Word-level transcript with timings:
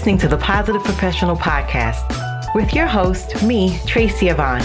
listening 0.00 0.16
to 0.16 0.28
the 0.28 0.38
Positive 0.38 0.82
Professional 0.82 1.36
Podcast 1.36 2.54
with 2.54 2.72
your 2.72 2.86
host, 2.86 3.42
me, 3.42 3.78
Tracy 3.86 4.30
Yvonne. 4.30 4.62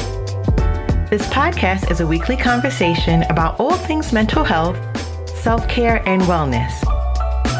This 1.10 1.28
podcast 1.28 1.92
is 1.92 2.00
a 2.00 2.08
weekly 2.08 2.38
conversation 2.38 3.24
about 3.24 3.60
all 3.60 3.74
things 3.74 4.14
mental 4.14 4.46
health, 4.46 4.78
self 5.36 5.68
care, 5.68 6.02
and 6.08 6.22
wellness. 6.22 6.72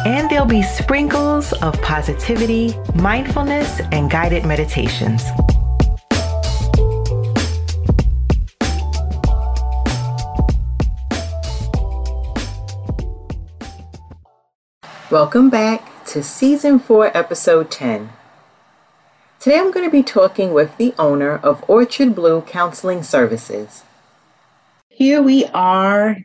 And 0.06 0.30
there'll 0.30 0.46
be 0.46 0.62
sprinkles 0.62 1.52
of 1.52 1.74
positivity, 1.82 2.74
mindfulness, 2.94 3.82
and 3.92 4.10
guided 4.10 4.46
meditations. 4.46 5.22
Welcome 15.10 15.50
back 15.50 15.86
to 16.16 16.22
Season 16.22 16.78
4, 16.78 17.14
Episode 17.14 17.70
10. 17.70 18.08
Today 19.38 19.58
I'm 19.58 19.70
going 19.70 19.84
to 19.84 19.92
be 19.92 20.02
talking 20.02 20.54
with 20.54 20.74
the 20.78 20.94
owner 20.98 21.36
of 21.36 21.62
Orchard 21.68 22.14
Blue 22.14 22.40
Counseling 22.40 23.02
Services. 23.02 23.82
Here 24.88 25.20
we 25.20 25.44
are 25.52 26.16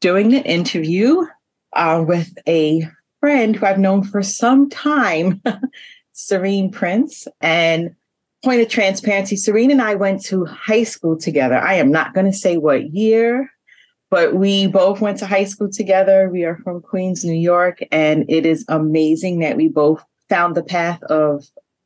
doing 0.00 0.34
an 0.34 0.42
interview 0.42 1.26
uh, 1.72 2.04
with 2.04 2.36
a 2.48 2.88
friend 3.20 3.54
who 3.54 3.64
I've 3.64 3.78
known 3.78 4.02
for 4.02 4.20
some 4.20 4.68
time, 4.68 5.40
Cerene 6.12 6.72
Prince. 6.72 7.28
And 7.40 7.94
point 8.44 8.62
of 8.62 8.68
transparency, 8.68 9.36
Cerene 9.36 9.70
and 9.70 9.80
I 9.80 9.94
went 9.94 10.24
to 10.24 10.44
high 10.44 10.82
school 10.82 11.16
together. 11.16 11.56
I 11.56 11.74
am 11.74 11.92
not 11.92 12.14
going 12.14 12.26
to 12.26 12.36
say 12.36 12.56
what 12.56 12.90
year 12.90 13.48
but 14.10 14.34
we 14.34 14.66
both 14.66 15.00
went 15.00 15.18
to 15.18 15.26
high 15.26 15.44
school 15.44 15.70
together. 15.70 16.28
We 16.30 16.44
are 16.44 16.58
from 16.58 16.80
Queens, 16.80 17.24
New 17.24 17.32
York, 17.32 17.80
and 17.90 18.24
it 18.28 18.46
is 18.46 18.64
amazing 18.68 19.40
that 19.40 19.56
we 19.56 19.68
both 19.68 20.04
found 20.28 20.54
the 20.54 20.62
path 20.62 21.02
of 21.04 21.44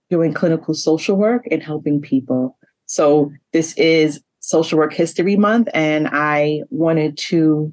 doing 0.09 0.33
clinical 0.35 0.75
social 0.75 1.17
work 1.17 1.47
and 1.51 1.63
helping 1.63 2.01
people. 2.01 2.59
So 2.87 3.33
this 3.53 3.73
is 3.75 4.21
Social 4.41 4.79
Work 4.79 4.93
History 4.93 5.37
Month, 5.37 5.69
and 5.73 6.09
I 6.11 6.63
wanted 6.71 7.17
to 7.19 7.73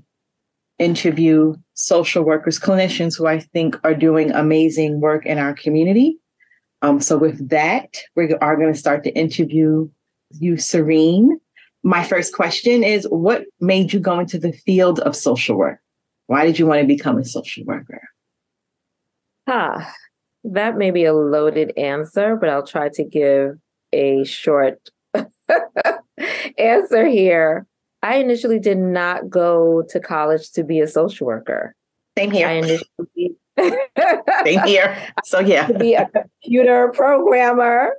interview 0.80 1.56
social 1.74 2.24
workers, 2.24 2.60
clinicians 2.60 3.18
who 3.18 3.26
I 3.26 3.40
think 3.40 3.80
are 3.84 3.96
doing 3.96 4.32
amazing 4.32 5.02
work 5.02 5.26
in 5.26 5.40
our 5.40 5.54
community. 5.54 6.20
Um, 6.82 7.00
so 7.02 7.18
with 7.18 7.50
that, 7.50 7.98
we 8.16 8.34
are 8.34 8.56
going 8.56 8.72
to 8.72 8.80
start 8.80 9.04
the 9.04 9.16
interview. 9.16 9.90
You, 10.40 10.54
Cerene, 10.54 11.30
my 11.88 12.04
first 12.04 12.34
question 12.34 12.84
is 12.84 13.06
what 13.06 13.46
made 13.62 13.94
you 13.94 14.00
go 14.02 14.20
into 14.20 14.38
the 14.38 14.52
field 14.52 15.00
of 15.00 15.16
social 15.16 15.56
work? 15.56 15.80
Why 16.26 16.46
did 16.46 16.60
you 16.60 16.68
want 16.68 16.82
to 16.82 16.88
become 16.88 17.18
a 17.18 17.24
social 17.24 17.64
worker? 17.64 18.02
Huh. 19.48 19.86
That 20.44 20.78
may 20.78 20.92
be 20.92 21.06
a 21.06 21.14
loaded 21.14 21.72
answer, 21.78 22.36
but 22.36 22.50
I'll 22.50 22.68
try 22.68 22.90
to 22.90 23.04
give 23.06 23.58
a 23.94 24.26
short 24.26 24.90
answer 26.58 27.08
here. 27.08 27.66
I 28.04 28.18
initially 28.18 28.60
did 28.60 28.78
not 28.78 29.30
go 29.30 29.84
to 29.88 30.00
college 30.02 30.52
to 30.52 30.66
be 30.66 30.82
a 30.82 30.88
social 30.88 31.26
worker. 31.26 31.74
Same 32.18 32.32
here. 32.32 32.50
I 32.50 32.52
initially 32.54 33.38
Same 34.46 34.60
here. 34.66 34.98
So 35.24 35.40
yeah. 35.40 35.68
to 35.72 35.80
be 35.80 35.94
a 35.94 36.10
computer 36.10 36.90
programmer 36.90 37.94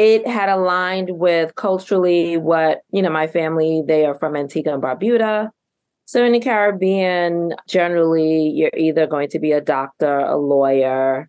it 0.00 0.26
had 0.26 0.48
aligned 0.48 1.10
with 1.10 1.54
culturally 1.56 2.38
what, 2.38 2.80
you 2.90 3.02
know, 3.02 3.10
my 3.10 3.26
family, 3.26 3.82
they 3.86 4.06
are 4.06 4.14
from 4.14 4.34
Antigua 4.34 4.72
and 4.72 4.82
Barbuda. 4.82 5.50
So 6.06 6.24
in 6.24 6.32
the 6.32 6.40
Caribbean, 6.40 7.52
generally, 7.68 8.48
you're 8.48 8.70
either 8.74 9.06
going 9.06 9.28
to 9.28 9.38
be 9.38 9.52
a 9.52 9.60
doctor, 9.60 10.20
a 10.20 10.38
lawyer, 10.38 11.28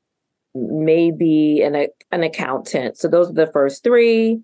maybe 0.55 1.61
an, 1.61 1.87
an 2.13 2.23
accountant. 2.23 2.97
So 2.97 3.09
those 3.09 3.29
are 3.29 3.33
the 3.33 3.51
first 3.51 3.83
three, 3.83 4.39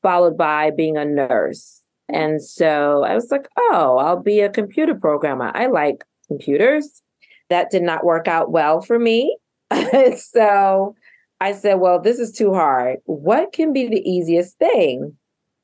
followed 0.00 0.38
by 0.38 0.70
being 0.70 0.96
a 0.96 1.04
nurse. 1.04 1.80
And 2.08 2.40
so 2.40 3.02
I 3.02 3.16
was 3.16 3.32
like, 3.32 3.48
oh, 3.58 3.98
I'll 3.98 4.22
be 4.22 4.42
a 4.42 4.48
computer 4.48 4.94
programmer. 4.94 5.50
I 5.56 5.66
like 5.66 6.04
computers. 6.28 7.02
That 7.50 7.70
did 7.70 7.82
not 7.82 8.04
work 8.04 8.28
out 8.28 8.52
well 8.52 8.80
for 8.80 9.00
me. 9.00 9.36
so 10.16 10.94
I 11.42 11.54
said, 11.54 11.80
well, 11.80 12.00
this 12.00 12.20
is 12.20 12.30
too 12.30 12.54
hard. 12.54 12.98
What 13.06 13.52
can 13.52 13.72
be 13.72 13.88
the 13.88 14.08
easiest 14.08 14.56
thing? 14.60 15.16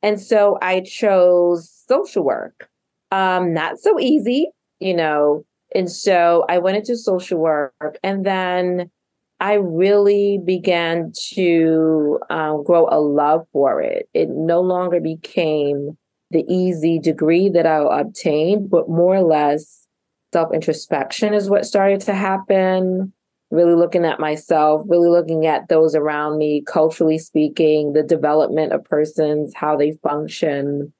And 0.02 0.20
so 0.20 0.58
I 0.60 0.80
chose 0.80 1.70
social 1.88 2.24
work. 2.24 2.68
Um, 3.12 3.54
not 3.54 3.78
so 3.78 4.00
easy, 4.00 4.50
you 4.80 4.92
know. 4.92 5.44
And 5.72 5.88
so 5.88 6.44
I 6.48 6.58
went 6.58 6.78
into 6.78 6.96
social 6.96 7.38
work 7.38 7.96
and 8.02 8.26
then 8.26 8.90
I 9.38 9.54
really 9.54 10.40
began 10.44 11.12
to 11.34 12.18
um, 12.28 12.64
grow 12.64 12.88
a 12.90 12.98
love 12.98 13.46
for 13.52 13.80
it. 13.80 14.08
It 14.12 14.30
no 14.30 14.60
longer 14.60 14.98
became 14.98 15.96
the 16.32 16.44
easy 16.48 16.98
degree 16.98 17.50
that 17.50 17.66
I 17.66 18.00
obtained, 18.00 18.68
but 18.68 18.88
more 18.88 19.14
or 19.14 19.22
less 19.22 19.86
self 20.32 20.52
introspection 20.52 21.34
is 21.34 21.48
what 21.48 21.66
started 21.66 22.00
to 22.00 22.14
happen 22.14 23.12
really 23.50 23.74
looking 23.74 24.04
at 24.04 24.20
myself, 24.20 24.82
really 24.86 25.08
looking 25.08 25.46
at 25.46 25.68
those 25.68 25.94
around 25.94 26.38
me, 26.38 26.62
culturally 26.66 27.18
speaking, 27.18 27.92
the 27.92 28.02
development 28.02 28.72
of 28.72 28.84
persons, 28.84 29.52
how 29.54 29.76
they 29.76 29.92
function. 30.02 30.92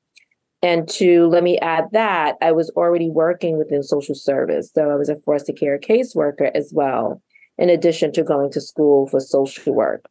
And 0.63 0.89
to 0.91 1.27
let 1.27 1.45
me 1.45 1.59
add 1.59 1.85
that, 1.93 2.37
I 2.41 2.53
was 2.53 2.71
already 2.71 3.11
working 3.11 3.59
within 3.59 3.83
social 3.83 4.15
service. 4.15 4.73
So 4.73 4.91
I 4.91 4.97
was 4.97 5.09
a 5.09 5.17
foster 5.17 5.53
care 5.53 5.79
caseworker 5.79 6.51
as 6.55 6.73
well, 6.75 7.23
in 7.59 7.69
addition 7.69 8.13
to 8.13 8.25
going 8.25 8.51
to 8.53 8.61
school 8.61 9.07
for 9.07 9.21
social 9.21 9.75
work. 9.75 10.07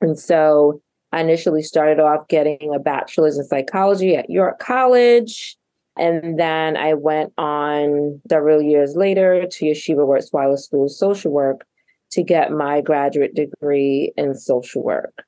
And 0.00 0.18
so 0.18 0.82
I 1.12 1.20
initially 1.20 1.62
started 1.62 2.00
off 2.00 2.26
getting 2.28 2.74
a 2.74 2.78
bachelor's 2.80 3.38
in 3.38 3.44
psychology 3.44 4.16
at 4.16 4.28
York 4.28 4.58
College. 4.58 5.56
And 5.96 6.38
then 6.38 6.76
I 6.76 6.94
went 6.94 7.32
on 7.38 8.20
several 8.28 8.60
years 8.60 8.96
later 8.96 9.46
to 9.48 9.64
Yeshiva 9.64 9.98
Wurzweiler 9.98 10.58
School 10.58 10.84
of 10.84 10.90
Social 10.90 11.30
Work 11.30 11.64
to 12.12 12.22
get 12.22 12.52
my 12.52 12.80
graduate 12.80 13.34
degree 13.34 14.12
in 14.16 14.34
social 14.34 14.82
work. 14.82 15.24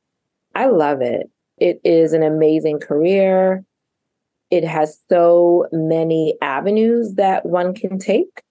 I 0.54 0.66
love 0.66 1.02
it. 1.02 1.30
It 1.58 1.80
is 1.84 2.12
an 2.12 2.22
amazing 2.22 2.80
career. 2.80 3.64
It 4.50 4.64
has 4.64 4.98
so 5.08 5.66
many 5.72 6.36
avenues 6.40 7.14
that 7.14 7.44
one 7.44 7.74
can 7.74 7.98
take. 7.98 8.42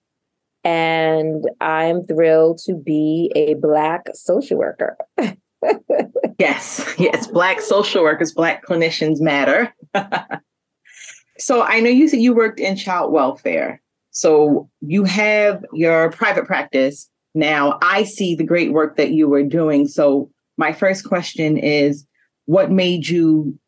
And 0.64 1.44
I'm 1.60 2.02
thrilled 2.04 2.58
to 2.66 2.74
be 2.74 3.30
a 3.34 3.54
Black 3.54 4.08
social 4.14 4.58
worker. 4.58 4.96
yes, 6.38 6.94
yes. 6.98 7.26
Black 7.28 7.60
social 7.60 8.02
workers, 8.02 8.32
Black 8.32 8.66
clinicians 8.66 9.20
matter. 9.20 9.72
So 11.38 11.62
I 11.62 11.80
know 11.80 11.90
you 11.90 12.08
said 12.08 12.20
you 12.20 12.34
worked 12.34 12.60
in 12.60 12.76
child 12.76 13.12
welfare. 13.12 13.80
So 14.10 14.68
you 14.80 15.04
have 15.04 15.64
your 15.72 16.10
private 16.10 16.46
practice. 16.46 17.10
Now 17.34 17.78
I 17.82 18.04
see 18.04 18.34
the 18.34 18.44
great 18.44 18.72
work 18.72 18.96
that 18.96 19.10
you 19.10 19.28
were 19.28 19.42
doing. 19.42 19.86
So 19.86 20.30
my 20.56 20.72
first 20.72 21.04
question 21.04 21.58
is 21.58 22.06
what 22.46 22.70
made 22.70 23.08
you 23.08 23.58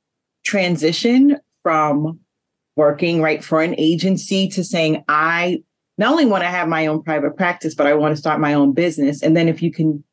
transition 0.45 1.39
from 1.63 2.21
working 2.77 3.21
right 3.21 3.45
for 3.45 3.61
an 3.61 3.75
agency 3.77 4.49
to 4.49 4.65
saying 4.65 5.05
I 5.09 5.63
not 5.99 6.13
only 6.13 6.27
want 6.27 6.45
to 6.45 6.49
have 6.49 6.69
my 6.69 6.87
own 6.87 7.03
private 7.03 7.37
practice, 7.37 7.75
but 7.75 7.89
I 7.89 7.95
want 7.95 8.13
to 8.13 8.17
start 8.17 8.41
my 8.41 8.55
own 8.55 8.73
business. 8.73 9.23
And 9.23 9.37
then 9.37 9.49
if 9.49 9.61
you 9.61 9.73
can 9.73 10.05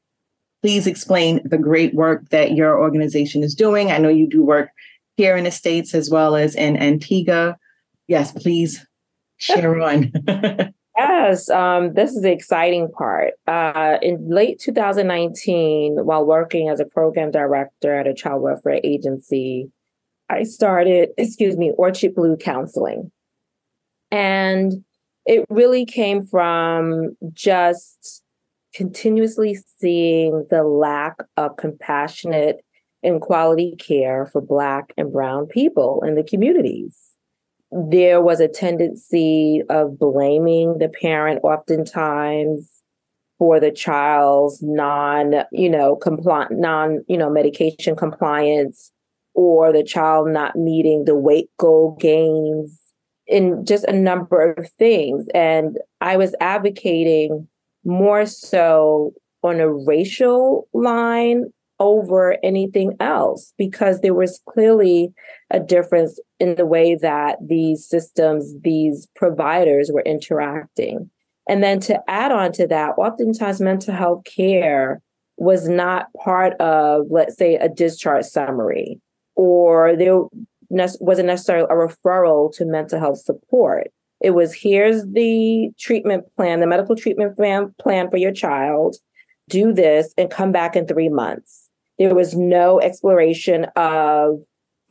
please 0.66 0.88
explain 0.88 1.48
the 1.48 1.60
great 1.60 1.94
work 1.94 2.28
that 2.30 2.54
your 2.54 2.80
organization 2.80 3.44
is 3.44 3.54
doing. 3.54 3.92
I 3.92 4.00
know 4.00 4.10
you 4.10 4.28
do 4.28 4.44
work 4.44 4.72
here 5.18 5.36
in 5.38 5.44
the 5.44 5.52
States 5.52 5.94
as 5.94 6.10
well 6.10 6.36
as 6.36 6.56
in 6.56 6.78
Antigua. 6.78 7.58
Yes, 8.08 8.32
please 8.32 8.86
share 9.38 9.80
on. 9.82 10.12
yes, 10.98 11.50
um, 11.50 11.94
this 11.94 12.12
is 12.12 12.22
the 12.22 12.32
exciting 12.32 12.92
part. 12.92 13.34
Uh, 13.48 13.98
in 14.02 14.30
late 14.30 14.60
2019, 14.60 15.98
while 16.06 16.26
working 16.26 16.70
as 16.70 16.80
a 16.80 16.86
program 16.86 17.32
director 17.32 17.96
at 17.96 18.08
a 18.08 18.14
child 18.14 18.42
welfare 18.42 18.80
agency, 18.84 19.72
I 20.30 20.44
started, 20.44 21.10
excuse 21.18 21.56
me, 21.58 21.72
Orchard 21.78 22.16
Blue 22.16 22.36
Counseling. 22.36 23.12
And 24.12 24.84
it 25.26 25.46
really 25.50 25.86
came 25.86 26.26
from 26.26 27.16
just 27.34 28.24
continuously 28.74 29.58
seeing 29.80 30.46
the 30.50 30.64
lack 30.64 31.16
of 31.38 31.58
compassionate 31.58 32.58
and 33.06 33.22
quality 33.22 33.76
care 33.78 34.26
for 34.26 34.42
Black 34.42 34.94
and 34.98 35.14
Brown 35.14 35.46
people 35.46 36.04
in 36.06 36.16
the 36.16 36.24
communities. 36.24 36.98
There 37.72 38.22
was 38.22 38.40
a 38.40 38.48
tendency 38.48 39.62
of 39.70 40.00
blaming 40.00 40.78
the 40.80 40.90
parent 40.90 41.42
oftentimes 41.44 42.72
for 43.38 43.60
the 43.60 43.72
child's 43.72 44.62
non, 44.62 45.36
you 45.52 45.70
know, 45.70 45.96
compliant, 45.96 46.54
non, 46.54 47.04
you 47.08 47.18
know, 47.18 47.30
medication 47.30 47.96
compliance 47.96 48.92
or 49.34 49.74
the 49.74 49.84
child 49.84 50.30
not 50.30 50.56
meeting 50.56 51.06
the 51.06 51.16
weight 51.16 51.50
goal 51.58 51.98
gains 52.00 52.80
in 53.28 53.66
just 53.66 53.84
a 53.86 53.94
number 53.94 54.54
of 54.54 54.70
things. 54.80 55.28
And 55.34 55.78
I 56.02 56.18
was 56.18 56.36
advocating 56.40 57.48
more 57.84 58.26
so 58.26 59.14
on 59.44 59.60
a 59.60 59.72
racial 59.72 60.68
line 60.74 61.52
over 61.80 62.38
anything 62.44 62.96
else 63.00 63.54
because 63.58 64.02
there 64.02 64.14
was 64.14 64.42
clearly 64.48 65.14
a 65.52 65.60
difference 65.60 66.20
in 66.40 66.56
the 66.56 66.66
way 66.66 66.96
that 66.96 67.38
these 67.46 67.88
systems, 67.88 68.54
these 68.62 69.08
providers 69.16 69.92
were 69.94 70.04
interacting. 70.04 71.10
And 71.48 71.64
then 71.64 71.80
to 71.82 72.02
add 72.10 72.32
on 72.32 72.52
to 72.54 72.68
that, 72.68 72.98
oftentimes 72.98 73.62
mental 73.62 73.94
health 73.94 74.24
care 74.26 75.02
was 75.38 75.68
not 75.68 76.08
part 76.24 76.54
of, 76.62 77.06
let's 77.10 77.38
say, 77.38 77.56
a 77.56 77.70
discharge 77.70 78.26
summary, 78.26 79.00
or 79.36 79.96
there 79.96 80.22
wasn't 80.70 81.28
necessarily 81.28 81.68
a 81.70 81.76
referral 81.76 82.54
to 82.56 82.66
mental 82.66 83.00
health 83.00 83.20
support. 83.20 83.92
It 84.22 84.32
was 84.32 84.54
here's 84.54 85.06
the 85.06 85.70
treatment 85.78 86.26
plan, 86.36 86.62
the 86.62 86.68
medical 86.68 86.96
treatment 86.96 87.36
plan, 87.36 87.76
plan 87.80 88.10
for 88.10 88.18
your 88.18 88.32
child. 88.32 88.96
Do 89.48 89.74
this 89.74 90.14
and 90.18 90.32
come 90.32 90.52
back 90.52 90.76
in 90.76 90.88
three 90.88 91.10
months. 91.10 91.65
There 91.98 92.16
was 92.16 92.36
no 92.36 92.80
exploration 92.82 93.66
of 93.76 94.40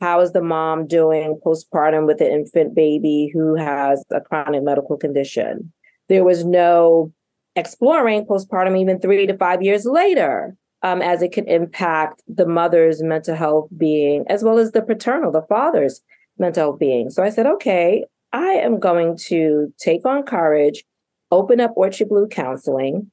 how 0.01 0.21
is 0.21 0.31
the 0.31 0.41
mom 0.41 0.87
doing 0.87 1.39
postpartum 1.45 2.05
with 2.05 2.17
the 2.17 2.29
infant 2.29 2.75
baby 2.75 3.31
who 3.33 3.55
has 3.55 4.03
a 4.11 4.21
chronic 4.21 4.63
medical 4.63 4.97
condition. 4.97 5.71
There 6.09 6.23
was 6.23 6.43
no 6.43 7.13
exploring 7.55 8.25
postpartum 8.25 8.79
even 8.79 8.99
three 8.99 9.25
to 9.25 9.37
five 9.37 9.61
years 9.61 9.85
later 9.85 10.55
um, 10.83 11.01
as 11.01 11.21
it 11.21 11.31
could 11.31 11.47
impact 11.47 12.21
the 12.27 12.45
mother's 12.45 13.01
mental 13.01 13.35
health 13.35 13.69
being 13.77 14.25
as 14.29 14.43
well 14.43 14.59
as 14.59 14.71
the 14.71 14.81
paternal 14.81 15.31
the 15.31 15.41
father's 15.47 16.01
mental 16.37 16.63
health 16.63 16.79
being 16.79 17.09
so 17.09 17.23
i 17.23 17.29
said 17.29 17.45
okay 17.45 18.03
i 18.33 18.49
am 18.49 18.77
going 18.77 19.17
to 19.17 19.73
take 19.79 20.05
on 20.05 20.21
courage 20.23 20.83
open 21.31 21.61
up 21.61 21.71
orchard 21.77 22.09
blue 22.09 22.27
counseling 22.27 23.09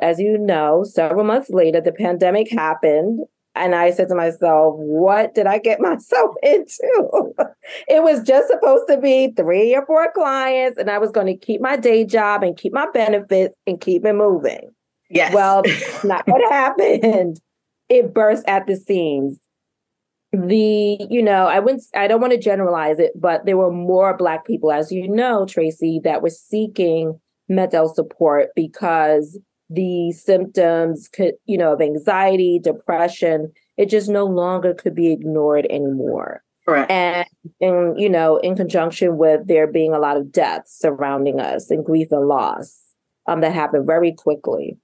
as 0.00 0.20
you 0.20 0.36
know 0.36 0.84
several 0.84 1.24
months 1.24 1.48
later 1.48 1.80
the 1.80 1.92
pandemic 1.92 2.50
happened 2.52 3.20
and 3.56 3.74
I 3.74 3.90
said 3.90 4.08
to 4.08 4.14
myself, 4.14 4.74
what 4.76 5.34
did 5.34 5.46
I 5.46 5.58
get 5.58 5.80
myself 5.80 6.34
into? 6.42 7.32
it 7.88 8.02
was 8.02 8.22
just 8.22 8.48
supposed 8.48 8.86
to 8.88 8.98
be 8.98 9.32
three 9.36 9.74
or 9.74 9.84
four 9.86 10.10
clients, 10.12 10.78
and 10.78 10.90
I 10.90 10.98
was 10.98 11.10
going 11.10 11.26
to 11.26 11.36
keep 11.36 11.60
my 11.60 11.76
day 11.76 12.04
job 12.04 12.42
and 12.42 12.56
keep 12.56 12.72
my 12.72 12.86
benefits 12.92 13.54
and 13.66 13.80
keep 13.80 14.04
it 14.04 14.14
moving. 14.14 14.70
Yes. 15.10 15.32
Well, 15.32 15.62
not 16.04 16.26
what 16.26 16.52
happened. 16.52 17.40
It 17.88 18.12
burst 18.12 18.44
at 18.48 18.66
the 18.66 18.76
seams. 18.76 19.38
The, 20.32 20.98
you 21.08 21.22
know, 21.22 21.46
I 21.46 21.60
wouldn't, 21.60 21.84
I 21.94 22.08
don't 22.08 22.20
want 22.20 22.32
to 22.32 22.38
generalize 22.38 22.98
it, 22.98 23.12
but 23.14 23.46
there 23.46 23.56
were 23.56 23.72
more 23.72 24.16
Black 24.16 24.44
people, 24.44 24.72
as 24.72 24.90
you 24.90 25.08
know, 25.08 25.46
Tracy, 25.46 26.00
that 26.04 26.20
were 26.20 26.30
seeking 26.30 27.18
mental 27.48 27.88
support 27.88 28.48
because 28.56 29.38
the 29.68 30.12
symptoms 30.12 31.08
could, 31.08 31.34
you 31.44 31.58
know, 31.58 31.72
of 31.72 31.80
anxiety, 31.80 32.60
depression, 32.62 33.52
it 33.76 33.88
just 33.90 34.08
no 34.08 34.24
longer 34.24 34.74
could 34.74 34.94
be 34.94 35.12
ignored 35.12 35.66
anymore. 35.70 36.42
Correct. 36.66 36.90
And, 36.90 37.26
and, 37.60 38.00
you 38.00 38.08
know, 38.08 38.38
in 38.38 38.56
conjunction 38.56 39.18
with 39.18 39.46
there 39.46 39.66
being 39.66 39.92
a 39.92 39.98
lot 39.98 40.16
of 40.16 40.32
deaths 40.32 40.76
surrounding 40.78 41.40
us 41.40 41.70
and 41.70 41.84
grief 41.84 42.08
and 42.10 42.26
loss 42.26 42.82
um, 43.26 43.40
that 43.40 43.52
happened 43.52 43.86
very 43.86 44.12
quickly. 44.12 44.78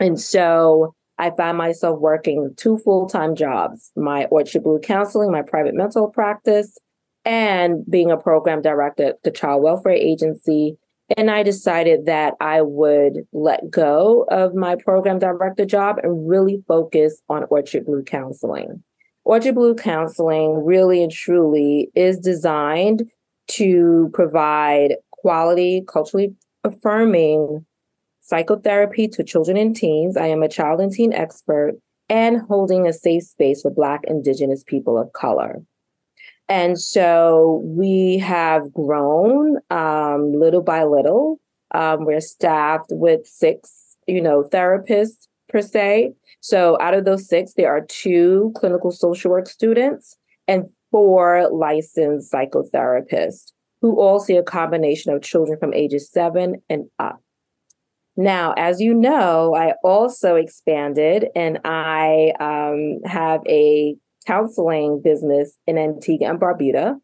And 0.00 0.20
so 0.20 0.94
I 1.18 1.30
found 1.30 1.58
myself 1.58 2.00
working 2.00 2.54
two 2.56 2.78
full 2.78 3.08
time 3.08 3.34
jobs 3.34 3.92
my 3.96 4.24
Orchard 4.26 4.62
Blue 4.62 4.80
counseling, 4.80 5.30
my 5.30 5.42
private 5.42 5.74
mental 5.74 6.08
practice, 6.08 6.78
and 7.24 7.84
being 7.88 8.10
a 8.10 8.16
program 8.16 8.62
director 8.62 9.04
at 9.04 9.22
the 9.22 9.30
Child 9.30 9.62
Welfare 9.62 9.92
Agency 9.92 10.78
and 11.16 11.30
I 11.30 11.42
decided 11.42 12.06
that 12.06 12.34
I 12.40 12.60
would 12.62 13.26
let 13.32 13.70
go 13.70 14.26
of 14.30 14.54
my 14.54 14.76
program 14.76 15.18
director 15.18 15.64
job 15.64 15.96
and 16.02 16.28
really 16.28 16.62
focus 16.68 17.22
on 17.28 17.44
Orchard 17.48 17.86
Blue 17.86 18.02
Counseling. 18.02 18.82
Orchard 19.24 19.54
Blue 19.54 19.74
Counseling 19.74 20.64
really 20.64 21.02
and 21.02 21.12
truly 21.12 21.90
is 21.94 22.18
designed 22.18 23.04
to 23.48 24.10
provide 24.12 24.96
quality, 25.10 25.82
culturally 25.86 26.34
affirming 26.64 27.64
psychotherapy 28.20 29.08
to 29.08 29.24
children 29.24 29.56
and 29.56 29.74
teens. 29.74 30.16
I 30.16 30.26
am 30.26 30.42
a 30.42 30.48
child 30.48 30.80
and 30.80 30.92
teen 30.92 31.14
expert 31.14 31.74
and 32.10 32.42
holding 32.48 32.86
a 32.86 32.92
safe 32.92 33.22
space 33.22 33.62
for 33.62 33.70
Black, 33.70 34.02
Indigenous 34.06 34.62
people 34.66 34.98
of 34.98 35.12
color. 35.12 35.62
And 36.48 36.80
so 36.80 37.62
we 37.64 38.18
have 38.18 38.72
grown 38.72 39.58
um, 39.70 40.32
little 40.32 40.62
by 40.62 40.84
little. 40.84 41.40
Um, 41.74 42.04
we're 42.04 42.20
staffed 42.20 42.90
with 42.90 43.26
six, 43.26 43.96
you 44.06 44.22
know, 44.22 44.44
therapists 44.44 45.28
per 45.48 45.60
se. 45.60 46.12
So 46.40 46.78
out 46.80 46.94
of 46.94 47.04
those 47.04 47.28
six, 47.28 47.52
there 47.54 47.70
are 47.70 47.84
two 47.86 48.52
clinical 48.56 48.90
social 48.90 49.30
work 49.30 49.46
students 49.46 50.16
and 50.46 50.64
four 50.90 51.50
licensed 51.52 52.32
psychotherapists 52.32 53.52
who 53.82 54.00
all 54.00 54.18
see 54.18 54.36
a 54.36 54.42
combination 54.42 55.12
of 55.12 55.22
children 55.22 55.58
from 55.58 55.74
ages 55.74 56.10
seven 56.10 56.62
and 56.68 56.86
up. 56.98 57.20
Now, 58.16 58.52
as 58.56 58.80
you 58.80 58.94
know, 58.94 59.54
I 59.54 59.74
also 59.84 60.34
expanded 60.34 61.28
and 61.36 61.60
I 61.64 62.32
um, 62.40 62.98
have 63.04 63.42
a 63.46 63.94
counseling 64.28 65.00
business 65.02 65.56
in 65.66 65.78
Antigua 65.78 66.28
and 66.28 66.38
Barbuda. 66.40 66.96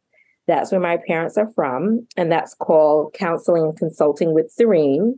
That's 0.46 0.70
where 0.70 0.80
my 0.80 0.98
parents 1.08 1.38
are 1.38 1.50
from, 1.54 2.06
and 2.18 2.30
that's 2.30 2.54
called 2.54 3.14
Counseling 3.14 3.64
and 3.64 3.76
Consulting 3.76 4.34
with 4.34 4.54
Cerene. 4.54 5.14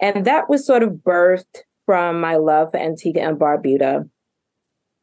And 0.00 0.24
that 0.24 0.50
was 0.50 0.66
sort 0.66 0.82
of 0.82 0.90
birthed 0.90 1.62
from 1.86 2.20
my 2.20 2.34
love 2.34 2.72
for 2.72 2.78
Antigua 2.78 3.28
and 3.28 3.38
Barbuda. 3.38 4.10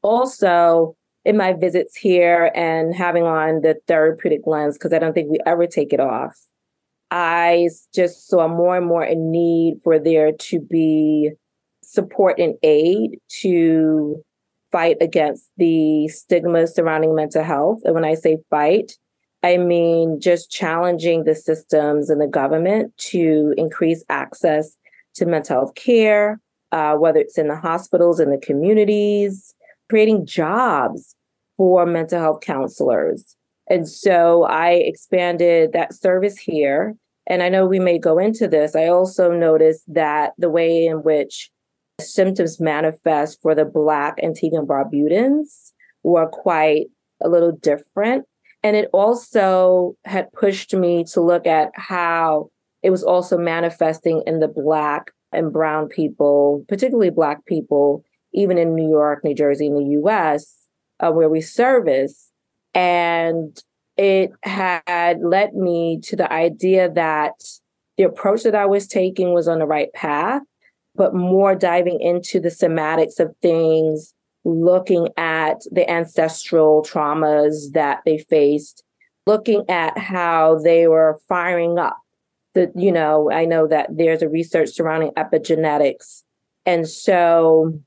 Also, 0.01 0.97
in 1.23 1.37
my 1.37 1.53
visits 1.53 1.95
here 1.95 2.51
and 2.53 2.93
having 2.93 3.23
on 3.23 3.61
the 3.61 3.77
therapeutic 3.87 4.41
lens, 4.45 4.77
because 4.77 4.91
I 4.91 4.99
don't 4.99 5.13
think 5.13 5.31
we 5.31 5.39
ever 5.45 5.65
take 5.65 5.93
it 5.93 6.01
off, 6.01 6.37
I 7.09 7.69
just 7.95 8.27
saw 8.27 8.49
more 8.49 8.75
and 8.75 8.85
more 8.85 9.03
a 9.03 9.15
need 9.15 9.75
for 9.81 9.97
there 9.97 10.33
to 10.33 10.59
be 10.59 11.31
support 11.81 12.37
and 12.37 12.55
aid 12.63 13.19
to 13.41 14.21
fight 14.73 14.97
against 14.99 15.49
the 15.55 16.07
stigma 16.09 16.67
surrounding 16.67 17.15
mental 17.15 17.43
health. 17.43 17.79
And 17.85 17.93
when 17.93 18.03
I 18.03 18.15
say 18.15 18.39
fight, 18.49 18.91
I 19.43 19.57
mean 19.57 20.19
just 20.19 20.51
challenging 20.51 21.23
the 21.23 21.35
systems 21.35 22.09
and 22.09 22.19
the 22.19 22.27
government 22.27 22.91
to 23.11 23.53
increase 23.55 24.03
access 24.09 24.75
to 25.15 25.25
mental 25.25 25.57
health 25.57 25.75
care, 25.75 26.41
uh, 26.71 26.95
whether 26.95 27.19
it's 27.19 27.37
in 27.37 27.49
the 27.49 27.55
hospitals, 27.55 28.19
in 28.19 28.31
the 28.31 28.37
communities, 28.37 29.53
creating 29.89 30.25
jobs 30.25 31.15
for 31.55 31.85
mental 31.85 32.19
health 32.19 32.41
counselors. 32.41 33.35
And 33.69 33.87
so 33.87 34.43
I 34.43 34.71
expanded 34.71 35.71
that 35.73 35.93
service 35.93 36.37
here. 36.37 36.95
And 37.27 37.43
I 37.43 37.49
know 37.49 37.65
we 37.65 37.79
may 37.79 37.99
go 37.99 38.17
into 38.17 38.47
this. 38.47 38.75
I 38.75 38.87
also 38.87 39.31
noticed 39.31 39.83
that 39.93 40.33
the 40.37 40.49
way 40.49 40.85
in 40.87 41.03
which 41.03 41.51
symptoms 41.99 42.59
manifest 42.59 43.41
for 43.41 43.55
the 43.55 43.65
Black 43.65 44.17
Antiguan 44.17 44.65
Barbudans 44.65 45.71
were 46.03 46.27
quite 46.27 46.87
a 47.21 47.29
little 47.29 47.51
different. 47.51 48.25
And 48.63 48.75
it 48.75 48.89
also 48.93 49.95
had 50.05 50.31
pushed 50.31 50.73
me 50.73 51.03
to 51.05 51.21
look 51.21 51.45
at 51.45 51.71
how 51.75 52.49
it 52.81 52.89
was 52.89 53.03
also 53.03 53.37
manifesting 53.37 54.23
in 54.25 54.39
the 54.39 54.47
Black 54.47 55.11
and 55.31 55.51
Brown 55.51 55.87
people, 55.87 56.65
particularly 56.67 57.09
Black 57.09 57.45
people, 57.45 58.03
even 58.33 58.57
in 58.57 58.75
New 58.75 58.89
York, 58.89 59.23
New 59.23 59.35
Jersey, 59.35 59.67
in 59.67 59.75
the 59.75 59.99
US, 60.01 60.55
uh, 60.99 61.11
where 61.11 61.29
we 61.29 61.41
service. 61.41 62.31
And 62.73 63.57
it 63.97 64.31
had 64.43 65.19
led 65.21 65.53
me 65.53 65.99
to 66.03 66.15
the 66.15 66.31
idea 66.31 66.89
that 66.91 67.33
the 67.97 68.03
approach 68.03 68.43
that 68.43 68.55
I 68.55 68.65
was 68.65 68.87
taking 68.87 69.33
was 69.33 69.47
on 69.47 69.59
the 69.59 69.67
right 69.67 69.91
path 69.93 70.41
but 70.95 71.15
more 71.15 71.55
diving 71.55 71.99
into 71.99 72.39
the 72.39 72.49
somatics 72.49 73.19
of 73.19 73.35
things, 73.41 74.13
looking 74.45 75.09
at 75.17 75.61
the 75.71 75.89
ancestral 75.89 76.83
traumas 76.83 77.71
that 77.73 77.99
they 78.05 78.17
faced, 78.17 78.83
looking 79.25 79.63
at 79.69 79.97
how 79.97 80.59
they 80.59 80.87
were 80.87 81.19
firing 81.27 81.79
up. 81.79 81.97
The, 82.53 82.71
you 82.75 82.91
know, 82.91 83.31
I 83.31 83.45
know 83.45 83.67
that 83.67 83.89
there's 83.91 84.21
a 84.21 84.29
research 84.29 84.69
surrounding 84.69 85.11
epigenetics. 85.11 86.23
And 86.65 86.87
so 86.87 87.79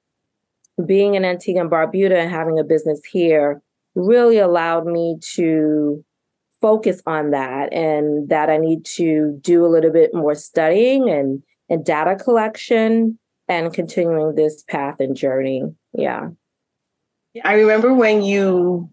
being 0.85 1.15
in 1.15 1.25
Antigua 1.25 1.63
and 1.63 1.71
Barbuda 1.71 2.17
and 2.17 2.31
having 2.31 2.59
a 2.59 2.65
business 2.65 3.01
here 3.11 3.63
really 3.95 4.39
allowed 4.39 4.87
me 4.87 5.19
to 5.35 6.05
focus 6.61 7.01
on 7.07 7.31
that 7.31 7.73
and 7.73 8.29
that 8.29 8.51
I 8.51 8.57
need 8.57 8.85
to 8.97 9.39
do 9.41 9.65
a 9.65 9.69
little 9.69 9.93
bit 9.93 10.13
more 10.13 10.35
studying 10.35 11.09
and 11.09 11.43
and 11.69 11.85
data 11.85 12.17
collection 12.17 13.19
and 13.49 13.73
continuing 13.73 14.35
this 14.35 14.63
path 14.65 14.97
and 15.01 15.17
journey. 15.17 15.63
Yeah. 15.93 16.31
I 17.45 17.55
remember 17.55 17.93
when 17.93 18.23
you 18.23 18.91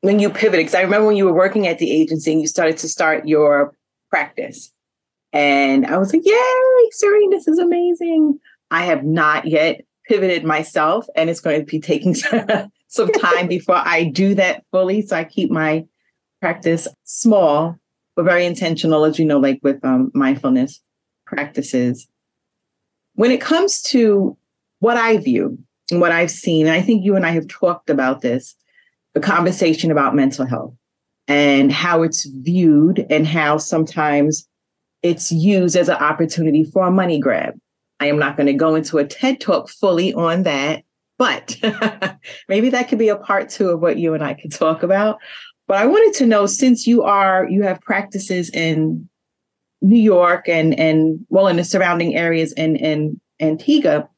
when 0.00 0.18
you 0.18 0.28
pivoted, 0.28 0.66
because 0.66 0.74
I 0.74 0.82
remember 0.82 1.06
when 1.06 1.16
you 1.16 1.24
were 1.24 1.34
working 1.34 1.66
at 1.66 1.78
the 1.78 1.90
agency 1.90 2.32
and 2.32 2.40
you 2.40 2.46
started 2.46 2.76
to 2.78 2.88
start 2.88 3.26
your 3.26 3.74
practice. 4.10 4.70
And 5.32 5.86
I 5.86 5.96
was 5.96 6.12
like, 6.12 6.22
yay, 6.24 6.90
Cerene, 7.02 7.30
this 7.30 7.48
is 7.48 7.58
amazing. 7.58 8.38
I 8.70 8.84
have 8.84 9.02
not 9.02 9.46
yet 9.46 9.80
pivoted 10.06 10.44
myself, 10.44 11.06
and 11.16 11.30
it's 11.30 11.40
going 11.40 11.58
to 11.58 11.64
be 11.64 11.80
taking 11.80 12.14
some 12.88 13.12
time 13.12 13.48
before 13.48 13.76
I 13.76 14.04
do 14.04 14.34
that 14.34 14.62
fully. 14.70 15.00
So 15.00 15.16
I 15.16 15.24
keep 15.24 15.50
my 15.50 15.86
practice 16.42 16.86
small, 17.04 17.76
but 18.14 18.26
very 18.26 18.44
intentional, 18.44 19.06
as 19.06 19.18
you 19.18 19.24
know, 19.24 19.38
like 19.38 19.58
with 19.62 19.82
um, 19.84 20.10
mindfulness 20.14 20.83
practices. 21.26 22.06
When 23.14 23.30
it 23.30 23.40
comes 23.40 23.82
to 23.82 24.36
what 24.80 24.96
I 24.96 25.18
view 25.18 25.58
and 25.90 26.00
what 26.00 26.12
I've 26.12 26.30
seen, 26.30 26.66
and 26.66 26.74
I 26.74 26.82
think 26.82 27.04
you 27.04 27.16
and 27.16 27.24
I 27.24 27.30
have 27.30 27.48
talked 27.48 27.90
about 27.90 28.20
this, 28.20 28.56
the 29.14 29.20
conversation 29.20 29.90
about 29.90 30.14
mental 30.14 30.46
health 30.46 30.74
and 31.28 31.72
how 31.72 32.02
it's 32.02 32.24
viewed 32.24 33.06
and 33.08 33.26
how 33.26 33.58
sometimes 33.58 34.48
it's 35.02 35.30
used 35.30 35.76
as 35.76 35.88
an 35.88 35.96
opportunity 35.96 36.64
for 36.64 36.86
a 36.86 36.90
money 36.90 37.18
grab. 37.18 37.54
I 38.00 38.06
am 38.06 38.18
not 38.18 38.36
going 38.36 38.46
to 38.46 38.52
go 38.52 38.74
into 38.74 38.98
a 38.98 39.06
TED 39.06 39.40
talk 39.40 39.68
fully 39.68 40.12
on 40.14 40.42
that, 40.42 40.82
but 41.16 41.56
maybe 42.48 42.70
that 42.70 42.88
could 42.88 42.98
be 42.98 43.08
a 43.08 43.16
part 43.16 43.48
two 43.48 43.68
of 43.68 43.80
what 43.80 43.98
you 43.98 44.14
and 44.14 44.24
I 44.24 44.34
could 44.34 44.52
talk 44.52 44.82
about. 44.82 45.18
But 45.66 45.78
I 45.78 45.86
wanted 45.86 46.18
to 46.18 46.26
know 46.26 46.46
since 46.46 46.86
you 46.86 47.02
are 47.02 47.48
you 47.48 47.62
have 47.62 47.80
practices 47.80 48.50
in 48.50 49.08
New 49.82 50.00
York 50.00 50.48
and 50.48 50.78
and 50.78 51.20
well 51.28 51.46
in 51.48 51.56
the 51.56 51.64
surrounding 51.64 52.16
areas 52.16 52.52
in 52.52 52.76
in 52.76 53.20
Antigua, 53.40 54.08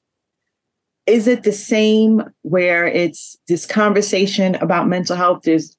is 1.07 1.27
it 1.27 1.43
the 1.45 1.53
same 1.53 2.23
where 2.43 2.87
it's 2.87 3.37
this 3.49 3.67
conversation 3.67 4.57
about 4.57 4.89
mental 4.89 5.17
health? 5.17 5.43
There's 5.45 5.77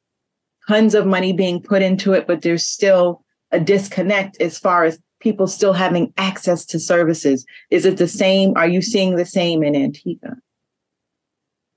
tons 0.68 0.96
of 0.96 1.06
money 1.06 1.34
being 1.34 1.62
put 1.62 1.82
into 1.82 2.14
it, 2.14 2.28
but 2.28 2.42
there's 2.42 2.66
still 2.66 3.24
a 3.52 3.60
disconnect 3.60 4.42
as 4.42 4.58
far 4.58 4.84
as 4.84 5.00
people 5.20 5.48
still 5.48 5.74
having 5.74 6.14
access 6.18 6.66
to 6.66 6.80
services. 6.80 7.46
Is 7.72 7.86
it 7.86 7.98
the 7.98 8.08
same? 8.08 8.54
Are 8.56 8.68
you 8.68 8.82
seeing 8.82 9.16
the 9.16 9.26
same 9.26 9.64
in 9.64 9.76
Antigua? 9.76 10.36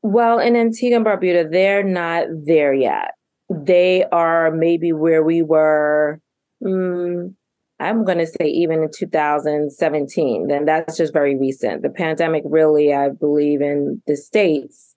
Well, 0.02 0.38
in 0.38 0.56
Antigua 0.56 0.96
and 0.96 1.06
Barbuda, 1.06 1.50
they're 1.50 1.82
not 1.82 2.26
there 2.46 2.72
yet. 2.72 3.12
They 3.48 4.04
are 4.12 4.50
maybe 4.50 4.92
where 4.92 5.22
we 5.22 5.42
were. 5.42 6.20
Mm, 6.62 7.34
I'm 7.80 8.04
going 8.04 8.18
to 8.18 8.26
say 8.26 8.46
even 8.46 8.82
in 8.82 8.90
2017. 8.92 10.46
Then 10.48 10.66
that's 10.66 10.98
just 10.98 11.12
very 11.12 11.36
recent. 11.36 11.82
The 11.82 11.88
pandemic 11.88 12.42
really, 12.44 12.92
I 12.92 13.08
believe, 13.08 13.62
in 13.62 14.02
the 14.06 14.16
states, 14.16 14.94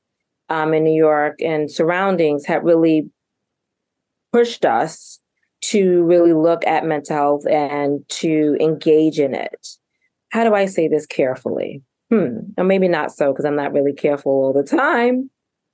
um, 0.50 0.74
in 0.74 0.84
New 0.84 0.94
York 0.94 1.42
and 1.42 1.72
surroundings, 1.72 2.46
had 2.46 2.64
really 2.64 3.10
pushed 4.34 4.66
us 4.66 5.20
to 5.62 6.04
really 6.04 6.34
look 6.34 6.68
at 6.68 6.86
mental 6.86 7.16
health 7.16 7.48
and 7.48 8.04
to 8.10 8.58
engage 8.60 9.18
in 9.18 9.34
it. 9.34 9.68
How 10.30 10.44
do 10.44 10.54
I 10.54 10.66
say 10.66 10.90
this 10.90 11.06
carefully? 11.06 11.82
Hmm, 12.12 12.40
or 12.58 12.66
maybe 12.66 12.90
not 12.90 13.14
so 13.14 13.32
because 13.32 13.46
I'm 13.46 13.56
not 13.56 13.72
really 13.72 13.94
careful 13.94 14.32
all 14.32 14.54
the 14.54 14.64
time. 14.64 15.30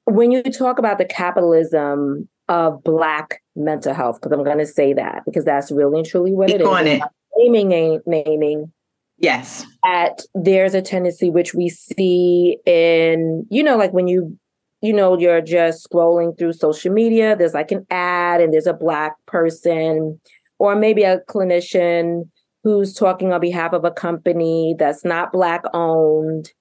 When 0.06 0.32
you 0.32 0.44
talk 0.44 0.78
about 0.78 1.00
the 1.00 1.06
capitalism 1.06 2.30
of 2.50 2.84
Black 2.84 3.42
mental 3.56 3.94
health, 3.94 4.20
because 4.20 4.38
I'm 4.38 4.44
going 4.44 4.58
to 4.58 4.66
say 4.66 4.92
that 4.94 5.24
because 5.26 5.46
that's 5.46 5.72
really 5.72 6.00
and 6.00 6.08
truly 6.08 6.34
what 6.34 6.50
Keep 6.50 6.62
it 6.62 6.88
is. 6.88 7.02
It. 7.02 7.04
Naming, 7.38 8.02
naming. 8.06 8.74
Yes. 9.18 9.66
At 9.86 10.22
there's 10.34 10.74
a 10.74 10.82
tendency 10.82 11.30
which 11.30 11.54
we 11.54 11.70
see 11.70 12.58
in, 12.66 13.46
you 13.50 13.64
know, 13.64 13.78
like 13.78 13.94
when 13.94 14.08
you 14.08 14.38
you 14.82 14.94
know, 14.94 15.18
you're 15.18 15.42
just 15.42 15.88
scrolling 15.88 16.38
through 16.38 16.54
social 16.54 16.92
media, 16.92 17.36
there's 17.36 17.54
like 17.54 17.72
an 17.72 17.86
ad 17.90 18.42
and 18.42 18.54
there's 18.54 18.68
a 18.68 18.74
Black 18.74 19.14
person, 19.26 20.20
or 20.58 20.76
maybe 20.76 21.04
a 21.04 21.20
clinician 21.30 22.30
who's 22.64 22.94
talking 22.94 23.34
on 23.34 23.42
behalf 23.42 23.74
of 23.74 23.86
a 23.86 23.92
company 23.92 24.76
that's 24.78 25.04
not 25.04 25.32
Black 25.32 25.64
owned 25.74 26.52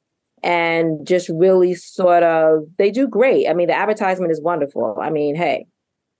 and 0.42 1.06
just 1.06 1.28
really 1.28 1.74
sort 1.74 2.22
of, 2.22 2.62
they 2.76 2.90
do 2.90 3.08
great. 3.08 3.48
I 3.48 3.54
mean, 3.54 3.68
the 3.68 3.76
advertisement 3.76 4.32
is 4.32 4.40
wonderful. 4.40 4.96
I 5.00 5.10
mean, 5.10 5.34
hey, 5.34 5.66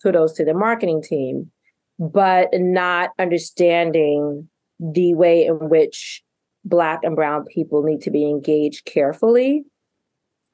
kudos 0.02 0.33
to 0.35 0.45
the 0.45 0.55
marketing 0.55 1.02
team, 1.02 1.50
but 1.99 2.49
not 2.52 3.11
understanding 3.19 4.49
the 4.78 5.14
way 5.14 5.47
in 5.47 5.69
which 5.69 6.23
Black 6.64 7.00
and 7.02 7.17
Brown 7.17 7.45
people 7.45 7.83
need 7.83 8.02
to 8.02 8.11
be 8.11 8.25
engaged 8.25 8.85
carefully 8.85 9.64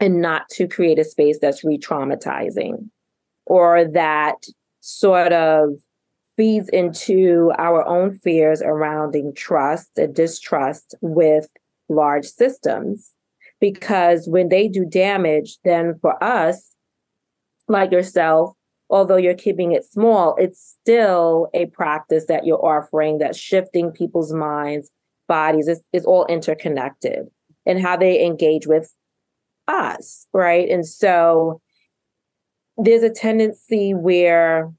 and 0.00 0.20
not 0.20 0.48
to 0.50 0.66
create 0.66 0.98
a 0.98 1.04
space 1.04 1.38
that's 1.40 1.64
re 1.64 1.78
traumatizing 1.78 2.88
or 3.46 3.84
that 3.84 4.36
sort 4.80 5.32
of 5.32 5.70
feeds 6.36 6.68
into 6.70 7.52
our 7.58 7.86
own 7.86 8.18
fears 8.18 8.60
around 8.62 9.14
trust 9.36 9.96
and 9.96 10.14
distrust 10.14 10.94
with 11.00 11.48
large 11.88 12.26
systems. 12.26 13.12
Because 13.60 14.28
when 14.28 14.48
they 14.48 14.68
do 14.68 14.84
damage, 14.84 15.58
then 15.64 15.94
for 16.00 16.22
us, 16.22 16.74
like 17.68 17.92
yourself, 17.92 18.54
although 18.94 19.16
you're 19.16 19.34
keeping 19.34 19.72
it 19.72 19.84
small, 19.84 20.36
it's 20.38 20.76
still 20.80 21.48
a 21.52 21.66
practice 21.66 22.26
that 22.26 22.46
you're 22.46 22.64
offering 22.64 23.18
that's 23.18 23.36
shifting 23.36 23.90
people's 23.90 24.32
minds, 24.32 24.88
bodies. 25.26 25.66
It's, 25.66 25.80
it's 25.92 26.06
all 26.06 26.24
interconnected 26.26 27.26
and 27.66 27.80
how 27.80 27.96
they 27.96 28.24
engage 28.24 28.68
with 28.68 28.94
us, 29.66 30.28
right? 30.32 30.68
And 30.68 30.86
so 30.86 31.60
there's 32.76 33.02
a 33.02 33.10
tendency 33.10 33.94
where 33.94 34.72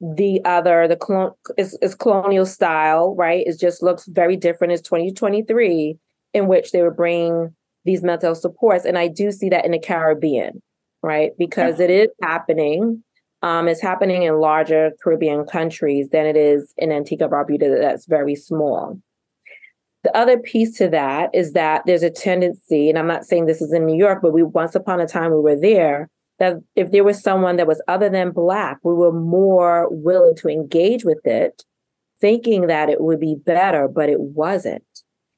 the 0.00 0.40
other, 0.44 0.88
the 0.88 0.96
clone 0.96 1.30
is, 1.56 1.78
is 1.80 1.94
colonial 1.94 2.44
style, 2.44 3.14
right? 3.16 3.46
It 3.46 3.60
just 3.60 3.84
looks 3.84 4.06
very 4.06 4.36
different 4.36 4.72
as 4.72 4.82
2023, 4.82 5.96
in 6.34 6.48
which 6.48 6.72
they 6.72 6.82
were 6.82 6.90
bringing 6.90 7.54
these 7.84 8.02
mental 8.02 8.34
supports. 8.34 8.84
And 8.84 8.98
I 8.98 9.06
do 9.06 9.30
see 9.30 9.48
that 9.50 9.64
in 9.64 9.70
the 9.70 9.78
Caribbean, 9.78 10.60
right? 11.04 11.30
Because 11.38 11.78
it 11.78 11.90
is 11.90 12.08
happening. 12.20 13.04
Um, 13.42 13.68
it's 13.68 13.80
happening 13.80 14.24
in 14.24 14.40
larger 14.40 14.90
Caribbean 15.02 15.46
countries 15.46 16.08
than 16.10 16.26
it 16.26 16.36
is 16.36 16.72
in 16.76 16.90
Antigua 16.90 17.28
Barbuda 17.28 17.80
that's 17.80 18.06
very 18.06 18.34
small. 18.34 19.00
The 20.04 20.16
other 20.16 20.38
piece 20.38 20.76
to 20.78 20.88
that 20.88 21.30
is 21.34 21.52
that 21.52 21.82
there's 21.86 22.02
a 22.02 22.10
tendency, 22.10 22.88
and 22.88 22.98
I'm 22.98 23.06
not 23.06 23.24
saying 23.24 23.46
this 23.46 23.60
is 23.60 23.72
in 23.72 23.86
New 23.86 23.96
York, 23.96 24.20
but 24.22 24.32
we 24.32 24.42
once 24.42 24.74
upon 24.74 25.00
a 25.00 25.06
time 25.06 25.32
we 25.32 25.40
were 25.40 25.58
there, 25.58 26.08
that 26.38 26.54
if 26.76 26.92
there 26.92 27.04
was 27.04 27.20
someone 27.20 27.56
that 27.56 27.66
was 27.66 27.82
other 27.88 28.08
than 28.08 28.30
Black, 28.30 28.78
we 28.82 28.94
were 28.94 29.12
more 29.12 29.88
willing 29.90 30.36
to 30.36 30.48
engage 30.48 31.04
with 31.04 31.20
it, 31.24 31.64
thinking 32.20 32.68
that 32.68 32.88
it 32.88 33.00
would 33.00 33.20
be 33.20 33.36
better, 33.44 33.88
but 33.88 34.08
it 34.08 34.20
wasn't. 34.20 34.84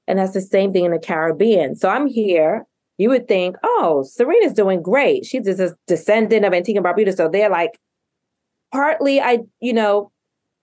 And 0.07 0.19
that's 0.19 0.35
the 0.35 0.41
same 0.41 0.73
thing 0.73 0.85
in 0.85 0.93
the 0.93 0.99
Caribbean. 0.99 1.75
So 1.75 1.89
I'm 1.89 2.07
here. 2.07 2.67
You 2.99 3.09
would 3.09 3.29
think, 3.29 3.57
oh, 3.63 4.05
Serena's 4.07 4.53
doing 4.53 4.83
great. 4.83 5.25
She's 5.25 5.45
just 5.45 5.61
a 5.61 5.75
descendant 5.87 6.45
of 6.45 6.53
Antigua 6.53 6.83
and 6.83 6.87
Barbuda. 6.87 7.17
So 7.17 7.29
they're 7.29 7.49
like, 7.49 7.79
partly, 8.73 9.21
I, 9.21 9.41
you 9.61 9.73
know, 9.73 10.11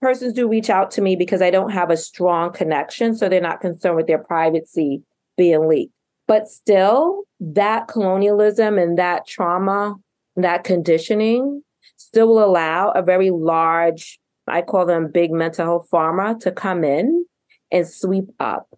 persons 0.00 0.32
do 0.32 0.48
reach 0.48 0.70
out 0.70 0.90
to 0.92 1.00
me 1.00 1.16
because 1.16 1.42
I 1.42 1.50
don't 1.50 1.70
have 1.70 1.90
a 1.90 1.96
strong 1.96 2.52
connection. 2.52 3.16
So 3.16 3.28
they're 3.28 3.40
not 3.40 3.60
concerned 3.60 3.96
with 3.96 4.06
their 4.06 4.22
privacy 4.22 5.02
being 5.36 5.68
leaked. 5.68 5.92
But 6.26 6.46
still, 6.46 7.24
that 7.40 7.88
colonialism 7.88 8.78
and 8.78 8.98
that 8.98 9.26
trauma, 9.26 9.96
that 10.36 10.62
conditioning 10.62 11.62
still 11.96 12.28
will 12.28 12.44
allow 12.44 12.90
a 12.90 13.02
very 13.02 13.30
large, 13.30 14.18
I 14.46 14.62
call 14.62 14.86
them 14.86 15.10
big 15.12 15.32
mental 15.32 15.64
health 15.64 15.88
pharma, 15.92 16.38
to 16.40 16.52
come 16.52 16.84
in 16.84 17.24
and 17.72 17.88
sweep 17.88 18.28
up 18.38 18.68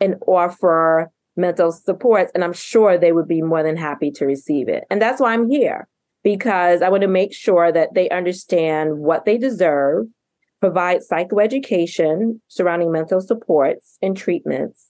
and 0.00 0.16
offer 0.26 1.10
mental 1.36 1.72
supports. 1.72 2.32
And 2.34 2.42
I'm 2.42 2.52
sure 2.52 2.98
they 2.98 3.12
would 3.12 3.28
be 3.28 3.42
more 3.42 3.62
than 3.62 3.76
happy 3.76 4.10
to 4.12 4.26
receive 4.26 4.68
it. 4.68 4.84
And 4.90 5.00
that's 5.00 5.20
why 5.20 5.32
I'm 5.32 5.48
here, 5.48 5.88
because 6.28 6.82
I 6.82 6.90
want 6.90 7.00
to 7.00 7.08
make 7.08 7.32
sure 7.32 7.72
that 7.72 7.94
they 7.94 8.10
understand 8.10 8.98
what 8.98 9.24
they 9.24 9.38
deserve 9.38 10.08
provide 10.60 11.00
psychoeducation 11.00 12.38
surrounding 12.48 12.92
mental 12.92 13.22
supports 13.22 13.96
and 14.02 14.14
treatments, 14.14 14.88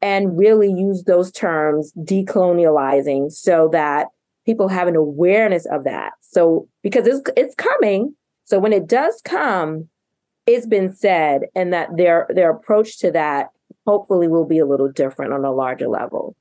and 0.00 0.38
really 0.38 0.70
use 0.70 1.02
those 1.02 1.32
terms 1.32 1.92
decolonializing 1.98 3.32
so 3.32 3.68
that 3.72 4.06
people 4.44 4.68
have 4.68 4.86
an 4.86 4.94
awareness 4.94 5.66
of 5.66 5.82
that. 5.82 6.12
So 6.20 6.68
because 6.84 7.04
it's 7.08 7.20
it's 7.36 7.56
coming, 7.56 8.14
so 8.44 8.60
when 8.60 8.72
it 8.72 8.86
does 8.86 9.20
come, 9.24 9.88
it's 10.46 10.66
been 10.66 10.94
said, 10.94 11.46
and 11.56 11.72
that 11.72 11.96
their 11.96 12.28
their 12.28 12.50
approach 12.52 13.00
to 13.00 13.10
that 13.10 13.48
hopefully 13.88 14.28
will 14.28 14.46
be 14.46 14.60
a 14.60 14.66
little 14.66 14.92
different 14.92 15.32
on 15.32 15.44
a 15.44 15.50
larger 15.50 15.88
level. 15.88 16.36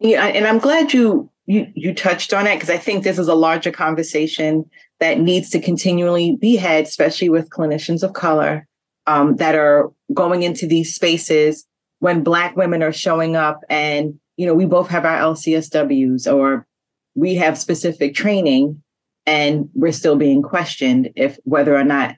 Yeah, 0.00 0.26
and 0.26 0.46
I'm 0.46 0.58
glad 0.58 0.92
you 0.92 1.30
you 1.46 1.70
you 1.74 1.94
touched 1.94 2.34
on 2.34 2.46
it 2.46 2.56
because 2.56 2.70
I 2.70 2.76
think 2.76 3.04
this 3.04 3.18
is 3.18 3.28
a 3.28 3.34
larger 3.34 3.70
conversation 3.70 4.68
that 5.00 5.20
needs 5.20 5.50
to 5.50 5.60
continually 5.60 6.36
be 6.36 6.56
had, 6.56 6.84
especially 6.84 7.28
with 7.28 7.50
clinicians 7.50 8.02
of 8.02 8.12
color 8.12 8.66
um, 9.06 9.36
that 9.36 9.54
are 9.54 9.90
going 10.12 10.42
into 10.42 10.66
these 10.66 10.94
spaces 10.94 11.66
when 11.98 12.22
Black 12.22 12.56
women 12.56 12.82
are 12.82 12.92
showing 12.92 13.36
up 13.36 13.60
and, 13.70 14.18
you 14.36 14.46
know, 14.46 14.54
we 14.54 14.66
both 14.66 14.88
have 14.88 15.04
our 15.04 15.18
LCSWs 15.18 16.32
or 16.32 16.66
we 17.14 17.34
have 17.36 17.58
specific 17.58 18.14
training 18.14 18.82
and 19.24 19.68
we're 19.74 19.92
still 19.92 20.16
being 20.16 20.42
questioned 20.42 21.10
if 21.16 21.38
whether 21.44 21.74
or 21.74 21.84
not 21.84 22.16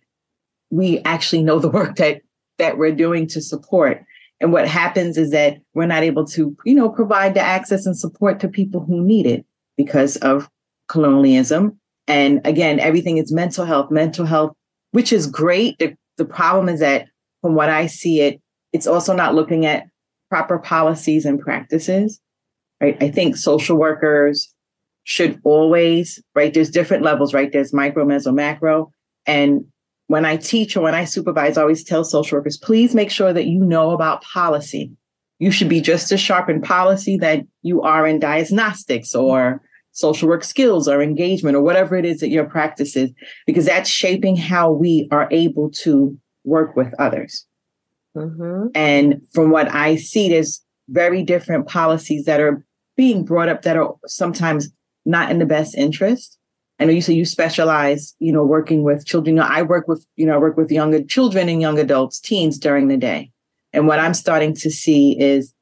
we 0.71 1.01
actually 1.01 1.43
know 1.43 1.59
the 1.59 1.71
work 1.71 1.97
that 1.97 2.23
that 2.59 2.77
we're 2.77 2.95
doing 2.95 3.27
to 3.29 3.41
support. 3.41 4.05
And 4.41 4.53
what 4.53 4.69
happens 4.69 5.17
is 5.17 5.31
that 5.33 5.59
we're 5.75 5.87
not 5.87 6.03
able 6.03 6.25
to, 6.27 6.57
you 6.65 6.75
know, 6.75 6.89
provide 6.89 7.35
the 7.35 7.41
access 7.41 7.87
and 7.87 7.99
support 7.99 8.41
to 8.41 8.49
people 8.49 8.85
who 8.85 9.05
need 9.05 9.27
it 9.27 9.45
because 9.77 10.17
of 10.17 10.49
colonialism. 10.89 11.79
And 12.07 12.41
again, 12.45 12.81
everything 12.81 13.19
is 13.19 13.33
mental 13.33 13.65
health, 13.65 13.91
mental 13.91 14.25
health, 14.25 14.53
which 14.93 15.13
is 15.13 15.27
great. 15.27 15.79
The, 15.79 15.95
the 16.17 16.25
problem 16.25 16.69
is 16.69 16.81
that 16.81 17.07
from 17.43 17.55
what 17.55 17.69
I 17.69 17.87
see 17.87 18.21
it, 18.21 18.41
it's 18.73 18.87
also 18.87 19.15
not 19.15 19.35
looking 19.35 19.67
at 19.67 19.85
proper 20.31 20.59
policies 20.59 21.25
and 21.25 21.41
practices, 21.41 22.21
right? 22.81 22.97
I 23.03 23.11
think 23.11 23.37
social 23.37 23.77
workers 23.77 24.53
should 25.05 25.41
always, 25.43 26.23
right? 26.35 26.53
There's 26.53 26.71
different 26.71 27.03
levels, 27.03 27.33
right? 27.33 27.51
There's 27.51 27.73
micro, 27.73 28.05
meso, 28.05 28.33
macro. 28.33 28.93
And 29.27 29.65
when 30.09 30.25
I 30.25 30.37
teach 30.37 30.77
or 30.77 30.83
when 30.83 30.95
I 30.95 31.05
supervise, 31.05 31.57
I 31.57 31.63
always 31.63 31.85
tell 31.85 32.03
social 32.03 32.39
workers, 32.39 32.57
please 32.57 32.95
make 32.95 33.11
sure 33.11 33.33
that 33.33 33.47
you 33.47 33.61
know 33.61 33.93
about 33.93 34.23
policy. 34.23 34.91
You 35.39 35.51
should 35.51 35.69
be 35.69 35.81
just 35.81 36.11
as 36.11 36.21
sharp 36.21 36.49
in 36.49 36.61
policy 36.61 37.17
that 37.19 37.47
you 37.63 37.83
are 37.83 38.07
in 38.07 38.19
diagnostics 38.19 39.15
or 39.15 39.63
social 39.93 40.29
work 40.29 40.45
skills 40.45 40.89
or 40.89 41.03
engagement 41.03 41.57
or 41.57 41.63
whatever 41.63 41.97
it 41.97 42.05
is 42.05 42.21
that 42.21 42.31
your 42.31 42.45
practice 42.45 42.97
is, 42.97 43.11
because 43.47 43.67
that's 43.67 43.89
shaping 43.89 44.37
how 44.37 44.73
we 44.73 45.09
are 45.11 45.29
able 45.31 45.71
to 45.71 46.19
work 46.45 46.75
with 46.75 46.93
others. 46.99 47.47
Mm-hmm. 48.17 48.69
And 48.75 49.21
from 49.33 49.51
what 49.51 49.73
I 49.73 49.97
see, 49.97 50.31
there's 50.31 50.65
very 50.89 51.23
different 51.23 51.69
policies 51.69 52.25
that 52.25 52.41
are 52.41 52.65
being 52.97 53.25
brought 53.25 53.49
up 53.49 53.63
that 53.63 53.77
are 53.77 53.95
sometimes 54.07 54.71
not 55.05 55.31
in 55.31 55.39
the 55.39 55.47
best 55.47 55.77
interest. 55.77 56.38
I 56.79 56.85
know 56.85 56.93
you 56.93 57.03
say 57.03 57.15
you 57.15 57.25
specialize, 57.25 58.15
you 58.21 58.33
know, 58.33 58.45
working 58.45 58.85
with 58.85 59.05
children. 59.05 59.37
You 59.37 59.43
know, 59.43 59.49
I 59.49 59.63
work 59.63 59.89
with, 59.89 60.07
you 60.17 60.27
know, 60.27 60.35
I 60.35 60.39
work 60.39 60.57
with 60.57 60.71
younger 60.71 61.03
children 61.03 61.49
and 61.49 61.61
young 61.61 61.79
adults, 61.79 62.21
teens 62.21 62.59
during 62.59 62.89
the 62.89 62.97
day. 62.97 63.33
And 63.73 63.87
what 63.87 63.99
I'm 63.99 64.15
starting 64.15 64.55
to 64.57 64.71
see 64.71 65.19
is 65.21 65.53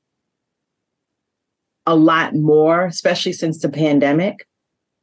a 1.87 1.96
lot 1.96 2.35
more, 2.35 2.85
especially 2.85 3.32
since 3.32 3.61
the 3.61 3.68
pandemic, 3.68 4.46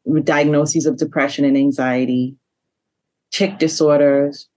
with 0.05 0.25
diagnoses 0.25 0.86
of 0.86 0.98
depression 0.98 1.46
and 1.46 1.58
anxiety, 1.58 2.36
tic 3.32 3.58
disorders, 3.58 4.48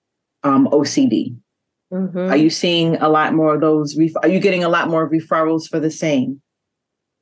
um, 0.42 0.66
OCD. 0.68 1.36
Mm-hmm. 1.92 2.30
Are 2.30 2.36
you 2.36 2.50
seeing 2.50 2.96
a 2.96 3.08
lot 3.08 3.32
more 3.32 3.54
of 3.54 3.60
those? 3.60 3.96
Ref- 3.96 4.16
are 4.22 4.28
you 4.28 4.40
getting 4.40 4.64
a 4.64 4.68
lot 4.68 4.88
more 4.88 5.08
referrals 5.08 5.68
for 5.68 5.78
the 5.78 5.90
same? 5.90 6.42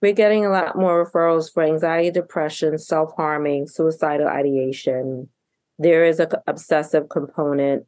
We're 0.05 0.13
getting 0.13 0.45
a 0.45 0.51
lot 0.51 0.77
more 0.77 1.11
referrals 1.11 1.51
for 1.51 1.63
anxiety, 1.63 2.11
depression, 2.11 2.77
self 2.77 3.13
harming, 3.17 3.69
suicidal 3.69 4.29
ideation. 4.29 5.31
There 5.79 6.05
is 6.05 6.21
an 6.21 6.29
obsessive 6.47 7.09
component, 7.09 7.87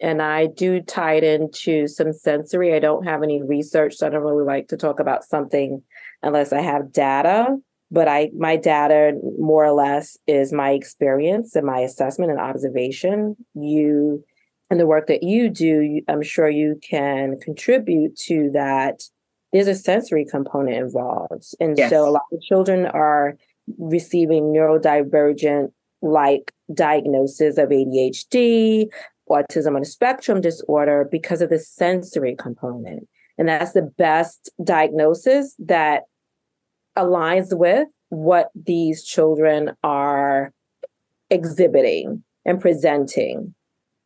and 0.00 0.22
I 0.22 0.46
do 0.46 0.80
tie 0.80 1.14
it 1.14 1.24
into 1.24 1.88
some 1.88 2.12
sensory. 2.12 2.72
I 2.72 2.78
don't 2.78 3.04
have 3.04 3.24
any 3.24 3.42
research, 3.42 3.96
so 3.96 4.06
I 4.06 4.10
don't 4.10 4.22
really 4.22 4.44
like 4.44 4.68
to 4.68 4.76
talk 4.76 5.00
about 5.00 5.24
something 5.24 5.82
unless 6.22 6.52
I 6.52 6.60
have 6.60 6.92
data. 6.92 7.56
But 7.90 8.06
I, 8.06 8.30
my 8.32 8.54
data, 8.54 9.18
more 9.36 9.64
or 9.64 9.72
less, 9.72 10.16
is 10.28 10.52
my 10.52 10.70
experience 10.70 11.56
and 11.56 11.66
my 11.66 11.80
assessment 11.80 12.30
and 12.30 12.38
observation. 12.38 13.34
You 13.54 14.22
and 14.70 14.78
the 14.78 14.86
work 14.86 15.08
that 15.08 15.24
you 15.24 15.48
do, 15.48 16.00
I'm 16.06 16.22
sure 16.22 16.48
you 16.48 16.78
can 16.88 17.40
contribute 17.40 18.14
to 18.28 18.52
that. 18.52 19.02
There's 19.52 19.68
a 19.68 19.74
sensory 19.74 20.24
component 20.24 20.76
involved. 20.76 21.54
And 21.58 21.76
yes. 21.76 21.90
so 21.90 22.08
a 22.08 22.10
lot 22.10 22.22
of 22.32 22.40
children 22.42 22.86
are 22.86 23.36
receiving 23.78 24.52
neurodivergent 24.52 25.72
like 26.02 26.52
diagnosis 26.72 27.58
of 27.58 27.68
ADHD, 27.68 28.86
autism 29.28 29.76
on 29.76 29.82
a 29.82 29.86
spectrum 29.86 30.40
disorder 30.40 31.08
because 31.10 31.40
of 31.40 31.50
the 31.50 31.58
sensory 31.58 32.34
component. 32.36 33.08
And 33.38 33.48
that's 33.48 33.72
the 33.72 33.82
best 33.82 34.50
diagnosis 34.62 35.54
that 35.58 36.02
aligns 36.96 37.56
with 37.56 37.88
what 38.10 38.50
these 38.54 39.04
children 39.04 39.72
are 39.82 40.52
exhibiting 41.30 42.22
and 42.44 42.60
presenting. 42.60 43.54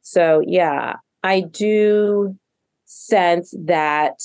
So, 0.03 0.43
yeah, 0.47 0.97
I 1.23 1.41
do 1.41 2.37
sense 2.85 3.55
that 3.65 4.21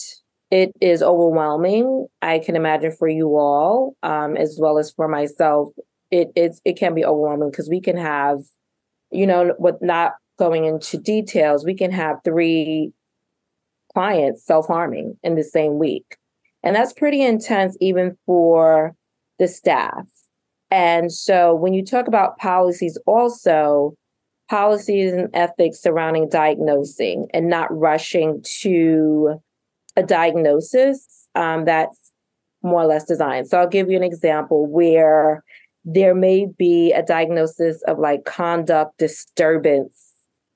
it 0.51 0.71
is 0.81 1.03
overwhelming. 1.03 2.07
I 2.21 2.39
can 2.39 2.55
imagine 2.55 2.91
for 2.91 3.07
you 3.07 3.37
all, 3.37 3.95
um, 4.03 4.35
as 4.35 4.57
well 4.59 4.77
as 4.77 4.91
for 4.91 5.07
myself, 5.07 5.69
it 6.11 6.29
it's, 6.35 6.59
it 6.65 6.77
can 6.77 6.95
be 6.95 7.05
overwhelming 7.05 7.51
because 7.51 7.69
we 7.69 7.81
can 7.81 7.97
have, 7.97 8.39
you 9.11 9.27
know, 9.27 9.53
with 9.59 9.75
not 9.81 10.13
going 10.39 10.65
into 10.65 10.97
details, 10.97 11.65
we 11.65 11.75
can 11.75 11.91
have 11.91 12.17
three 12.23 12.91
clients 13.93 14.43
self 14.43 14.67
harming 14.67 15.17
in 15.23 15.35
the 15.35 15.43
same 15.43 15.77
week, 15.77 16.17
and 16.63 16.75
that's 16.75 16.93
pretty 16.93 17.21
intense 17.21 17.77
even 17.79 18.17
for 18.25 18.95
the 19.37 19.47
staff. 19.47 20.05
And 20.71 21.11
so, 21.11 21.53
when 21.53 21.73
you 21.73 21.85
talk 21.85 22.07
about 22.07 22.37
policies, 22.39 22.97
also 23.05 23.93
policies 24.49 25.13
and 25.13 25.29
ethics 25.35 25.79
surrounding 25.79 26.27
diagnosing 26.27 27.27
and 27.35 27.49
not 27.49 27.67
rushing 27.71 28.43
to 28.61 29.39
a 29.99 30.03
diagnosis 30.05 31.27
um, 31.35 31.65
that's 31.65 32.11
more 32.63 32.81
or 32.81 32.87
less 32.87 33.05
designed. 33.05 33.47
So 33.47 33.59
I'll 33.59 33.67
give 33.67 33.89
you 33.89 33.97
an 33.97 34.03
example 34.03 34.65
where 34.65 35.43
there 35.85 36.15
may 36.15 36.47
be 36.57 36.91
a 36.91 37.03
diagnosis 37.03 37.81
of 37.83 37.99
like 37.99 38.25
conduct 38.25 38.97
disturbance 38.97 40.13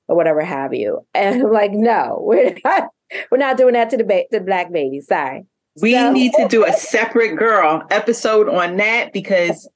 or 0.08 0.16
whatever 0.16 0.42
have 0.42 0.74
you. 0.74 1.06
And 1.14 1.44
I'm 1.44 1.52
like, 1.52 1.72
no, 1.72 2.18
we're 2.22 2.58
not, 2.64 2.90
we're 3.32 3.38
not 3.38 3.58
doing 3.58 3.74
that 3.74 3.90
to 3.92 3.98
the, 3.98 4.04
ba- 4.04 4.26
the 4.32 4.42
black 4.42 4.72
baby. 4.72 5.00
Sorry. 5.02 5.46
We 5.82 5.94
so- 5.94 6.12
need 6.12 6.34
to 6.34 6.48
do 6.48 6.66
a 6.66 6.74
separate 6.94 7.36
girl 7.36 7.84
episode 7.90 8.50
on 8.50 8.78
that 8.78 9.14
because 9.14 9.70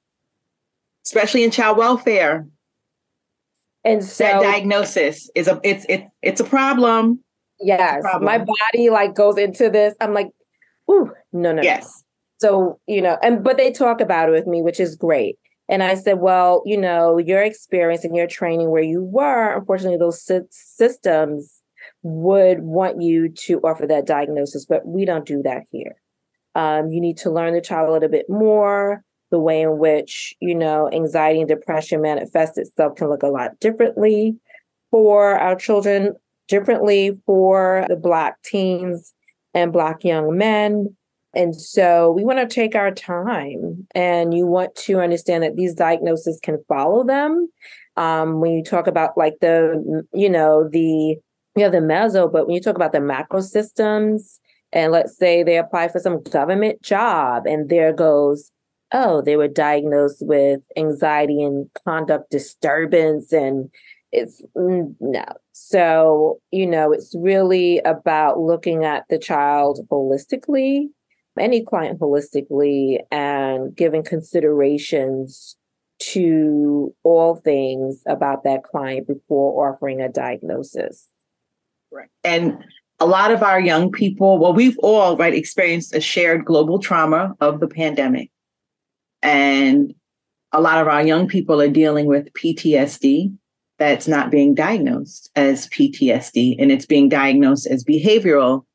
especially 1.05 1.43
in 1.43 1.51
child 1.51 1.77
welfare, 1.77 2.47
and 3.83 4.03
so 4.03 4.25
that 4.25 4.41
diagnosis 4.41 5.29
is 5.33 5.47
a 5.47 5.61
it's 5.63 5.85
it 5.87 6.05
it's 6.21 6.41
a 6.41 6.43
problem. 6.43 7.23
Yes. 7.59 8.03
My 8.21 8.37
body 8.37 8.89
like 8.89 9.15
goes 9.15 9.37
into 9.37 9.69
this. 9.69 9.95
I'm 9.99 10.13
like, 10.13 10.29
ooh, 10.89 11.11
no, 11.33 11.51
no. 11.51 11.61
Yes. 11.61 11.85
No. 11.85 12.03
So, 12.39 12.79
you 12.87 13.01
know, 13.01 13.17
and 13.23 13.43
but 13.43 13.57
they 13.57 13.71
talk 13.71 13.99
about 13.99 14.29
it 14.29 14.31
with 14.31 14.47
me, 14.47 14.61
which 14.61 14.79
is 14.79 14.95
great. 14.95 15.37
And 15.69 15.83
I 15.83 15.95
said, 15.95 16.19
well, 16.19 16.61
you 16.65 16.77
know, 16.77 17.17
your 17.17 17.41
experience 17.41 18.05
and 18.05 18.15
your 18.15 18.27
training 18.27 18.69
where 18.69 18.83
you 18.83 19.03
were, 19.03 19.57
unfortunately, 19.57 19.97
those 19.97 20.29
systems 20.49 21.61
would 22.03 22.61
want 22.61 23.01
you 23.01 23.29
to 23.29 23.59
offer 23.61 23.85
that 23.87 24.05
diagnosis, 24.05 24.65
but 24.65 24.87
we 24.87 25.03
don't 25.03 25.25
do 25.25 25.41
that 25.43 25.63
here. 25.71 25.95
Um, 26.55 26.89
you 26.89 27.01
need 27.01 27.17
to 27.17 27.31
learn 27.31 27.53
the 27.53 27.61
child 27.61 27.89
a 27.89 27.91
little 27.91 28.09
bit 28.09 28.29
more 28.29 29.03
the 29.29 29.39
way 29.39 29.61
in 29.61 29.77
which, 29.77 30.33
you 30.39 30.55
know, 30.55 30.89
anxiety 30.91 31.39
and 31.39 31.49
depression 31.49 32.01
manifests 32.01 32.57
itself 32.57 32.95
can 32.95 33.09
look 33.09 33.23
a 33.23 33.27
lot 33.27 33.59
differently 33.59 34.37
for 34.89 35.37
our 35.37 35.55
children, 35.55 36.15
differently 36.47 37.17
for 37.25 37.85
the 37.89 37.95
Black 37.95 38.41
teens 38.43 39.13
and 39.53 39.73
Black 39.73 40.03
young 40.03 40.37
men. 40.37 40.95
And 41.33 41.55
so 41.55 42.11
we 42.11 42.23
want 42.23 42.39
to 42.39 42.47
take 42.47 42.75
our 42.75 42.91
time 42.91 43.87
and 43.93 44.33
you 44.33 44.47
want 44.47 44.75
to 44.75 44.99
understand 44.99 45.43
that 45.43 45.55
these 45.55 45.73
diagnoses 45.73 46.39
can 46.41 46.57
follow 46.67 47.05
them. 47.05 47.49
Um, 47.95 48.41
when 48.41 48.53
you 48.53 48.63
talk 48.63 48.87
about 48.87 49.17
like 49.17 49.35
the, 49.41 50.03
you 50.13 50.29
know, 50.29 50.67
the, 50.71 51.17
you 51.55 51.69
the 51.69 51.77
meso, 51.77 52.31
but 52.31 52.47
when 52.47 52.55
you 52.55 52.61
talk 52.61 52.75
about 52.75 52.91
the 52.91 53.01
macro 53.01 53.41
systems, 53.41 54.39
and 54.73 54.91
let's 54.91 55.17
say 55.17 55.43
they 55.43 55.57
apply 55.57 55.87
for 55.87 55.99
some 55.99 56.21
government 56.23 56.81
job 56.81 57.45
and 57.45 57.69
there 57.69 57.93
goes 57.93 58.51
oh, 58.93 59.21
they 59.21 59.35
were 59.35 59.47
diagnosed 59.47 60.21
with 60.21 60.61
anxiety 60.77 61.41
and 61.41 61.69
conduct 61.85 62.31
disturbance. 62.31 63.33
And 63.33 63.69
it's 64.11 64.41
mm, 64.55 64.95
no. 64.99 65.25
So, 65.51 66.39
you 66.51 66.65
know, 66.65 66.91
it's 66.91 67.13
really 67.17 67.79
about 67.79 68.39
looking 68.39 68.85
at 68.85 69.05
the 69.09 69.19
child 69.19 69.79
holistically, 69.91 70.85
any 71.39 71.63
client 71.63 71.99
holistically, 71.99 72.99
and 73.11 73.75
giving 73.75 74.03
considerations 74.03 75.57
to 75.99 76.93
all 77.03 77.35
things 77.35 78.03
about 78.07 78.43
that 78.43 78.63
client 78.63 79.07
before 79.07 79.69
offering 79.69 79.99
a 79.99 80.09
diagnosis. 80.09 81.07
Right. 81.91 82.09
And 82.23 82.63
a 82.99 83.05
lot 83.05 83.31
of 83.31 83.43
our 83.43 83.59
young 83.59 83.91
people, 83.91 84.39
well, 84.39 84.53
we've 84.53 84.77
all, 84.79 85.17
right, 85.17 85.33
experienced 85.33 85.93
a 85.93 86.01
shared 86.01 86.45
global 86.45 86.79
trauma 86.79 87.35
of 87.39 87.59
the 87.59 87.67
pandemic. 87.67 88.31
And 89.21 89.93
a 90.51 90.61
lot 90.61 90.81
of 90.81 90.87
our 90.87 91.03
young 91.03 91.27
people 91.27 91.61
are 91.61 91.69
dealing 91.69 92.05
with 92.05 92.31
PTSD 92.33 93.35
that's 93.79 94.07
not 94.07 94.31
being 94.31 94.55
diagnosed 94.55 95.29
as 95.35 95.67
PTSD 95.69 96.55
and 96.59 96.71
it's 96.71 96.85
being 96.85 97.09
diagnosed 97.09 97.67
as 97.67 97.83
behavioral 97.83 98.65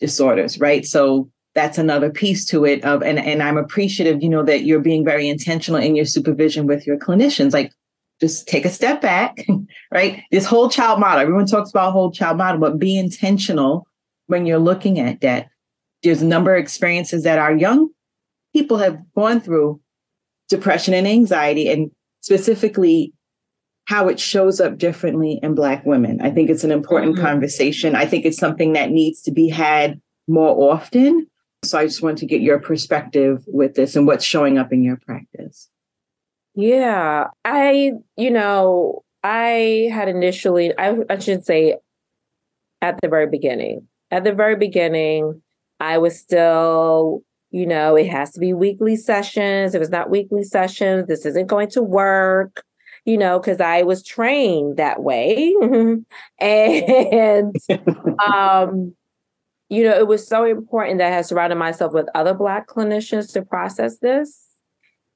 disorders, 0.00 0.58
right? 0.58 0.84
So 0.84 1.30
that's 1.54 1.78
another 1.78 2.10
piece 2.10 2.44
to 2.46 2.64
it 2.64 2.84
of 2.84 3.02
and, 3.02 3.18
and 3.18 3.42
I'm 3.42 3.56
appreciative, 3.56 4.22
you 4.22 4.28
know, 4.28 4.44
that 4.44 4.64
you're 4.64 4.80
being 4.80 5.04
very 5.04 5.28
intentional 5.28 5.80
in 5.80 5.96
your 5.96 6.04
supervision 6.04 6.66
with 6.66 6.86
your 6.86 6.98
clinicians. 6.98 7.52
Like 7.52 7.72
just 8.20 8.48
take 8.48 8.64
a 8.64 8.70
step 8.70 9.00
back, 9.00 9.46
right? 9.92 10.22
This 10.30 10.44
whole 10.44 10.68
child 10.68 11.00
model, 11.00 11.20
everyone 11.20 11.46
talks 11.46 11.70
about 11.70 11.92
whole 11.92 12.10
child 12.10 12.36
model, 12.36 12.60
but 12.60 12.78
be 12.78 12.98
intentional 12.98 13.86
when 14.26 14.46
you're 14.46 14.58
looking 14.58 14.98
at 15.00 15.20
that, 15.22 15.48
there's 16.02 16.22
a 16.22 16.26
number 16.26 16.54
of 16.54 16.62
experiences 16.62 17.24
that 17.24 17.38
our 17.38 17.56
young 17.56 17.88
people 18.52 18.78
have 18.78 19.00
gone 19.14 19.40
through 19.40 19.80
depression 20.48 20.94
and 20.94 21.06
anxiety, 21.06 21.68
and 21.68 21.90
specifically 22.20 23.12
how 23.88 24.06
it 24.06 24.20
shows 24.20 24.60
up 24.60 24.76
differently 24.76 25.40
in 25.42 25.54
Black 25.54 25.84
women. 25.86 26.20
I 26.20 26.30
think 26.30 26.50
it's 26.50 26.62
an 26.62 26.70
important 26.70 27.14
mm-hmm. 27.14 27.24
conversation. 27.24 27.96
I 27.96 28.04
think 28.04 28.26
it's 28.26 28.36
something 28.36 28.74
that 28.74 28.90
needs 28.90 29.22
to 29.22 29.30
be 29.30 29.48
had 29.48 29.98
more 30.26 30.70
often. 30.70 31.26
So 31.64 31.78
I 31.78 31.86
just 31.86 32.02
want 32.02 32.18
to 32.18 32.26
get 32.26 32.42
your 32.42 32.58
perspective 32.58 33.42
with 33.46 33.76
this 33.76 33.96
and 33.96 34.06
what's 34.06 34.26
showing 34.26 34.58
up 34.58 34.74
in 34.74 34.84
your 34.84 34.98
practice. 34.98 35.70
Yeah, 36.54 37.28
I, 37.46 37.92
you 38.18 38.30
know, 38.30 39.04
I 39.24 39.88
had 39.90 40.10
initially, 40.10 40.74
I, 40.78 40.98
I 41.08 41.18
should 41.18 41.46
say 41.46 41.76
at 42.82 43.00
the 43.00 43.08
very 43.08 43.26
beginning, 43.26 43.88
at 44.10 44.22
the 44.22 44.34
very 44.34 44.56
beginning, 44.56 45.40
I 45.80 45.96
was 45.96 46.18
still, 46.18 47.22
you 47.50 47.64
know, 47.64 47.96
it 47.96 48.10
has 48.10 48.32
to 48.32 48.40
be 48.40 48.52
weekly 48.52 48.96
sessions. 48.96 49.74
If 49.74 49.80
it's 49.80 49.90
not 49.90 50.10
weekly 50.10 50.42
sessions, 50.42 51.06
this 51.08 51.24
isn't 51.24 51.46
going 51.46 51.70
to 51.70 51.82
work, 51.82 52.62
you 53.08 53.16
know, 53.16 53.38
because 53.38 53.58
I 53.58 53.84
was 53.84 54.02
trained 54.02 54.76
that 54.76 55.02
way. 55.02 55.54
and, 56.38 57.56
um, 58.34 58.94
you 59.70 59.82
know, 59.82 59.96
it 59.96 60.06
was 60.06 60.28
so 60.28 60.44
important 60.44 60.98
that 60.98 61.10
I 61.10 61.16
had 61.16 61.24
surrounded 61.24 61.56
myself 61.56 61.94
with 61.94 62.06
other 62.14 62.34
Black 62.34 62.68
clinicians 62.68 63.32
to 63.32 63.40
process 63.40 63.98
this. 64.00 64.44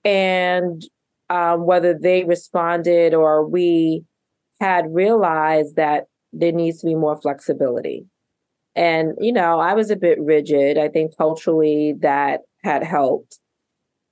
And 0.07 0.83
um, 1.29 1.67
whether 1.67 1.93
they 1.93 2.25
responded 2.25 3.13
or 3.13 3.47
we 3.47 4.05
had 4.59 4.87
realized 4.89 5.77
that 5.77 6.05
there 6.33 6.53
needs 6.53 6.81
to 6.81 6.87
be 6.87 6.95
more 6.95 7.21
flexibility. 7.21 8.07
And, 8.75 9.13
you 9.21 9.35
know, 9.35 9.61
I 9.61 9.75
was 9.75 9.91
a 9.91 9.97
bit 9.97 10.19
rigid. 10.19 10.79
I 10.79 10.89
think 10.89 11.15
culturally 11.19 11.93
that 12.01 12.41
had 12.65 12.85
helped. 12.85 13.39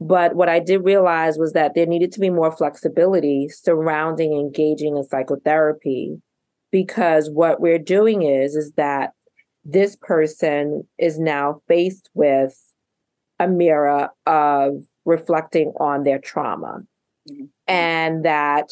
But 0.00 0.34
what 0.34 0.48
I 0.48 0.60
did 0.60 0.78
realize 0.78 1.36
was 1.36 1.52
that 1.52 1.74
there 1.74 1.86
needed 1.86 2.10
to 2.12 2.20
be 2.20 2.30
more 2.30 2.50
flexibility 2.50 3.48
surrounding 3.48 4.32
engaging 4.32 4.96
in 4.96 5.04
psychotherapy 5.04 6.20
because 6.70 7.28
what 7.30 7.60
we're 7.60 7.78
doing 7.78 8.22
is 8.22 8.56
is 8.56 8.72
that 8.76 9.12
this 9.64 9.96
person 9.96 10.84
is 10.98 11.18
now 11.18 11.60
faced 11.68 12.08
with 12.14 12.58
a 13.38 13.46
mirror 13.46 14.08
of 14.26 14.82
reflecting 15.04 15.72
on 15.78 16.04
their 16.04 16.18
trauma 16.18 16.80
mm-hmm. 17.28 17.44
and 17.66 18.24
that 18.24 18.70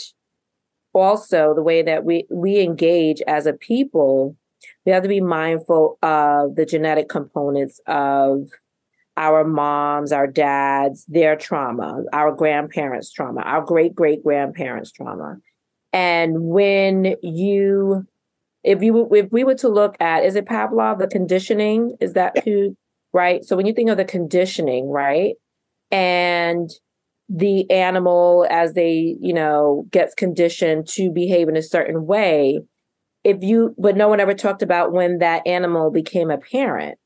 also 0.95 1.55
the 1.55 1.63
way 1.63 1.83
that 1.83 2.05
we 2.05 2.27
we 2.31 2.61
engage 2.61 3.21
as 3.27 3.47
a 3.47 3.53
people 3.53 4.37
we 4.87 4.93
have 4.93 5.03
to 5.03 5.09
be 5.09 5.21
mindful 5.21 5.99
of 6.03 6.55
the 6.55 6.65
genetic 6.65 7.09
components 7.09 7.81
of 7.87 8.49
our 9.19 9.45
moms 9.45 10.13
our 10.13 10.29
dads 10.29 11.05
their 11.09 11.37
trauma 11.37 12.03
our 12.13 12.33
grandparents 12.33 13.11
trauma 13.13 13.41
our 13.43 13.63
great 13.63 13.95
great 13.95 14.23
grandparents 14.23 14.93
trauma. 14.93 15.37
And 15.93 16.45
when 16.45 17.17
you 17.23 18.07
if 18.63 18.83
you 18.83 19.09
if 19.13 19.31
we 19.33 19.45
were 19.45 19.57
to 19.57 19.69
look 19.69 19.97
at 20.01 20.25
is 20.25 20.37
it 20.37 20.47
pavlov 20.47 20.99
the 20.99 21.09
conditioning? 21.09 21.97
Is 22.01 22.13
that 22.15 22.45
who 22.45 22.77
right? 23.13 23.45
So 23.45 23.57
when 23.57 23.67
you 23.67 23.73
think 23.73 23.91
of 23.91 23.97
the 23.97 24.05
conditioning 24.05 24.89
right? 24.89 25.35
And 25.91 26.71
the 27.29 27.71
animal 27.71 28.47
as 28.49 28.75
they 28.75 29.17
you 29.21 29.35
know 29.35 29.87
gets 29.91 30.15
conditioned 30.15 30.87
to 30.89 31.11
behave 31.11 31.49
in 31.49 31.57
a 31.57 31.63
certain 31.63 32.07
way 32.07 32.59
if 33.23 33.43
you 33.43 33.75
but 33.77 33.97
no 33.97 34.09
one 34.09 34.21
ever 34.21 34.33
talked 34.33 34.63
about 34.63 34.93
when 34.93 35.19
that 35.19 35.47
animal 35.47 35.91
became 35.91 36.31
a 36.31 36.39
parent 36.39 36.99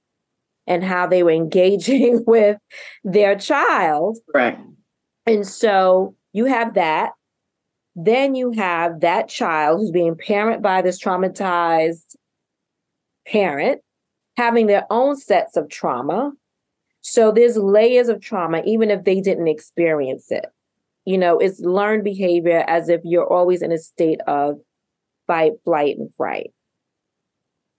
and 0.73 0.85
how 0.85 1.07
they 1.07 1.23
were 1.23 1.31
engaging 1.31 2.25
with 2.27 2.59
their 3.05 3.37
child 3.37 4.19
right 4.35 4.59
and 5.27 5.47
so 5.47 6.15
you 6.33 6.45
have 6.47 6.75
that 6.75 7.13
then 7.95 8.35
you 8.35 8.53
have 8.53 9.01
that 9.01 9.29
child 9.29 9.79
who's 9.79 9.91
being 9.91 10.15
parented 10.15 10.63
by 10.63 10.81
this 10.81 11.03
traumatized 11.03 12.17
parent 13.27 13.81
having 14.37 14.67
their 14.67 14.87
own 14.91 15.17
sets 15.17 15.57
of 15.57 15.69
trauma 15.69 16.33
so 17.03 17.33
there's 17.33 17.57
layers 17.57 18.09
of 18.09 18.21
trauma, 18.21 18.63
even 18.65 18.91
if 18.91 19.05
they 19.05 19.21
didn't 19.21 19.49
experience 19.49 20.31
it. 20.31 20.47
You 21.05 21.19
know, 21.19 21.39
it's 21.39 21.61
learned 21.61 22.05
behavior 22.05 22.65
as 22.69 22.89
if 22.89 23.01
you're 23.05 23.31
always 23.31 23.61
in 23.61 23.73
a 23.73 23.79
state 23.79 24.21
of 24.29 24.61
fight, 25.27 25.53
flight, 25.65 25.99
and 25.99 26.15
fright. 26.15 26.53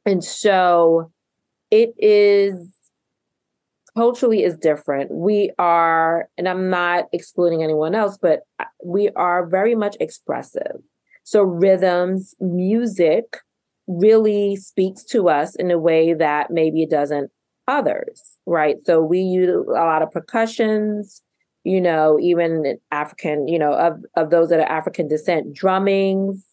And 0.05 0.21
so 0.21 1.09
it 1.71 1.93
is 1.97 2.67
culturally 3.95 4.43
is 4.43 4.57
different. 4.57 5.11
We 5.11 5.51
are, 5.59 6.29
and 6.37 6.47
I'm 6.47 6.69
not 6.69 7.05
excluding 7.11 7.63
anyone 7.63 7.95
else, 7.95 8.17
but 8.21 8.41
we 8.83 9.09
are 9.09 9.45
very 9.45 9.75
much 9.75 9.95
expressive. 9.99 10.77
So 11.23 11.43
rhythms, 11.43 12.35
music 12.39 13.37
really 13.87 14.55
speaks 14.55 15.03
to 15.03 15.29
us 15.29 15.55
in 15.55 15.71
a 15.71 15.77
way 15.77 16.13
that 16.13 16.51
maybe 16.51 16.83
it 16.83 16.89
doesn't 16.89 17.31
others, 17.67 18.37
right? 18.45 18.77
So 18.83 19.01
we 19.01 19.19
use 19.19 19.49
a 19.49 19.71
lot 19.71 20.01
of 20.01 20.11
percussions, 20.11 21.21
you 21.63 21.79
know, 21.79 22.17
even 22.19 22.77
African, 22.91 23.47
you 23.47 23.59
know, 23.59 23.73
of, 23.73 23.93
of 24.15 24.29
those 24.31 24.49
that 24.49 24.59
are 24.59 24.69
African 24.69 25.07
descent, 25.07 25.53
drummings. 25.55 26.43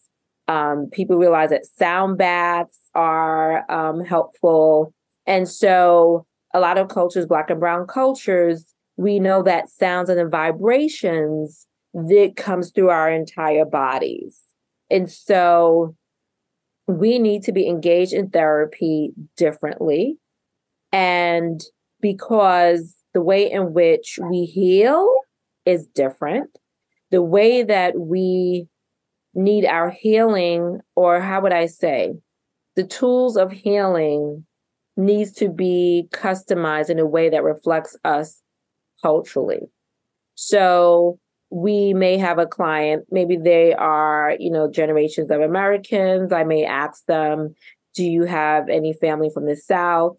Um, 0.47 0.89
people 0.91 1.17
realize 1.17 1.49
that 1.49 1.65
sound 1.65 2.17
baths 2.17 2.77
are 2.93 3.69
um, 3.71 4.03
helpful. 4.03 4.93
And 5.25 5.47
so 5.47 6.25
a 6.53 6.59
lot 6.59 6.77
of 6.77 6.89
cultures, 6.89 7.25
Black 7.25 7.49
and 7.49 7.59
Brown 7.59 7.87
cultures, 7.87 8.73
we 8.97 9.19
know 9.19 9.41
that 9.43 9.69
sounds 9.69 10.09
and 10.09 10.19
the 10.19 10.27
vibrations 10.27 11.67
that 11.93 12.33
comes 12.37 12.71
through 12.71 12.89
our 12.89 13.11
entire 13.11 13.65
bodies. 13.65 14.41
And 14.89 15.09
so 15.09 15.95
we 16.87 17.19
need 17.19 17.43
to 17.43 17.51
be 17.51 17.67
engaged 17.67 18.13
in 18.13 18.29
therapy 18.29 19.11
differently 19.37 20.17
and 20.91 21.61
because 22.01 22.95
the 23.13 23.21
way 23.21 23.49
in 23.49 23.73
which 23.73 24.19
we 24.29 24.45
heal 24.45 25.13
is 25.65 25.87
different, 25.87 26.49
the 27.11 27.21
way 27.21 27.63
that 27.63 27.97
we 27.97 28.67
need 29.33 29.65
our 29.65 29.89
healing, 29.89 30.79
or 30.95 31.21
how 31.21 31.41
would 31.41 31.53
I 31.53 31.67
say, 31.67 32.13
the 32.75 32.83
tools 32.83 33.37
of 33.37 33.51
healing 33.51 34.45
needs 35.01 35.31
to 35.33 35.49
be 35.49 36.07
customized 36.11 36.89
in 36.89 36.99
a 36.99 37.05
way 37.05 37.29
that 37.29 37.43
reflects 37.43 37.97
us 38.03 38.41
culturally. 39.01 39.61
So 40.35 41.19
we 41.49 41.93
may 41.93 42.17
have 42.17 42.39
a 42.39 42.45
client, 42.45 43.05
maybe 43.11 43.35
they 43.35 43.73
are, 43.73 44.35
you 44.39 44.49
know, 44.49 44.71
generations 44.71 45.29
of 45.29 45.41
Americans. 45.41 46.31
I 46.31 46.43
may 46.43 46.63
ask 46.63 47.05
them, 47.05 47.55
do 47.93 48.05
you 48.05 48.23
have 48.23 48.69
any 48.69 48.93
family 48.93 49.29
from 49.33 49.45
the 49.45 49.57
South? 49.57 50.17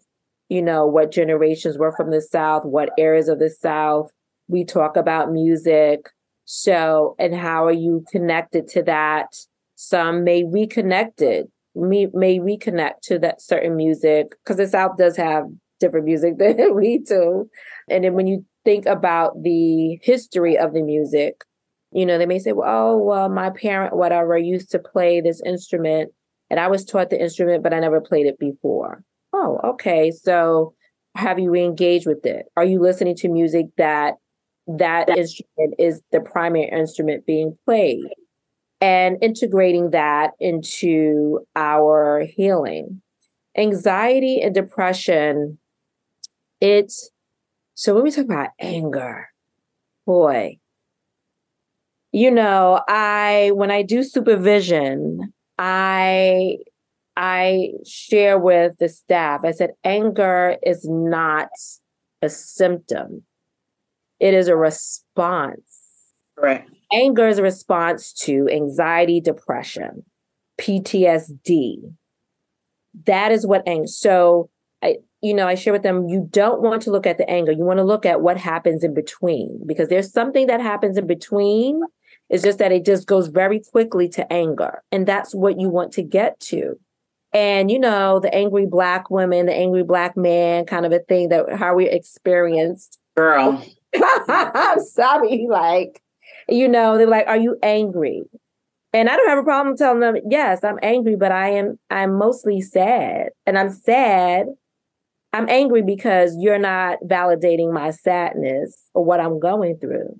you 0.53 0.61
know, 0.61 0.85
what 0.85 1.11
generations 1.11 1.79
were 1.79 1.91
from 1.91 2.11
the 2.11 2.21
South, 2.21 2.63
what 2.63 2.91
areas 2.97 3.27
of 3.27 3.39
the 3.39 3.49
South. 3.49 4.11
We 4.47 4.63
talk 4.63 4.95
about 4.95 5.31
music. 5.31 6.09
So, 6.45 7.15
and 7.17 7.33
how 7.33 7.65
are 7.65 7.71
you 7.71 8.05
connected 8.11 8.67
to 8.69 8.83
that? 8.83 9.35
Some 9.75 10.23
may 10.23 10.43
reconnect 10.43 11.21
it, 11.21 11.49
may, 11.75 12.07
may 12.13 12.39
reconnect 12.39 13.01
to 13.03 13.19
that 13.19 13.41
certain 13.41 13.75
music 13.75 14.35
because 14.43 14.57
the 14.57 14.67
South 14.67 14.97
does 14.97 15.17
have 15.17 15.45
different 15.79 16.05
music 16.05 16.37
than 16.39 16.75
we 16.75 16.99
do. 16.99 17.49
And 17.89 18.03
then 18.03 18.13
when 18.13 18.27
you 18.27 18.45
think 18.65 18.85
about 18.85 19.41
the 19.41 19.99
history 20.01 20.57
of 20.57 20.73
the 20.73 20.81
music, 20.81 21.43
you 21.91 22.05
know, 22.05 22.17
they 22.17 22.25
may 22.25 22.39
say, 22.39 22.53
well, 22.53 22.93
oh, 22.93 22.97
well, 22.97 23.29
my 23.29 23.51
parent, 23.51 23.95
whatever, 23.95 24.37
used 24.37 24.71
to 24.71 24.79
play 24.79 25.21
this 25.21 25.41
instrument 25.45 26.11
and 26.53 26.59
I 26.59 26.67
was 26.67 26.85
taught 26.85 27.09
the 27.09 27.19
instrument, 27.19 27.63
but 27.63 27.73
I 27.73 27.79
never 27.79 27.99
played 27.99 28.27
it 28.27 28.37
before. 28.37 29.03
Oh, 29.33 29.59
okay. 29.63 30.11
So 30.11 30.75
have 31.15 31.39
you 31.39 31.55
engaged 31.55 32.05
with 32.05 32.25
it? 32.27 32.45
Are 32.55 32.63
you 32.63 32.79
listening 32.79 33.15
to 33.17 33.27
music 33.27 33.67
that 33.77 34.15
that 34.67 35.09
instrument 35.09 35.73
is 35.79 36.01
the 36.11 36.21
primary 36.21 36.69
instrument 36.69 37.25
being 37.25 37.57
played? 37.65 38.05
And 38.83 39.17
integrating 39.21 39.91
that 39.91 40.31
into 40.41 41.39
our 41.55 42.25
healing. 42.35 43.01
Anxiety 43.55 44.41
and 44.41 44.53
depression, 44.53 45.57
it's 46.59 47.09
so 47.75 47.95
when 47.95 48.03
we 48.03 48.11
talk 48.11 48.25
about 48.25 48.49
anger, 48.59 49.29
boy, 50.05 50.57
you 52.11 52.29
know, 52.29 52.81
I 52.89 53.51
when 53.53 53.71
I 53.71 53.83
do 53.83 54.03
supervision, 54.03 55.33
I 55.57 56.57
I 57.15 57.69
share 57.85 58.37
with 58.37 58.73
the 58.79 58.89
staff, 58.89 59.45
I 59.45 59.51
said, 59.51 59.71
anger 59.85 60.57
is 60.61 60.85
not 60.89 61.49
a 62.21 62.27
symptom, 62.29 63.23
it 64.19 64.33
is 64.33 64.49
a 64.49 64.57
response. 64.57 65.61
Right. 66.37 66.65
Anger 66.93 67.27
is 67.27 67.39
a 67.39 67.43
response 67.43 68.13
to 68.13 68.47
anxiety, 68.49 69.19
depression, 69.19 70.03
PTSD. 70.61 71.93
That 73.05 73.31
is 73.31 73.47
what 73.47 73.67
anger. 73.67 73.87
So 73.87 74.49
I, 74.83 74.97
you 75.21 75.33
know, 75.33 75.47
I 75.47 75.55
share 75.55 75.73
with 75.73 75.83
them, 75.83 76.07
you 76.09 76.27
don't 76.29 76.61
want 76.61 76.83
to 76.83 76.91
look 76.91 77.07
at 77.07 77.17
the 77.17 77.27
anger. 77.29 77.51
You 77.51 77.63
want 77.63 77.79
to 77.79 77.83
look 77.83 78.05
at 78.05 78.21
what 78.21 78.37
happens 78.37 78.83
in 78.83 78.93
between 78.93 79.61
because 79.65 79.89
there's 79.89 80.11
something 80.11 80.47
that 80.47 80.61
happens 80.61 80.97
in 80.97 81.07
between. 81.07 81.81
It's 82.29 82.43
just 82.43 82.59
that 82.59 82.71
it 82.71 82.85
just 82.85 83.07
goes 83.07 83.27
very 83.27 83.59
quickly 83.59 84.07
to 84.09 84.31
anger. 84.31 84.83
And 84.91 85.07
that's 85.07 85.33
what 85.33 85.59
you 85.59 85.69
want 85.69 85.93
to 85.93 86.03
get 86.03 86.39
to. 86.41 86.75
And, 87.33 87.71
you 87.71 87.79
know, 87.79 88.19
the 88.19 88.33
angry 88.33 88.67
black 88.67 89.09
woman, 89.09 89.47
the 89.47 89.55
angry 89.55 89.83
black 89.83 90.15
man 90.15 90.65
kind 90.65 90.85
of 90.85 90.91
a 90.91 90.99
thing 90.99 91.29
that 91.29 91.53
how 91.55 91.73
we 91.73 91.89
experienced. 91.89 92.99
Girl. 93.15 93.65
I'm 93.95 94.79
sorry. 94.81 95.47
Like, 95.49 96.02
you 96.47 96.67
know, 96.67 96.97
they're 96.97 97.07
like, 97.07 97.27
are 97.27 97.37
you 97.37 97.57
angry? 97.63 98.23
And 98.93 99.09
I 99.09 99.17
don't 99.17 99.29
have 99.29 99.39
a 99.39 99.43
problem 99.43 99.75
telling 99.75 100.01
them, 100.01 100.15
yes, 100.29 100.63
I'm 100.63 100.77
angry, 100.83 101.15
but 101.15 101.31
I 101.31 101.49
am 101.49 101.79
I'm 101.89 102.15
mostly 102.17 102.61
sad. 102.61 103.29
And 103.45 103.57
I'm 103.57 103.71
sad. 103.71 104.45
I'm 105.33 105.49
angry 105.49 105.81
because 105.81 106.35
you're 106.39 106.59
not 106.59 106.99
validating 107.03 107.73
my 107.73 107.89
sadness 107.89 108.87
or 108.93 109.03
what 109.03 109.19
I'm 109.19 109.39
going 109.39 109.77
through. 109.79 110.15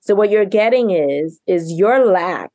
So 0.00 0.14
what 0.14 0.30
you're 0.30 0.46
getting 0.46 0.90
is 0.90 1.40
is 1.46 1.72
your 1.72 2.06
lack 2.06 2.50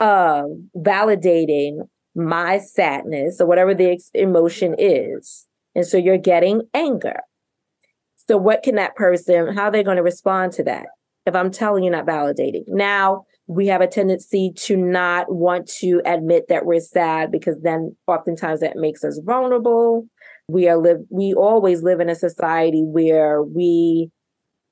of 0.00 0.50
validating 0.76 1.88
my 2.14 2.58
sadness 2.58 3.40
or 3.40 3.46
whatever 3.46 3.74
the 3.74 3.92
ex- 3.92 4.10
emotion 4.12 4.74
is. 4.78 5.46
And 5.74 5.86
so 5.86 5.96
you're 5.96 6.18
getting 6.18 6.62
anger. 6.74 7.20
So 8.28 8.36
what 8.36 8.62
can 8.62 8.74
that 8.74 8.96
person 8.96 9.54
how 9.56 9.64
are 9.64 9.70
they 9.70 9.82
going 9.82 9.96
to 9.96 10.02
respond 10.02 10.52
to 10.54 10.64
that? 10.64 10.86
If 11.26 11.34
I'm 11.34 11.50
telling 11.50 11.84
you 11.84 11.90
not 11.90 12.06
validating. 12.06 12.64
Now, 12.66 13.24
we 13.46 13.66
have 13.66 13.80
a 13.80 13.86
tendency 13.86 14.52
to 14.54 14.76
not 14.76 15.32
want 15.34 15.66
to 15.66 16.00
admit 16.04 16.44
that 16.48 16.66
we're 16.66 16.80
sad 16.80 17.32
because 17.32 17.56
then 17.62 17.96
oftentimes 18.06 18.60
that 18.60 18.76
makes 18.76 19.02
us 19.02 19.20
vulnerable. 19.24 20.06
We 20.48 20.68
are 20.68 20.76
live 20.76 20.98
we 21.10 21.34
always 21.34 21.82
live 21.82 22.00
in 22.00 22.08
a 22.08 22.14
society 22.14 22.82
where 22.84 23.42
we 23.42 24.10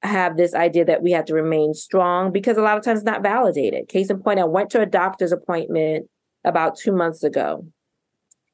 have 0.02 0.37
this 0.37 0.54
idea 0.54 0.84
that 0.84 1.02
we 1.02 1.11
have 1.11 1.24
to 1.24 1.34
remain 1.34 1.74
strong 1.74 2.30
because 2.30 2.56
a 2.56 2.62
lot 2.62 2.78
of 2.78 2.84
times 2.84 3.00
it's 3.00 3.06
not 3.06 3.22
validated. 3.22 3.88
Case 3.88 4.11
in 4.11 4.22
point, 4.22 4.38
I 4.38 4.44
went 4.44 4.70
to 4.70 4.80
a 4.80 4.87
doctor's 4.87 5.32
appointment 5.32 6.06
about 6.44 6.76
two 6.76 6.92
months 6.92 7.24
ago 7.24 7.66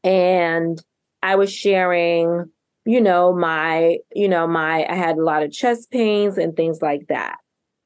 and 0.03 0.83
I 1.23 1.37
was 1.37 1.53
sharing, 1.53 2.47
you 2.87 3.01
know, 3.01 3.35
my, 3.35 3.99
you 4.15 4.29
know, 4.29 4.47
my, 4.47 4.87
I 4.89 4.95
had 4.95 5.17
a 5.17 5.23
lot 5.25 5.43
of 5.43 5.53
chest 5.53 5.91
pains 5.91 6.39
and 6.39 6.57
things 6.57 6.81
like 6.81 7.09
that. 7.09 7.37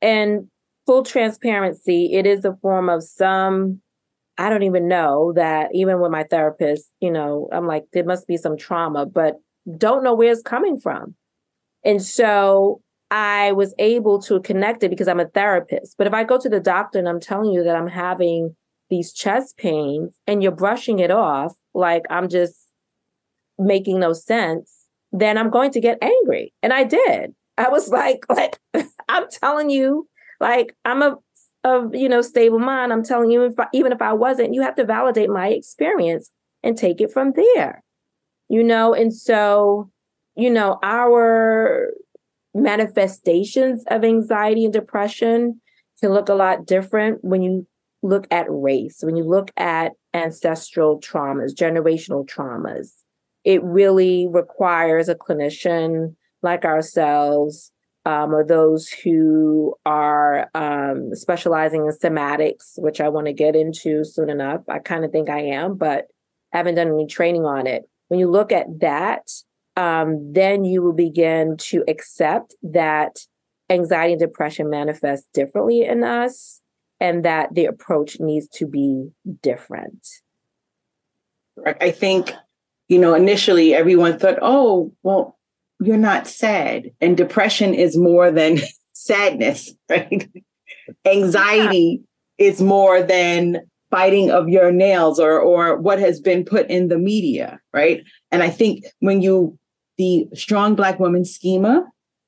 And 0.00 0.48
full 0.86 1.02
transparency, 1.02 2.14
it 2.14 2.26
is 2.26 2.44
a 2.44 2.56
form 2.62 2.88
of 2.88 3.02
some, 3.02 3.80
I 4.38 4.48
don't 4.48 4.62
even 4.62 4.88
know 4.88 5.32
that 5.34 5.70
even 5.74 6.00
with 6.00 6.10
my 6.10 6.24
therapist, 6.24 6.90
you 7.00 7.10
know, 7.10 7.48
I'm 7.52 7.66
like, 7.66 7.84
there 7.92 8.04
must 8.04 8.26
be 8.26 8.36
some 8.36 8.56
trauma, 8.56 9.04
but 9.06 9.36
don't 9.76 10.04
know 10.04 10.14
where 10.14 10.32
it's 10.32 10.42
coming 10.42 10.78
from. 10.80 11.14
And 11.84 12.02
so 12.02 12.80
I 13.10 13.52
was 13.52 13.74
able 13.78 14.20
to 14.22 14.40
connect 14.40 14.82
it 14.82 14.90
because 14.90 15.08
I'm 15.08 15.20
a 15.20 15.28
therapist. 15.28 15.96
But 15.98 16.06
if 16.06 16.12
I 16.12 16.24
go 16.24 16.38
to 16.38 16.48
the 16.48 16.60
doctor 16.60 16.98
and 16.98 17.08
I'm 17.08 17.20
telling 17.20 17.50
you 17.50 17.64
that 17.64 17.76
I'm 17.76 17.88
having 17.88 18.54
these 18.90 19.12
chest 19.12 19.56
pains 19.56 20.16
and 20.26 20.42
you're 20.42 20.52
brushing 20.52 20.98
it 20.98 21.10
off 21.10 21.54
like 21.74 22.02
I'm 22.10 22.28
just 22.28 22.56
making 23.58 24.00
no 24.00 24.12
sense, 24.12 24.86
then 25.12 25.38
I'm 25.38 25.50
going 25.50 25.70
to 25.72 25.80
get 25.80 25.98
angry. 26.02 26.52
And 26.62 26.72
I 26.72 26.84
did. 26.84 27.34
I 27.58 27.68
was 27.68 27.88
like, 27.88 28.24
like 28.28 28.58
I'm 29.08 29.24
telling 29.30 29.70
you 29.70 30.08
like 30.40 30.74
I'm 30.84 31.02
a 31.02 31.16
of 31.64 31.94
you 31.94 32.08
know 32.08 32.22
stable 32.22 32.58
mind. 32.58 32.92
I'm 32.92 33.04
telling 33.04 33.30
you, 33.30 33.44
if 33.44 33.58
I, 33.58 33.66
even 33.74 33.92
if 33.92 34.00
I 34.00 34.12
wasn't, 34.12 34.54
you 34.54 34.62
have 34.62 34.76
to 34.76 34.84
validate 34.84 35.28
my 35.28 35.48
experience 35.48 36.30
and 36.62 36.76
take 36.76 37.00
it 37.00 37.12
from 37.12 37.32
there. 37.32 37.82
You 38.48 38.62
know, 38.62 38.94
and 38.94 39.12
so 39.14 39.90
you 40.36 40.50
know 40.50 40.78
our 40.82 41.92
manifestations 42.54 43.84
of 43.88 44.04
anxiety 44.04 44.64
and 44.64 44.72
depression 44.72 45.60
can 46.00 46.12
look 46.12 46.28
a 46.28 46.34
lot 46.34 46.64
different 46.64 47.22
when 47.22 47.42
you 47.42 47.66
look 48.02 48.26
at 48.30 48.46
race, 48.48 48.98
when 49.02 49.16
you 49.16 49.24
look 49.24 49.50
at 49.56 49.92
ancestral 50.14 51.00
traumas, 51.00 51.52
generational 51.54 52.26
traumas. 52.26 52.92
It 53.44 53.62
really 53.64 54.28
requires 54.30 55.08
a 55.08 55.14
clinician 55.14 56.14
like 56.42 56.64
ourselves 56.64 57.72
um, 58.04 58.34
or 58.34 58.44
those 58.44 58.88
who 58.88 59.74
are 59.84 60.48
um, 60.54 61.14
specializing 61.14 61.86
in 61.86 61.92
somatics, 61.92 62.78
which 62.78 63.00
I 63.00 63.08
want 63.08 63.26
to 63.26 63.32
get 63.32 63.54
into 63.54 64.04
soon 64.04 64.30
enough. 64.30 64.62
I 64.68 64.78
kind 64.78 65.04
of 65.04 65.12
think 65.12 65.28
I 65.28 65.40
am, 65.40 65.76
but 65.76 66.06
haven't 66.52 66.76
done 66.76 66.88
any 66.88 67.06
training 67.06 67.44
on 67.44 67.66
it. 67.66 67.82
When 68.08 68.18
you 68.18 68.30
look 68.30 68.52
at 68.52 68.66
that, 68.80 69.30
um, 69.76 70.32
then 70.32 70.64
you 70.64 70.82
will 70.82 70.94
begin 70.94 71.56
to 71.58 71.84
accept 71.86 72.54
that 72.62 73.18
anxiety 73.70 74.14
and 74.14 74.20
depression 74.20 74.70
manifest 74.70 75.26
differently 75.34 75.82
in 75.82 76.02
us 76.02 76.60
and 77.00 77.24
that 77.24 77.54
the 77.54 77.66
approach 77.66 78.18
needs 78.18 78.48
to 78.48 78.66
be 78.66 79.10
different. 79.42 80.06
I 81.64 81.90
think, 81.90 82.32
you 82.88 82.98
know, 82.98 83.14
initially 83.14 83.74
everyone 83.74 84.18
thought, 84.18 84.38
oh, 84.40 84.92
well, 85.02 85.37
you're 85.80 85.96
not 85.96 86.26
sad. 86.26 86.90
And 87.00 87.16
depression 87.16 87.74
is 87.74 87.96
more 87.96 88.30
than 88.30 88.58
sadness, 88.92 89.72
right? 89.88 90.28
Anxiety 91.04 92.02
yeah. 92.38 92.48
is 92.48 92.60
more 92.60 93.02
than 93.02 93.58
biting 93.90 94.30
of 94.30 94.48
your 94.48 94.70
nails 94.70 95.18
or 95.18 95.40
or 95.40 95.78
what 95.78 95.98
has 95.98 96.20
been 96.20 96.44
put 96.44 96.68
in 96.68 96.88
the 96.88 96.98
media, 96.98 97.58
right? 97.72 98.02
And 98.30 98.42
I 98.42 98.50
think 98.50 98.84
when 99.00 99.22
you 99.22 99.58
the 99.96 100.28
strong 100.34 100.74
black 100.74 101.00
woman 101.00 101.24
schema, 101.24 101.84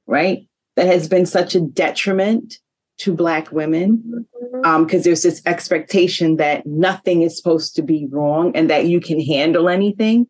right, 0.07 0.47
that 0.77 0.87
has 0.87 1.09
been 1.09 1.27
such 1.27 1.55
a 1.55 1.61
detriment 1.61 2.59
to 2.99 3.15
black 3.15 3.51
women 3.53 4.27
because 4.33 4.63
mm-hmm. 4.65 4.67
um, 4.67 4.87
there's 4.87 5.23
this 5.23 5.41
expectation 5.47 6.37
that 6.37 6.67
nothing 6.67 7.23
is 7.23 7.37
supposed 7.37 7.75
to 7.77 7.83
be 7.83 8.07
wrong 8.11 8.53
and 8.55 8.69
that 8.69 8.87
you 8.87 9.01
can 9.01 9.21
handle 9.21 9.69
anything 9.69 10.27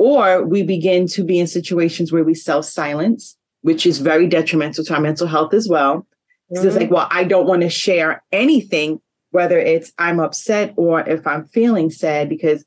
or 0.00 0.42
we 0.42 0.62
begin 0.62 1.06
to 1.06 1.22
be 1.22 1.38
in 1.38 1.46
situations 1.46 2.10
where 2.10 2.24
we 2.24 2.32
self 2.32 2.64
silence, 2.64 3.36
which 3.60 3.84
is 3.84 3.98
very 3.98 4.26
detrimental 4.26 4.82
to 4.82 4.94
our 4.94 5.00
mental 5.00 5.26
health 5.26 5.52
as 5.52 5.68
well. 5.68 6.06
Mm-hmm. 6.50 6.66
it's 6.66 6.74
like, 6.74 6.86
mm-hmm. 6.86 6.94
well, 6.94 7.08
I 7.10 7.24
don't 7.24 7.46
want 7.46 7.60
to 7.60 7.68
share 7.68 8.24
anything, 8.32 9.02
whether 9.30 9.58
it's 9.58 9.92
I'm 9.98 10.18
upset 10.18 10.72
or 10.76 11.06
if 11.06 11.26
I'm 11.26 11.46
feeling 11.48 11.90
sad, 11.90 12.30
because 12.30 12.64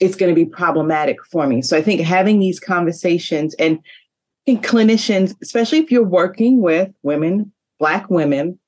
it's 0.00 0.16
going 0.16 0.34
to 0.34 0.34
be 0.34 0.50
problematic 0.50 1.24
for 1.30 1.46
me. 1.46 1.62
So 1.62 1.76
I 1.76 1.82
think 1.82 2.00
having 2.00 2.40
these 2.40 2.58
conversations 2.58 3.54
and 3.54 3.78
clinicians, 4.48 5.36
especially 5.40 5.78
if 5.78 5.92
you're 5.92 6.02
working 6.02 6.60
with 6.60 6.90
women, 7.04 7.52
Black 7.78 8.10
women, 8.10 8.58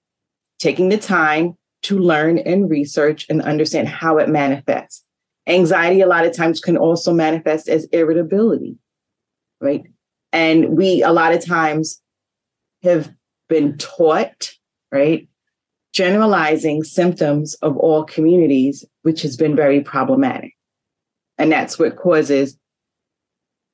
taking 0.61 0.90
the 0.90 0.99
time 0.99 1.57
to 1.83 1.99
learn 1.99 2.38
and 2.38 2.71
research 2.71 3.27
and 3.29 3.42
understand 3.42 3.88
how 3.88 4.19
it 4.19 4.29
manifests. 4.29 5.06
Anxiety, 5.47 6.01
a 6.01 6.07
lot 6.07 6.27
of 6.27 6.35
times, 6.35 6.61
can 6.61 6.77
also 6.77 7.13
manifest 7.13 7.69
as 7.69 7.85
irritability, 7.87 8.77
right? 9.61 9.85
And 10.33 10.77
we, 10.77 11.03
a 11.03 11.13
lot 11.13 11.33
of 11.33 11.45
times, 11.45 12.01
have 12.83 13.13
been 13.49 13.79
taught, 13.79 14.53
right? 14.91 15.29
Generalizing 15.93 16.83
symptoms 16.85 17.55
of 17.63 17.77
all 17.77 18.05
communities, 18.05 18.85
which 19.03 19.23
has 19.23 19.37
been 19.37 19.55
very 19.57 19.81
problematic. 19.81 20.53
And 21.39 21.53
that's 21.53 21.79
what 21.79 21.97
causes 21.97 22.59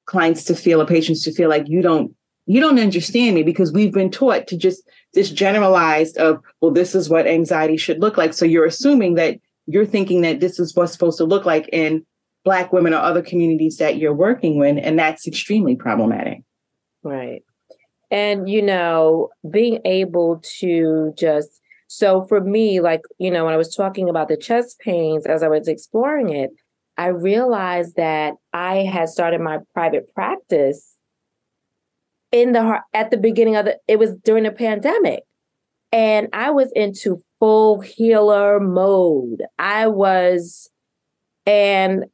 clients 0.07 0.45
to 0.45 0.55
feel 0.55 0.83
or 0.83 0.87
patients 0.87 1.23
to 1.25 1.33
feel 1.33 1.49
like 1.49 1.69
you 1.69 1.81
don't 1.81 2.15
you 2.47 2.61
don't 2.61 2.81
understand 2.81 3.37
me 3.37 3.43
because 3.45 3.73
we've 3.73 3.93
been 3.93 4.11
taught 4.11 4.49
to 4.49 4.57
just 4.57 4.83
this 5.15 5.31
generalized 5.31 6.17
of 6.19 6.41
well 6.61 6.73
this 6.73 6.95
is 6.95 7.09
what 7.09 7.27
anxiety 7.27 7.77
should 7.77 8.01
look 8.01 8.17
like 8.17 8.35
so 8.35 8.45
you're 8.45 8.67
assuming 8.67 9.15
that 9.15 9.39
you're 9.66 9.87
thinking 9.87 10.22
that 10.22 10.40
this 10.40 10.59
is 10.59 10.75
what's 10.75 10.92
supposed 10.92 11.18
to 11.18 11.25
look 11.25 11.44
like 11.44 11.68
in 11.72 12.05
black 12.44 12.72
women 12.72 12.92
or 12.92 12.98
other 12.98 13.22
communities 13.22 13.77
that 13.77 13.96
you're 13.96 14.14
working 14.14 14.59
with 14.59 14.79
and 14.83 14.98
that's 14.98 15.27
extremely 15.27 15.77
problematic. 15.77 16.42
Right. 17.03 17.42
And 18.11 18.48
you 18.48 18.62
know 18.62 19.31
being 19.51 19.81
able 19.85 20.42
to 20.61 21.14
just 21.16 21.61
so 21.88 22.25
for 22.25 22.40
me 22.40 22.81
like 22.81 23.03
you 23.18 23.31
know 23.31 23.44
when 23.44 23.55
i 23.55 23.57
was 23.57 23.75
talking 23.75 24.09
about 24.09 24.29
the 24.29 24.37
chest 24.37 24.79
pains 24.81 25.27
as 25.27 25.42
i 25.42 25.48
was 25.48 25.68
exploring 25.68 26.31
it 26.31 26.51
i 26.96 27.09
realized 27.09 27.96
that 27.96 28.35
i 28.55 28.77
had 28.77 29.11
started 29.11 29.42
my 29.42 29.59
private 29.75 30.12
practice 30.14 30.96
in 32.33 32.53
the 32.53 32.79
at 32.94 33.11
the 33.11 33.18
beginning 33.18 33.55
of 33.55 33.66
the 33.66 33.79
it 33.87 33.98
was 33.98 34.16
during 34.25 34.44
the 34.44 34.51
pandemic. 34.51 35.22
And 35.92 36.29
i 36.33 36.51
was 36.51 36.72
into 36.75 37.22
full 37.43 37.81
healer 37.81 38.61
mode. 38.61 39.43
I 39.59 39.89
was, 39.89 40.71
and, 41.45 42.05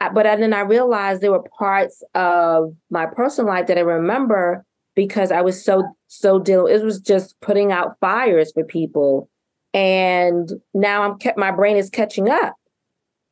uh, 0.00 0.10
but 0.10 0.22
then 0.22 0.52
I 0.52 0.60
realized 0.60 1.22
there 1.22 1.32
were 1.32 1.42
parts 1.58 2.04
of 2.14 2.72
my 2.88 3.06
personal 3.06 3.52
life 3.52 3.66
that 3.66 3.78
I 3.78 3.80
remember 3.80 4.64
because 4.94 5.32
I 5.32 5.40
was 5.40 5.60
so, 5.64 5.82
so 6.06 6.38
deal. 6.38 6.68
It 6.68 6.84
was 6.84 7.00
just 7.00 7.34
putting 7.40 7.72
out 7.72 7.96
fires 8.00 8.52
for 8.52 8.62
people. 8.62 9.28
And 9.74 10.52
now 10.72 11.02
I'm 11.02 11.18
kept, 11.18 11.36
my 11.36 11.50
brain 11.50 11.76
is 11.76 11.90
catching 11.90 12.28
up. 12.28 12.54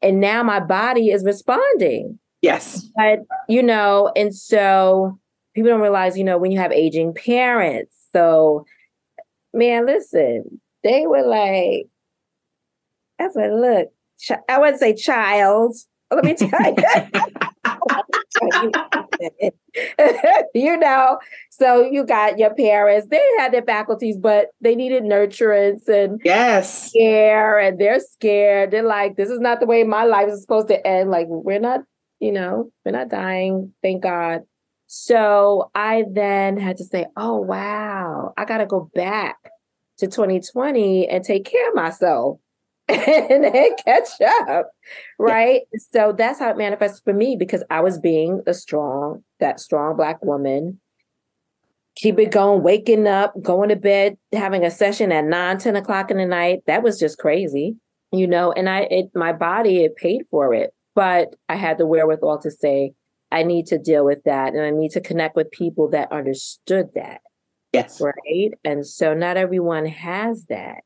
And 0.02 0.18
now 0.18 0.42
my 0.42 0.58
body 0.58 1.10
is 1.10 1.24
responding. 1.24 2.18
Yes. 2.42 2.90
But, 2.96 3.20
you 3.48 3.62
know, 3.62 4.10
and 4.16 4.34
so 4.34 5.20
people 5.54 5.70
don't 5.70 5.80
realize, 5.80 6.18
you 6.18 6.24
know, 6.24 6.36
when 6.36 6.50
you 6.50 6.58
have 6.58 6.72
aging 6.72 7.14
parents. 7.14 7.94
So, 8.12 8.66
man, 9.52 9.86
listen, 9.86 10.60
they 10.84 11.06
were 11.06 11.26
like, 11.26 11.88
I 13.18 13.28
said, 13.32 13.52
look, 13.52 13.88
I 14.48 14.58
wouldn't 14.58 14.78
say 14.78 14.94
child. 14.94 15.74
Oh, 16.10 16.16
let 16.16 16.24
me 16.24 16.34
tell 16.34 16.50
you. 16.62 16.76
you 20.54 20.76
know, 20.76 21.18
so 21.50 21.82
you 21.82 22.04
got 22.04 22.38
your 22.38 22.54
parents, 22.54 23.08
they 23.08 23.20
had 23.38 23.52
their 23.52 23.62
faculties, 23.62 24.16
but 24.18 24.48
they 24.60 24.74
needed 24.74 25.02
nurturance 25.04 25.88
and 25.88 26.20
yes, 26.24 26.92
care, 26.92 27.58
and 27.58 27.80
they're 27.80 28.00
scared. 28.00 28.70
They're 28.70 28.82
like, 28.82 29.16
this 29.16 29.30
is 29.30 29.40
not 29.40 29.60
the 29.60 29.66
way 29.66 29.84
my 29.84 30.04
life 30.04 30.28
is 30.28 30.42
supposed 30.42 30.68
to 30.68 30.86
end. 30.86 31.10
Like, 31.10 31.26
we're 31.28 31.60
not, 31.60 31.80
you 32.20 32.32
know, 32.32 32.70
we're 32.84 32.92
not 32.92 33.08
dying, 33.08 33.72
thank 33.82 34.02
God. 34.02 34.42
So 34.86 35.70
I 35.74 36.04
then 36.12 36.58
had 36.58 36.76
to 36.76 36.84
say, 36.84 37.06
oh, 37.16 37.38
wow, 37.38 38.34
I 38.36 38.44
got 38.44 38.58
to 38.58 38.66
go 38.66 38.90
back 38.94 39.38
to 39.98 40.06
2020 40.06 41.08
and 41.08 41.24
take 41.24 41.44
care 41.44 41.68
of 41.68 41.74
myself 41.74 42.38
and 42.88 43.44
then 43.44 43.76
catch 43.84 44.08
up. 44.48 44.70
Right. 45.18 45.62
Yeah. 45.72 45.78
So 45.92 46.12
that's 46.12 46.38
how 46.38 46.50
it 46.50 46.58
manifests 46.58 47.00
for 47.00 47.12
me 47.12 47.36
because 47.38 47.62
I 47.70 47.80
was 47.80 47.98
being 47.98 48.42
the 48.44 48.54
strong, 48.54 49.24
that 49.40 49.60
strong 49.60 49.96
Black 49.96 50.22
woman. 50.24 50.80
Keep 51.96 52.18
it 52.18 52.32
going, 52.32 52.62
waking 52.64 53.06
up, 53.06 53.40
going 53.40 53.68
to 53.68 53.76
bed, 53.76 54.18
having 54.32 54.64
a 54.64 54.70
session 54.70 55.12
at 55.12 55.24
9, 55.24 55.58
10 55.58 55.76
o'clock 55.76 56.10
in 56.10 56.16
the 56.16 56.26
night. 56.26 56.60
That 56.66 56.82
was 56.82 56.98
just 56.98 57.18
crazy, 57.18 57.76
you 58.12 58.26
know. 58.26 58.50
And 58.50 58.68
I, 58.68 58.80
it, 58.90 59.06
my 59.14 59.32
body, 59.32 59.84
it 59.84 59.94
paid 59.94 60.22
for 60.28 60.52
it. 60.52 60.74
But 60.96 61.36
I 61.48 61.54
had 61.54 61.78
the 61.78 61.86
wherewithal 61.86 62.40
to 62.40 62.50
say, 62.50 62.94
I 63.30 63.44
need 63.44 63.66
to 63.66 63.78
deal 63.78 64.04
with 64.04 64.24
that. 64.24 64.54
And 64.54 64.62
I 64.62 64.70
need 64.70 64.90
to 64.92 65.00
connect 65.00 65.36
with 65.36 65.52
people 65.52 65.88
that 65.90 66.10
understood 66.12 66.90
that. 66.96 67.20
Yes. 67.74 68.00
Right. 68.00 68.52
And 68.64 68.86
so 68.86 69.14
not 69.14 69.36
everyone 69.36 69.86
has 69.86 70.46
that. 70.46 70.82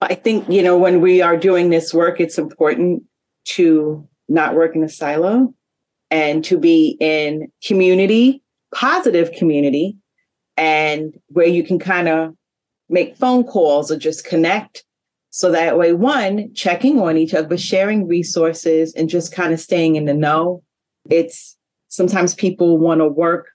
I 0.00 0.14
think, 0.14 0.48
you 0.48 0.62
know, 0.62 0.78
when 0.78 1.00
we 1.00 1.22
are 1.22 1.36
doing 1.36 1.70
this 1.70 1.92
work, 1.92 2.20
it's 2.20 2.38
important 2.38 3.02
to 3.46 4.06
not 4.28 4.54
work 4.54 4.74
in 4.74 4.84
a 4.84 4.88
silo 4.88 5.54
and 6.10 6.44
to 6.44 6.58
be 6.58 6.96
in 7.00 7.50
community, 7.66 8.42
positive 8.74 9.32
community, 9.32 9.96
and 10.56 11.14
where 11.28 11.46
you 11.46 11.64
can 11.64 11.78
kind 11.78 12.08
of 12.08 12.34
make 12.88 13.16
phone 13.16 13.44
calls 13.44 13.90
or 13.90 13.96
just 13.96 14.24
connect. 14.24 14.84
So 15.30 15.50
that 15.50 15.76
way, 15.76 15.92
one, 15.92 16.54
checking 16.54 17.00
on 17.00 17.16
each 17.16 17.34
other, 17.34 17.48
but 17.48 17.58
sharing 17.58 18.06
resources 18.06 18.94
and 18.94 19.08
just 19.08 19.32
kind 19.32 19.52
of 19.52 19.58
staying 19.58 19.96
in 19.96 20.04
the 20.04 20.14
know. 20.14 20.62
It's 21.10 21.56
sometimes 21.88 22.34
people 22.34 22.78
want 22.78 23.00
to 23.00 23.08
work 23.08 23.48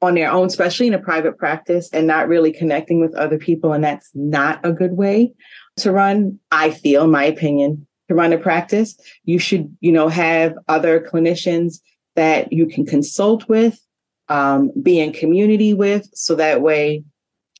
on 0.00 0.14
their 0.14 0.30
own, 0.30 0.46
especially 0.46 0.86
in 0.86 0.94
a 0.94 0.98
private 0.98 1.36
practice, 1.38 1.90
and 1.92 2.06
not 2.06 2.28
really 2.28 2.52
connecting 2.52 3.00
with 3.00 3.14
other 3.14 3.38
people. 3.38 3.72
And 3.72 3.82
that's 3.82 4.10
not 4.14 4.60
a 4.64 4.72
good 4.72 4.92
way 4.92 5.32
to 5.78 5.92
run, 5.92 6.38
I 6.50 6.70
feel, 6.70 7.06
my 7.06 7.24
opinion, 7.24 7.86
to 8.08 8.14
run 8.14 8.32
a 8.32 8.38
practice. 8.38 8.96
You 9.24 9.38
should, 9.38 9.76
you 9.80 9.92
know, 9.92 10.08
have 10.08 10.54
other 10.68 11.00
clinicians 11.00 11.80
that 12.16 12.52
you 12.52 12.66
can 12.66 12.86
consult 12.86 13.48
with, 13.48 13.80
um, 14.28 14.72
be 14.80 15.00
in 15.00 15.12
community 15.12 15.74
with, 15.74 16.08
so 16.14 16.34
that 16.34 16.62
way, 16.62 17.04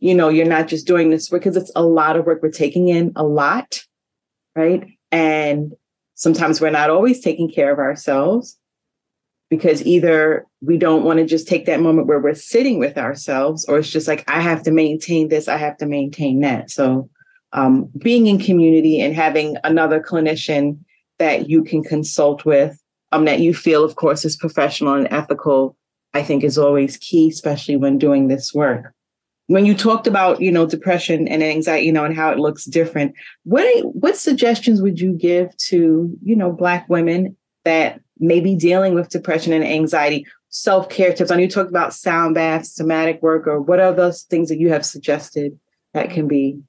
you 0.01 0.15
know, 0.15 0.29
you're 0.29 0.47
not 0.47 0.69
just 0.69 0.87
doing 0.87 1.11
this 1.11 1.31
work 1.31 1.43
because 1.43 1.57
it's 1.57 1.73
a 1.75 1.83
lot 1.83 2.17
of 2.17 2.25
work. 2.25 2.41
We're 2.43 2.51
taking 2.51 2.89
in 2.89 3.13
a 3.17 3.25
lot, 3.25 3.83
right? 4.55 4.87
And 5.11 5.73
sometimes 6.15 6.61
we're 6.61 6.71
not 6.71 6.91
always 6.91 7.21
taking 7.21 7.51
care 7.51 7.73
of 7.73 7.79
ourselves 7.79 8.58
because 9.51 9.85
either 9.87 10.47
we 10.61 10.77
don't 10.77 11.05
want 11.05 11.19
to 11.19 11.25
just 11.25 11.49
take 11.49 11.67
that 11.67 11.81
moment 11.81 12.07
where 12.07 12.21
we're 12.21 12.35
sitting 12.35 12.79
with 12.79 12.99
ourselves 12.99 13.65
or 13.67 13.79
it's 13.79 13.91
just 13.91 14.09
like 14.09 14.25
i 14.29 14.41
have 14.41 14.63
to 14.63 14.71
maintain 14.71 15.29
this 15.29 15.49
i 15.49 15.57
have 15.57 15.77
to 15.77 15.87
maintain 15.87 16.41
that. 16.41 16.71
So 16.71 17.09
um, 17.53 17.89
being 17.97 18.27
in 18.27 18.39
community 18.39 19.01
and 19.01 19.15
having 19.15 19.57
another 19.65 20.01
clinician 20.01 20.79
that 21.19 21.49
you 21.49 21.65
can 21.65 21.83
consult 21.83 22.45
with 22.45 22.79
um, 23.13 23.25
that 23.25 23.41
you 23.41 23.55
feel 23.55 23.85
of 23.85 23.97
course 23.97 24.25
is 24.25 24.37
professional 24.37 24.95
and 24.95 25.09
ethical 25.11 25.77
i 26.15 26.23
think 26.23 26.45
is 26.45 26.59
always 26.59 26.97
key 26.99 27.29
especially 27.29 27.77
when 27.77 27.99
doing 27.99 28.29
this 28.29 28.55
work. 28.55 28.93
When 29.47 29.65
you 29.65 29.75
talked 29.75 30.07
about 30.07 30.43
you 30.43 30.53
know 30.53 30.67
depression 30.67 31.27
and 31.27 31.43
anxiety 31.43 31.87
you 31.87 31.93
know 31.93 32.05
and 32.05 32.15
how 32.15 32.31
it 32.31 32.39
looks 32.39 32.65
different 32.67 33.15
what 33.45 33.67
what 33.95 34.17
suggestions 34.17 34.83
would 34.83 35.01
you 35.01 35.15
give 35.15 35.57
to 35.69 36.15
you 36.23 36.37
know 36.37 36.53
black 36.53 36.87
women 36.91 37.35
that 37.65 38.01
maybe 38.21 38.55
dealing 38.55 38.95
with 38.95 39.09
depression 39.09 39.53
and 39.53 39.65
anxiety, 39.65 40.27
self 40.49 40.89
care 40.89 41.13
tips. 41.13 41.31
I 41.31 41.37
know 41.37 41.43
you 41.43 41.49
talked 41.49 41.71
about 41.71 41.95
sound 41.95 42.35
baths, 42.35 42.75
somatic 42.75 43.23
work, 43.23 43.47
or 43.47 43.61
what 43.61 43.81
are 43.81 43.93
those 43.93 44.23
things 44.23 44.49
that 44.49 44.59
you 44.59 44.71
have 44.71 44.85
suggested 44.85 45.59
that 45.95 46.11
can 46.11 46.29
be 46.29 46.61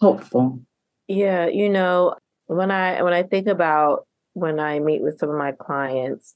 helpful? 0.00 0.60
Yeah, 1.08 1.46
you 1.46 1.68
know, 1.68 2.16
when 2.46 2.70
I 2.70 3.02
when 3.02 3.12
I 3.12 3.22
think 3.22 3.46
about 3.46 4.06
when 4.32 4.60
I 4.60 4.80
meet 4.80 5.02
with 5.02 5.18
some 5.18 5.30
of 5.30 5.36
my 5.36 5.52
clients, 5.52 6.34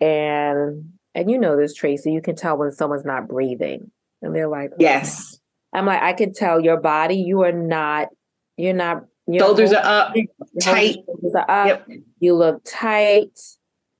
and 0.00 0.92
and 1.14 1.30
you 1.30 1.38
know 1.38 1.56
this, 1.56 1.74
Tracy, 1.74 2.12
you 2.12 2.22
can 2.22 2.36
tell 2.36 2.56
when 2.56 2.72
someone's 2.72 3.04
not 3.04 3.28
breathing, 3.28 3.90
and 4.22 4.34
they're 4.34 4.48
like, 4.48 4.72
"Yes." 4.78 5.38
I'm 5.76 5.84
like, 5.84 6.02
I 6.02 6.14
can 6.14 6.32
tell 6.32 6.60
your 6.60 6.78
body, 6.78 7.16
you 7.16 7.42
are 7.42 7.52
not, 7.52 8.08
you're 8.56 8.72
not. 8.72 9.04
Your 9.26 9.44
shoulders 9.44 9.72
are 9.72 9.84
up, 9.84 10.14
tight. 10.62 10.96
Shoulders 11.04 11.34
are 11.34 11.50
up. 11.50 11.66
Yep. 11.88 11.98
You 12.20 12.34
look 12.34 12.62
tight. 12.64 13.38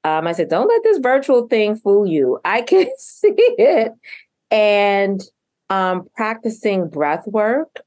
Um, 0.06 0.28
I 0.28 0.32
said, 0.32 0.48
don't 0.48 0.68
let 0.68 0.84
this 0.84 0.98
virtual 0.98 1.48
thing 1.48 1.74
fool 1.74 2.06
you. 2.06 2.38
I 2.44 2.62
can 2.62 2.86
see 2.98 3.34
it. 3.36 3.92
And 4.52 5.20
um, 5.68 6.06
practicing 6.14 6.88
breath 6.88 7.26
work. 7.26 7.80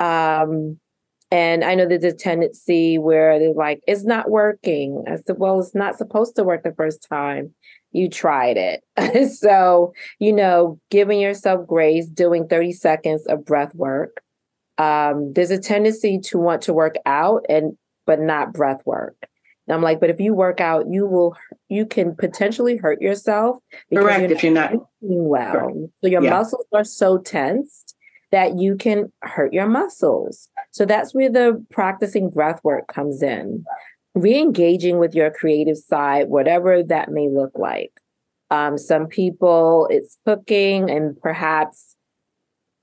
Um, 0.00 0.80
and 1.30 1.62
I 1.62 1.76
know 1.76 1.86
there's 1.86 2.02
a 2.02 2.12
tendency 2.12 2.98
where 2.98 3.38
they're 3.38 3.52
like, 3.52 3.80
it's 3.86 4.04
not 4.04 4.30
working. 4.30 5.04
I 5.06 5.16
said, 5.16 5.36
well, 5.38 5.60
it's 5.60 5.76
not 5.76 5.96
supposed 5.96 6.34
to 6.36 6.44
work 6.44 6.64
the 6.64 6.74
first 6.74 7.06
time 7.08 7.54
you 7.92 8.10
tried 8.10 8.56
it. 8.56 9.32
so, 9.38 9.92
you 10.18 10.32
know, 10.32 10.80
giving 10.90 11.20
yourself 11.20 11.68
grace, 11.68 12.08
doing 12.08 12.48
30 12.48 12.72
seconds 12.72 13.26
of 13.26 13.44
breath 13.44 13.72
work. 13.76 14.20
Um, 14.78 15.32
there's 15.32 15.52
a 15.52 15.58
tendency 15.58 16.18
to 16.18 16.38
want 16.38 16.62
to 16.62 16.74
work 16.74 16.96
out 17.06 17.46
and 17.48 17.78
but 18.06 18.18
not 18.18 18.52
breath 18.52 18.84
work. 18.84 19.14
I'm 19.68 19.82
like, 19.82 20.00
but 20.00 20.10
if 20.10 20.20
you 20.20 20.34
work 20.34 20.60
out, 20.60 20.86
you 20.90 21.06
will 21.06 21.36
you 21.68 21.86
can 21.86 22.14
potentially 22.14 22.76
hurt 22.76 23.00
yourself. 23.00 23.58
Correct. 23.92 24.20
You're 24.20 24.30
if 24.30 24.42
you're 24.42 24.52
not 24.52 24.72
well, 25.00 25.52
correct. 25.52 25.76
so 25.98 26.06
your 26.06 26.22
yeah. 26.22 26.30
muscles 26.30 26.66
are 26.72 26.84
so 26.84 27.18
tensed 27.18 27.96
that 28.30 28.58
you 28.58 28.76
can 28.76 29.12
hurt 29.22 29.52
your 29.52 29.66
muscles. 29.66 30.48
So 30.72 30.84
that's 30.84 31.14
where 31.14 31.30
the 31.30 31.64
practicing 31.70 32.30
breath 32.30 32.60
work 32.64 32.88
comes 32.88 33.22
in. 33.22 33.64
Re-engaging 34.14 34.98
with 34.98 35.14
your 35.14 35.30
creative 35.30 35.76
side, 35.76 36.28
whatever 36.28 36.82
that 36.82 37.10
may 37.10 37.28
look 37.28 37.52
like. 37.56 37.92
Um, 38.50 38.76
some 38.76 39.06
people 39.06 39.88
it's 39.90 40.18
cooking 40.26 40.90
and 40.90 41.18
perhaps 41.20 41.96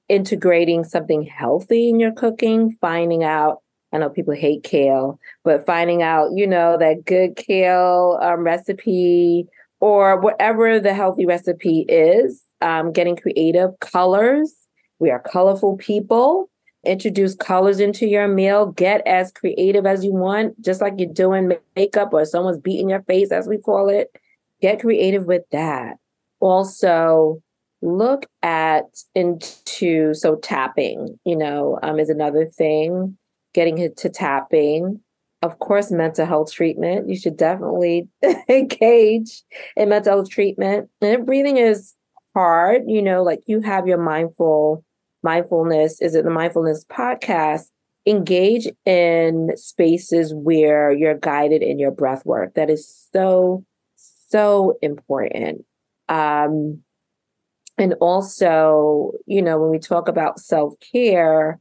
integrating 0.09 0.83
something 0.83 1.23
healthy 1.23 1.89
in 1.89 1.99
your 1.99 2.11
cooking, 2.11 2.77
finding 2.81 3.23
out 3.23 3.59
I 3.93 3.97
know 3.97 4.09
people 4.09 4.33
hate 4.33 4.63
kale, 4.63 5.19
but 5.43 5.65
finding 5.65 6.01
out, 6.01 6.29
you 6.33 6.47
know, 6.47 6.77
that 6.77 7.05
good 7.05 7.35
kale 7.35 8.19
um, 8.21 8.41
recipe 8.41 9.47
or 9.79 10.19
whatever 10.19 10.79
the 10.79 10.93
healthy 10.93 11.25
recipe 11.25 11.85
is, 11.89 12.43
um, 12.61 12.91
getting 12.91 13.15
creative 13.15 13.71
colors. 13.79 14.55
We 14.99 15.09
are 15.09 15.19
colorful 15.19 15.77
people. 15.77 16.49
Introduce 16.85 17.35
colors 17.35 17.79
into 17.79 18.07
your 18.07 18.27
meal. 18.27 18.67
Get 18.67 19.05
as 19.05 19.31
creative 19.31 19.85
as 19.85 20.05
you 20.05 20.13
want, 20.13 20.59
just 20.61 20.81
like 20.81 20.93
you're 20.97 21.11
doing 21.11 21.51
makeup 21.75 22.13
or 22.13 22.25
someone's 22.25 22.59
beating 22.59 22.89
your 22.89 23.03
face, 23.03 23.31
as 23.31 23.47
we 23.47 23.57
call 23.57 23.89
it. 23.89 24.15
Get 24.61 24.81
creative 24.81 25.25
with 25.25 25.43
that. 25.51 25.97
Also, 26.39 27.41
look 27.81 28.27
at 28.43 28.85
into 29.15 30.13
so 30.13 30.35
tapping, 30.37 31.19
you 31.25 31.35
know, 31.35 31.79
um, 31.83 31.99
is 31.99 32.09
another 32.09 32.45
thing 32.45 33.17
getting 33.53 33.77
into 33.77 34.09
tapping. 34.09 34.99
Of 35.41 35.59
course, 35.59 35.91
mental 35.91 36.25
health 36.25 36.51
treatment. 36.53 37.09
You 37.09 37.17
should 37.17 37.37
definitely 37.37 38.07
engage 38.49 39.43
in 39.75 39.89
mental 39.89 40.13
health 40.13 40.29
treatment. 40.29 40.89
And 41.01 41.25
breathing 41.25 41.57
is 41.57 41.95
hard, 42.35 42.83
you 42.87 43.01
know, 43.01 43.23
like 43.23 43.41
you 43.47 43.61
have 43.61 43.87
your 43.87 43.97
mindful 43.97 44.83
mindfulness. 45.23 46.01
Is 46.01 46.15
it 46.15 46.23
the 46.23 46.31
mindfulness 46.31 46.85
podcast? 46.85 47.67
Engage 48.05 48.67
in 48.85 49.51
spaces 49.55 50.33
where 50.33 50.91
you're 50.91 51.17
guided 51.17 51.61
in 51.61 51.77
your 51.77 51.91
breath 51.91 52.25
work. 52.25 52.55
That 52.55 52.69
is 52.69 53.07
so, 53.13 53.63
so 53.95 54.77
important. 54.81 55.65
Um, 56.09 56.81
and 57.77 57.93
also, 58.01 59.11
you 59.25 59.41
know, 59.41 59.59
when 59.59 59.69
we 59.69 59.79
talk 59.79 60.07
about 60.07 60.39
self 60.39 60.73
care, 60.91 61.59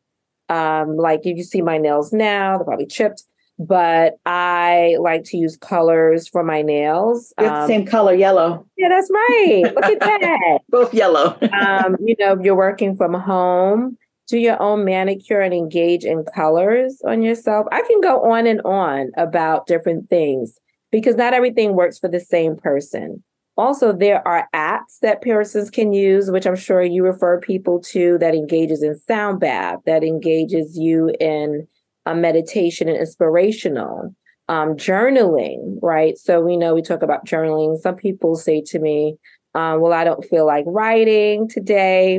um, 0.51 0.96
like 0.96 1.20
if 1.24 1.36
you 1.36 1.44
see 1.44 1.62
my 1.62 1.78
nails 1.78 2.12
now, 2.12 2.57
they're 2.57 2.64
probably 2.64 2.86
chipped. 2.86 3.22
but 3.59 4.14
I 4.24 4.96
like 5.01 5.24
to 5.24 5.36
use 5.36 5.57
colors 5.57 6.26
for 6.26 6.42
my 6.42 6.62
nails. 6.62 7.32
Um, 7.36 7.66
same 7.66 7.86
color, 7.86 8.14
yellow. 8.14 8.66
Yeah, 8.78 8.88
that's 8.88 9.11
right. 9.12 9.62
Look 9.74 9.84
at 9.84 10.01
that. 10.01 10.59
Both 10.70 10.94
yellow. 10.94 11.36
um, 11.53 11.96
you 12.03 12.16
know, 12.18 12.32
if 12.32 12.40
you're 12.40 12.57
working 12.57 12.96
from 12.96 13.12
home, 13.14 13.98
do 14.28 14.38
your 14.38 14.61
own 14.62 14.84
manicure 14.84 15.40
and 15.40 15.53
engage 15.53 16.05
in 16.05 16.24
colors 16.34 17.03
on 17.05 17.22
yourself. 17.22 17.66
I 17.70 17.82
can 17.82 18.01
go 18.01 18.30
on 18.30 18.46
and 18.46 18.62
on 18.62 19.11
about 19.16 19.66
different 19.66 20.09
things 20.09 20.59
because 20.90 21.16
not 21.16 21.34
everything 21.34 21.74
works 21.74 21.98
for 21.98 22.09
the 22.09 22.20
same 22.20 22.57
person. 22.57 23.22
Also, 23.61 23.92
there 23.92 24.26
are 24.26 24.48
apps 24.54 25.00
that 25.02 25.20
persons 25.20 25.68
can 25.68 25.92
use, 25.92 26.30
which 26.30 26.46
I'm 26.46 26.56
sure 26.56 26.80
you 26.80 27.04
refer 27.04 27.38
people 27.38 27.78
to, 27.92 28.16
that 28.16 28.34
engages 28.34 28.82
in 28.82 28.96
sound 28.96 29.38
bath, 29.38 29.80
that 29.84 30.02
engages 30.02 30.78
you 30.78 31.12
in 31.20 31.68
a 32.06 32.14
meditation 32.14 32.88
and 32.88 32.96
inspirational. 32.96 34.16
Um, 34.48 34.76
journaling, 34.76 35.76
right? 35.82 36.16
So 36.16 36.40
we 36.40 36.56
know 36.56 36.74
we 36.74 36.80
talk 36.80 37.02
about 37.02 37.26
journaling. 37.26 37.76
Some 37.76 37.96
people 37.96 38.34
say 38.34 38.62
to 38.62 38.78
me, 38.78 39.16
uh, 39.54 39.76
well, 39.78 39.92
I 39.92 40.04
don't 40.04 40.24
feel 40.24 40.46
like 40.46 40.64
writing 40.66 41.46
today. 41.46 42.18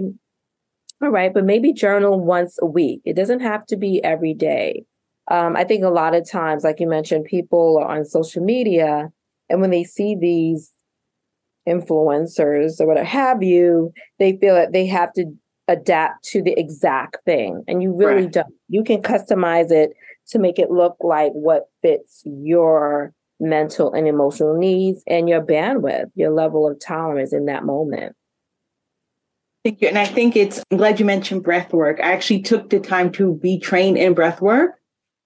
All 1.01 1.09
right, 1.09 1.33
but 1.33 1.43
maybe 1.43 1.73
journal 1.73 2.23
once 2.23 2.59
a 2.61 2.67
week. 2.67 3.01
It 3.03 3.15
doesn't 3.15 3.39
have 3.39 3.65
to 3.65 3.77
be 3.77 3.99
every 4.03 4.35
day. 4.35 4.85
Um, 5.31 5.55
I 5.55 5.63
think 5.63 5.83
a 5.83 5.89
lot 5.89 6.13
of 6.13 6.29
times, 6.29 6.63
like 6.63 6.79
you 6.79 6.87
mentioned, 6.87 7.25
people 7.25 7.79
are 7.81 7.97
on 7.97 8.05
social 8.05 8.43
media, 8.43 9.09
and 9.49 9.59
when 9.59 9.71
they 9.71 9.83
see 9.83 10.15
these 10.15 10.71
influencers 11.67 12.79
or 12.79 12.87
whatever 12.87 13.05
have 13.05 13.43
you, 13.43 13.91
they 14.19 14.37
feel 14.37 14.55
that 14.55 14.73
they 14.73 14.85
have 14.87 15.13
to 15.13 15.25
adapt 15.67 16.23
to 16.25 16.41
the 16.41 16.53
exact 16.59 17.17
thing. 17.25 17.63
And 17.67 17.81
you 17.81 17.93
really 17.93 18.23
right. 18.23 18.31
don't. 18.31 18.53
You 18.67 18.83
can 18.83 19.01
customize 19.01 19.71
it 19.71 19.91
to 20.27 20.39
make 20.39 20.59
it 20.59 20.71
look 20.71 20.97
like 21.01 21.31
what 21.33 21.69
fits 21.81 22.23
your 22.25 23.13
mental 23.39 23.93
and 23.93 24.07
emotional 24.07 24.57
needs 24.57 25.03
and 25.07 25.27
your 25.27 25.41
bandwidth, 25.41 26.11
your 26.15 26.31
level 26.31 26.69
of 26.69 26.79
tolerance 26.79 27.33
in 27.33 27.45
that 27.45 27.63
moment. 27.63 28.15
Thank 29.63 29.81
you. 29.81 29.87
And 29.87 29.97
I 29.97 30.05
think 30.05 30.35
it's, 30.35 30.63
I'm 30.71 30.77
glad 30.77 30.99
you 30.99 31.05
mentioned 31.05 31.43
breath 31.43 31.71
work. 31.71 31.99
I 31.99 32.11
actually 32.11 32.41
took 32.41 32.69
the 32.69 32.79
time 32.79 33.11
to 33.13 33.35
be 33.35 33.59
trained 33.59 33.97
in 33.97 34.13
breath 34.13 34.41
work. 34.41 34.71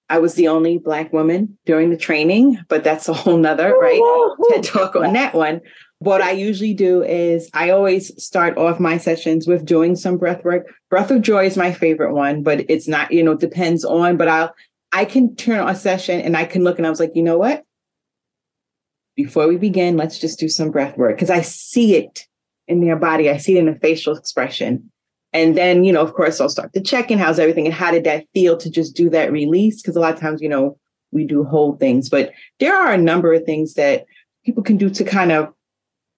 I 0.09 0.19
was 0.19 0.35
the 0.35 0.49
only 0.49 0.77
Black 0.77 1.11
woman 1.11 1.57
during 1.65 1.89
the 1.89 1.97
training, 1.97 2.59
but 2.67 2.83
that's 2.83 3.07
a 3.09 3.13
whole 3.13 3.37
nother, 3.37 3.73
oh, 3.75 3.79
right? 3.79 4.53
TED 4.53 4.63
talk 4.63 4.95
on 4.95 5.13
that 5.13 5.33
one. 5.33 5.61
What 5.99 6.21
I 6.21 6.31
usually 6.31 6.73
do 6.73 7.03
is 7.03 7.49
I 7.53 7.69
always 7.69 8.21
start 8.21 8.57
off 8.57 8.79
my 8.79 8.97
sessions 8.97 9.47
with 9.47 9.65
doing 9.65 9.95
some 9.95 10.17
breath 10.17 10.43
work. 10.43 10.67
Breath 10.89 11.09
of 11.09 11.21
joy 11.21 11.45
is 11.45 11.57
my 11.57 11.71
favorite 11.71 12.13
one, 12.13 12.43
but 12.43 12.69
it's 12.69 12.87
not, 12.87 13.11
you 13.11 13.23
know, 13.23 13.35
depends 13.35 13.85
on, 13.85 14.17
but 14.17 14.27
I'll, 14.27 14.53
I 14.91 15.05
can 15.05 15.35
turn 15.35 15.59
on 15.59 15.69
a 15.69 15.75
session 15.75 16.19
and 16.21 16.35
I 16.35 16.45
can 16.45 16.63
look 16.63 16.77
and 16.77 16.85
I 16.85 16.89
was 16.89 16.99
like, 16.99 17.15
you 17.15 17.23
know 17.23 17.37
what? 17.37 17.63
Before 19.15 19.47
we 19.47 19.57
begin, 19.57 19.95
let's 19.95 20.19
just 20.19 20.37
do 20.37 20.49
some 20.49 20.71
breath 20.71 20.97
work 20.97 21.15
because 21.15 21.29
I 21.29 21.41
see 21.41 21.95
it 21.95 22.27
in 22.67 22.81
their 22.81 22.97
body. 22.97 23.29
I 23.29 23.37
see 23.37 23.55
it 23.55 23.59
in 23.59 23.65
the 23.65 23.79
facial 23.79 24.15
expression. 24.15 24.91
And 25.31 25.57
then, 25.57 25.83
you 25.85 25.93
know, 25.93 26.01
of 26.01 26.13
course, 26.13 26.39
I'll 26.39 26.49
start 26.49 26.73
to 26.73 26.81
check 26.81 27.11
in 27.11 27.19
how's 27.19 27.39
everything 27.39 27.65
and 27.65 27.73
how 27.73 27.91
did 27.91 28.03
that 28.03 28.25
feel 28.33 28.57
to 28.57 28.69
just 28.69 28.95
do 28.95 29.09
that 29.11 29.31
release? 29.31 29.81
Because 29.81 29.95
a 29.95 29.99
lot 29.99 30.13
of 30.13 30.19
times, 30.19 30.41
you 30.41 30.49
know, 30.49 30.77
we 31.11 31.25
do 31.25 31.43
hold 31.43 31.79
things, 31.79 32.09
but 32.09 32.31
there 32.59 32.75
are 32.75 32.93
a 32.93 32.97
number 32.97 33.33
of 33.33 33.43
things 33.43 33.75
that 33.75 34.05
people 34.45 34.63
can 34.63 34.77
do 34.77 34.89
to 34.89 35.03
kind 35.03 35.31
of 35.31 35.53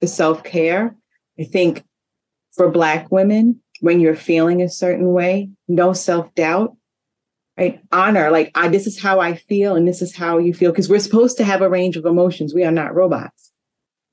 the 0.01 0.07
self 0.07 0.43
care. 0.43 0.95
I 1.39 1.43
think 1.43 1.83
for 2.53 2.69
Black 2.69 3.11
women, 3.11 3.61
when 3.81 3.99
you're 3.99 4.15
feeling 4.15 4.61
a 4.61 4.69
certain 4.69 5.11
way, 5.11 5.49
no 5.67 5.93
self 5.93 6.33
doubt, 6.35 6.75
right? 7.57 7.79
Honor, 7.91 8.31
like, 8.31 8.51
I, 8.55 8.67
this 8.67 8.87
is 8.87 8.99
how 8.99 9.19
I 9.19 9.35
feel 9.35 9.75
and 9.75 9.87
this 9.87 10.01
is 10.01 10.15
how 10.15 10.37
you 10.37 10.53
feel, 10.53 10.71
because 10.71 10.89
we're 10.89 10.99
supposed 10.99 11.37
to 11.37 11.43
have 11.43 11.61
a 11.61 11.69
range 11.69 11.95
of 11.95 12.05
emotions. 12.05 12.53
We 12.53 12.63
are 12.63 12.71
not 12.71 12.95
robots. 12.95 13.51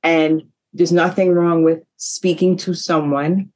And 0.03 0.43
there's 0.73 0.93
nothing 0.93 1.33
wrong 1.33 1.65
with 1.65 1.83
speaking 1.97 2.57
to 2.59 2.75
someone, 2.75 3.53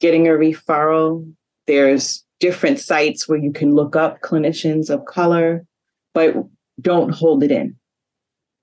getting 0.00 0.26
a 0.26 0.30
referral. 0.30 1.30
There's 1.66 2.24
different 2.40 2.78
sites 2.78 3.28
where 3.28 3.38
you 3.38 3.52
can 3.52 3.74
look 3.74 3.96
up 3.96 4.20
clinicians 4.20 4.88
of 4.90 5.04
color, 5.04 5.66
but 6.14 6.34
don't 6.80 7.10
hold 7.10 7.42
it 7.42 7.50
in. 7.50 7.76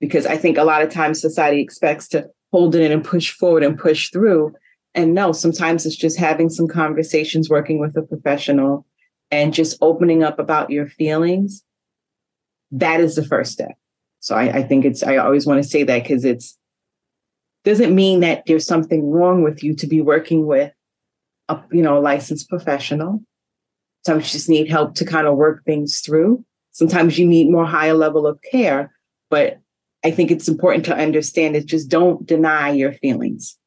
Because 0.00 0.26
I 0.26 0.36
think 0.36 0.58
a 0.58 0.64
lot 0.64 0.82
of 0.82 0.90
times 0.90 1.20
society 1.20 1.60
expects 1.60 2.08
to 2.08 2.28
hold 2.54 2.76
it 2.76 2.82
in 2.82 2.92
and 2.92 3.04
push 3.04 3.32
forward 3.32 3.64
and 3.64 3.76
push 3.76 4.10
through. 4.12 4.54
And 4.94 5.12
no, 5.12 5.32
sometimes 5.32 5.84
it's 5.84 5.96
just 5.96 6.16
having 6.16 6.48
some 6.48 6.68
conversations, 6.68 7.50
working 7.50 7.80
with 7.80 7.96
a 7.96 8.02
professional, 8.02 8.86
and 9.32 9.52
just 9.52 9.76
opening 9.80 10.22
up 10.22 10.38
about 10.38 10.70
your 10.70 10.86
feelings. 10.86 11.64
That 12.70 13.00
is 13.00 13.16
the 13.16 13.24
first 13.24 13.50
step. 13.50 13.72
So 14.20 14.36
I, 14.36 14.58
I 14.58 14.62
think 14.62 14.84
it's, 14.84 15.02
I 15.02 15.16
always 15.16 15.48
want 15.48 15.64
to 15.64 15.68
say 15.68 15.82
that 15.82 16.04
because 16.04 16.24
it's, 16.24 16.56
doesn't 17.64 17.92
mean 17.92 18.20
that 18.20 18.44
there's 18.46 18.64
something 18.64 19.10
wrong 19.10 19.42
with 19.42 19.64
you 19.64 19.74
to 19.74 19.88
be 19.88 20.00
working 20.00 20.46
with 20.46 20.72
a, 21.48 21.60
you 21.72 21.82
know, 21.82 21.98
a 21.98 22.06
licensed 22.12 22.48
professional. 22.48 23.20
Sometimes 24.06 24.28
you 24.28 24.38
just 24.38 24.48
need 24.48 24.70
help 24.70 24.94
to 24.94 25.04
kind 25.04 25.26
of 25.26 25.34
work 25.34 25.64
things 25.64 25.98
through. 25.98 26.44
Sometimes 26.70 27.18
you 27.18 27.26
need 27.26 27.50
more 27.50 27.66
higher 27.66 27.94
level 27.94 28.28
of 28.28 28.38
care, 28.48 28.92
but 29.28 29.58
I 30.04 30.10
think 30.10 30.30
it's 30.30 30.48
important 30.48 30.84
to 30.86 30.96
understand 30.96 31.56
is 31.56 31.64
just 31.64 31.88
don't 31.88 32.26
deny 32.26 32.70
your 32.70 32.92
feelings. 32.92 33.58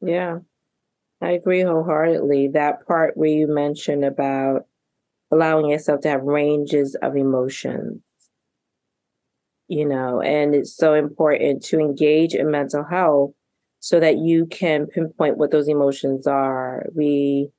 Yeah, 0.00 0.38
I 1.20 1.32
agree 1.32 1.62
wholeheartedly. 1.62 2.48
That 2.48 2.86
part 2.86 3.16
where 3.16 3.30
you 3.30 3.46
mentioned 3.46 4.04
about 4.04 4.66
allowing 5.30 5.68
yourself 5.70 6.00
to 6.02 6.08
have 6.10 6.22
ranges 6.22 6.96
of 6.96 7.16
emotions, 7.16 8.02
you 9.68 9.86
know, 9.86 10.20
and 10.20 10.54
it's 10.54 10.76
so 10.76 10.94
important 10.94 11.62
to 11.64 11.78
engage 11.80 12.34
in 12.34 12.50
mental 12.50 12.84
health 12.84 13.32
so 13.80 14.00
that 14.00 14.18
you 14.18 14.46
can 14.46 14.86
pinpoint 14.86 15.36
what 15.38 15.50
those 15.50 15.68
emotions 15.68 16.26
are. 16.26 16.86
We 16.94 17.50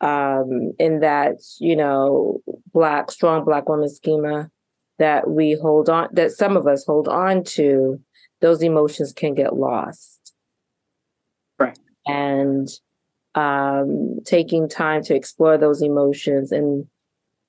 um, 0.00 0.72
in 0.78 1.00
that, 1.00 1.36
you 1.60 1.76
know, 1.76 2.40
black, 2.72 3.10
strong 3.10 3.44
black 3.44 3.68
woman 3.68 3.88
schema 3.88 4.50
that 4.98 5.30
we 5.30 5.58
hold 5.60 5.88
on, 5.88 6.08
that 6.12 6.32
some 6.32 6.56
of 6.56 6.66
us 6.66 6.84
hold 6.84 7.08
on 7.08 7.44
to, 7.44 8.00
those 8.40 8.62
emotions 8.62 9.12
can 9.12 9.34
get 9.34 9.56
lost. 9.56 10.34
Right. 11.58 11.78
And 12.06 12.68
um, 13.34 14.18
taking 14.24 14.68
time 14.68 15.02
to 15.04 15.14
explore 15.14 15.58
those 15.58 15.82
emotions 15.82 16.52
and 16.52 16.86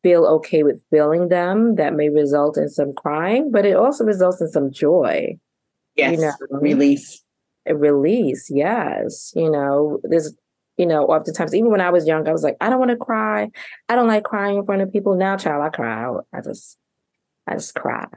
feel 0.04 0.26
okay 0.26 0.64
with 0.64 0.82
feeling 0.90 1.28
them 1.28 1.76
that 1.76 1.94
may 1.94 2.10
result 2.10 2.58
in 2.58 2.70
some 2.70 2.94
crying, 2.94 3.52
but 3.52 3.66
it 3.66 3.76
also 3.76 4.04
results 4.04 4.42
in 4.42 4.50
some 4.50 4.72
joy. 4.72 5.38
Yes. 5.96 6.14
You 6.14 6.22
know, 6.22 6.34
release. 6.52 7.24
Release, 7.68 8.50
yes. 8.50 9.34
You 9.36 9.52
know, 9.52 10.00
there's 10.04 10.34
you 10.80 10.86
know, 10.86 11.06
oftentimes, 11.08 11.54
even 11.54 11.70
when 11.70 11.82
I 11.82 11.90
was 11.90 12.08
young, 12.08 12.26
I 12.26 12.32
was 12.32 12.42
like, 12.42 12.56
I 12.62 12.70
don't 12.70 12.80
want 12.80 12.92
to 12.92 12.98
cry. 12.98 13.50
I 13.90 13.96
don't 13.96 14.08
like 14.08 14.24
crying 14.24 14.58
in 14.58 14.66
front 14.66 14.82
of 14.82 14.94
people. 14.94 15.14
Now, 15.16 15.36
child, 15.36 15.62
I 15.62 15.70
cry. 15.70 16.10
I 16.34 16.40
just, 16.42 16.78
I 17.46 17.56
just 17.56 17.76
cry. 17.76 18.08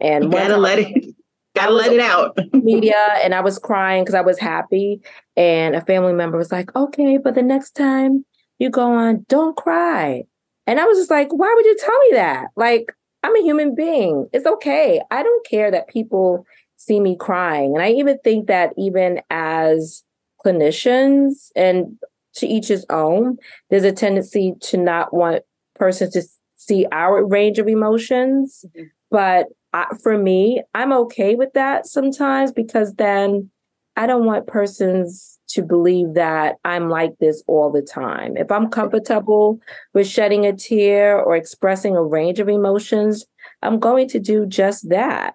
And 0.00 0.24
you 0.24 0.30
gotta 0.30 0.56
let 0.56 0.80
it, 0.80 1.14
gotta 1.54 1.72
let 1.72 1.92
it 1.92 2.00
out. 2.00 2.36
media, 2.52 3.00
and 3.22 3.32
I 3.32 3.40
was 3.40 3.60
crying 3.60 4.02
because 4.02 4.16
I 4.16 4.22
was 4.22 4.40
happy. 4.40 5.00
And 5.36 5.76
a 5.76 5.82
family 5.82 6.12
member 6.12 6.36
was 6.36 6.50
like, 6.50 6.74
okay, 6.74 7.16
but 7.16 7.36
the 7.36 7.42
next 7.42 7.76
time 7.76 8.24
you 8.58 8.70
go 8.70 8.92
on, 8.92 9.24
don't 9.28 9.56
cry. 9.56 10.24
And 10.66 10.80
I 10.80 10.86
was 10.86 10.98
just 10.98 11.12
like, 11.12 11.32
why 11.32 11.52
would 11.54 11.64
you 11.64 11.76
tell 11.78 11.98
me 12.00 12.08
that? 12.14 12.48
Like, 12.56 12.92
I'm 13.22 13.36
a 13.36 13.42
human 13.42 13.76
being. 13.76 14.28
It's 14.32 14.46
okay. 14.46 15.00
I 15.12 15.22
don't 15.22 15.46
care 15.46 15.70
that 15.70 15.88
people 15.88 16.44
see 16.76 16.98
me 16.98 17.16
crying. 17.16 17.76
And 17.76 17.84
I 17.84 17.90
even 17.90 18.18
think 18.24 18.48
that 18.48 18.72
even 18.76 19.20
as 19.30 20.02
clinicians 20.44 21.50
and 21.56 21.96
to 22.34 22.46
each 22.46 22.68
his 22.68 22.84
own 22.90 23.36
there's 23.70 23.84
a 23.84 23.92
tendency 23.92 24.54
to 24.60 24.76
not 24.76 25.14
want 25.14 25.42
persons 25.74 26.12
to 26.12 26.22
see 26.56 26.86
our 26.92 27.24
range 27.24 27.58
of 27.58 27.68
emotions 27.68 28.64
mm-hmm. 28.68 28.86
but 29.10 29.46
I, 29.72 29.86
for 30.02 30.18
me 30.18 30.62
i'm 30.74 30.92
okay 30.92 31.34
with 31.34 31.52
that 31.54 31.86
sometimes 31.86 32.52
because 32.52 32.94
then 32.94 33.50
i 33.96 34.06
don't 34.06 34.26
want 34.26 34.46
persons 34.46 35.38
to 35.48 35.62
believe 35.62 36.14
that 36.14 36.56
i'm 36.64 36.88
like 36.88 37.18
this 37.20 37.42
all 37.46 37.70
the 37.70 37.82
time 37.82 38.36
if 38.36 38.50
i'm 38.50 38.68
comfortable 38.68 39.60
with 39.92 40.06
shedding 40.06 40.46
a 40.46 40.52
tear 40.52 41.20
or 41.20 41.36
expressing 41.36 41.96
a 41.96 42.02
range 42.02 42.40
of 42.40 42.48
emotions 42.48 43.24
i'm 43.62 43.78
going 43.78 44.08
to 44.08 44.18
do 44.18 44.46
just 44.46 44.88
that 44.88 45.34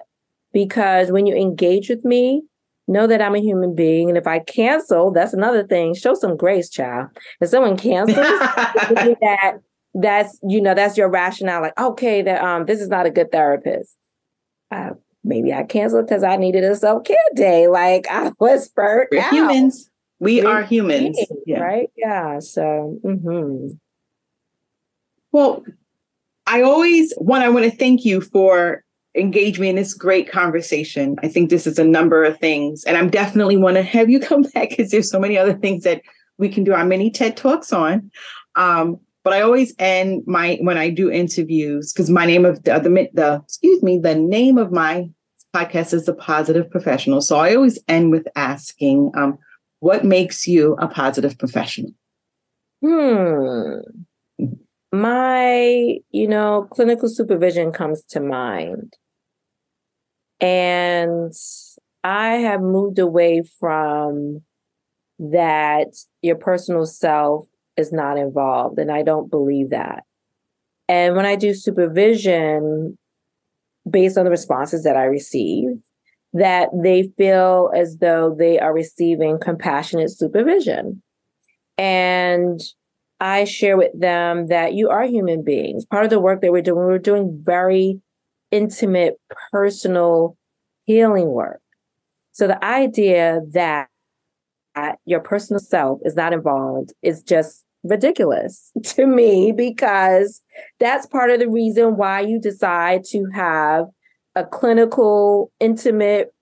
because 0.52 1.12
when 1.12 1.26
you 1.26 1.36
engage 1.36 1.90
with 1.90 2.04
me 2.04 2.44
know 2.90 3.08
that 3.08 3.22
I'm 3.22 3.36
a 3.36 3.40
human 3.42 3.76
being. 3.76 4.10
And 4.10 4.18
if 4.18 4.28
I 4.28 4.40
cancel, 4.40 5.12
that's 5.12 5.34
another 5.34 5.64
thing. 5.64 5.94
Show 5.94 6.14
some 6.16 6.36
grace, 6.36 6.70
child. 6.70 7.10
If 7.40 7.50
someone 7.50 7.78
cancels, 7.78 8.18
that 8.18 9.60
that's 9.94 10.40
you 10.44 10.62
know 10.62 10.74
that's 10.74 10.98
your 10.98 11.10
rationale. 11.10 11.62
Like, 11.62 11.80
okay, 11.80 12.22
that 12.22 12.44
um, 12.44 12.66
this 12.66 12.82
is 12.82 12.90
not 12.90 13.06
a 13.06 13.12
good 13.12 13.32
therapist. 13.32 13.96
Uh, 14.72 14.92
maybe 15.24 15.54
I 15.54 15.64
canceled 15.64 16.08
because 16.08 16.24
I 16.24 16.36
needed 16.36 16.64
a 16.64 16.76
self 16.76 17.06
care 17.06 17.18
day. 17.36 17.68
Like 17.68 18.08
I 18.12 18.32
was 18.40 18.68
burnt 18.70 19.10
We're 19.12 19.22
out. 19.22 19.32
humans. 19.32 19.90
We 20.20 20.42
We're 20.42 20.50
are 20.50 20.64
humans, 20.64 21.18
yeah. 21.46 21.60
right? 21.60 21.90
Yeah. 21.96 22.40
So. 22.40 23.00
Mm-hmm. 23.06 23.76
Well, 25.32 25.64
I 26.48 26.64
always, 26.64 27.14
one, 27.20 27.42
I 27.42 27.50
want 27.50 27.66
to 27.66 27.78
thank 27.78 28.04
you 28.04 28.22
for 28.22 28.84
engage 29.16 29.60
me 29.60 29.70
in 29.70 29.76
this 29.76 29.94
great 29.94 30.30
conversation. 30.32 31.16
I 31.24 31.28
think 31.28 31.50
this 31.50 31.68
is 31.68 31.80
a 31.80 31.84
number 31.84 32.24
of 32.24 32.40
things, 32.40 32.84
and 32.84 32.98
I'm 32.98 33.10
definitely 33.10 33.58
want 33.58 33.78
to 33.78 33.84
have 33.84 34.10
you 34.10 34.20
come 34.32 34.44
back 34.44 34.70
because 34.70 34.92
there's 34.92 35.12
so 35.12 35.20
many 35.20 35.38
other 35.38 35.54
things 35.54 35.84
that 35.84 36.02
we 36.38 36.50
can 36.50 36.64
do 36.64 36.74
our 36.74 36.86
mini 36.86 37.12
TED 37.12 37.38
talks 37.38 37.74
on. 37.74 38.10
Um, 38.56 39.00
but 39.24 39.34
I 39.34 39.42
always 39.42 39.74
end 39.80 40.24
my 40.26 40.58
when 40.62 40.78
I 40.78 40.90
do 40.90 41.12
interviews 41.12 41.92
because 41.92 42.10
my 42.10 42.26
name 42.26 42.46
of 42.46 42.64
the, 42.64 42.80
the 42.80 43.10
the 43.14 43.42
excuse 43.44 43.84
me 43.84 44.00
the 44.00 44.16
name 44.16 44.58
of 44.58 44.72
my 44.72 45.10
podcast 45.54 45.94
is 45.94 46.06
the 46.06 46.14
Positive 46.14 46.70
Professional. 46.70 47.22
So 47.22 47.38
I 47.38 47.56
always 47.56 47.80
end 47.88 48.12
with 48.12 48.28
asking, 48.36 49.12
um, 49.16 49.38
what 49.80 50.06
makes 50.06 50.48
you 50.48 50.76
a 50.80 50.88
positive 50.88 51.38
professional? 51.38 51.92
Hmm. 52.84 53.80
My, 54.92 55.98
you 56.12 56.28
know, 56.28 56.68
clinical 56.72 57.10
supervision 57.10 57.72
comes 57.72 58.04
to 58.10 58.20
mind. 58.20 58.94
And 60.42 61.34
I 62.04 62.36
have 62.36 62.62
moved 62.62 63.00
away 63.00 63.44
from 63.60 64.42
that 65.20 65.88
your 66.22 66.38
personal 66.38 66.86
self 66.86 67.48
is 67.76 67.92
not 67.92 68.18
involved. 68.18 68.80
And 68.80 68.92
I 68.92 69.04
don't 69.04 69.30
believe 69.30 69.72
that. 69.72 70.04
And 70.88 71.16
when 71.16 71.26
I 71.26 71.36
do 71.36 71.54
supervision, 71.54 72.98
based 73.90 74.18
on 74.18 74.26
the 74.26 74.32
responses 74.32 74.84
that 74.84 74.96
I 74.96 75.04
receive, 75.04 75.70
that 76.34 76.70
they 76.74 77.12
feel 77.18 77.72
as 77.76 77.98
though 77.98 78.36
they 78.38 78.60
are 78.60 78.74
receiving 78.74 79.40
compassionate 79.40 80.12
supervision. 80.12 81.02
And 81.78 82.60
I 83.20 83.44
share 83.44 83.78
with 83.78 83.92
them 84.00 84.48
that 84.48 84.74
you 84.74 84.90
are 84.90 85.04
human 85.04 85.44
beings. 85.44 85.86
Part 85.86 86.06
of 86.06 86.10
the 86.10 86.20
work 86.20 86.42
that 86.42 86.52
we're 86.52 86.62
doing, 86.62 86.78
we're 86.78 87.00
doing 87.00 87.42
very 87.44 88.02
intimate, 88.52 89.20
personal 89.52 90.38
healing 90.86 91.30
work. 91.30 91.62
So 92.32 92.48
the 92.48 92.64
idea 92.64 93.42
that 93.52 93.90
your 95.06 95.20
personal 95.20 95.60
self 95.60 96.00
is 96.04 96.16
not 96.16 96.34
involved 96.34 96.94
is 97.02 97.22
just 97.22 97.66
ridiculous 97.84 98.72
to 98.84 99.06
me 99.06 99.52
because 99.52 100.42
that's 100.80 101.06
part 101.06 101.32
of 101.32 101.40
the 101.40 101.50
reason 101.50 101.98
why 101.98 102.22
you 102.22 102.40
decide 102.40 103.04
to 103.06 103.26
have 103.34 103.86
a 104.36 104.46
clinical, 104.46 105.52
intimate, 105.60 106.34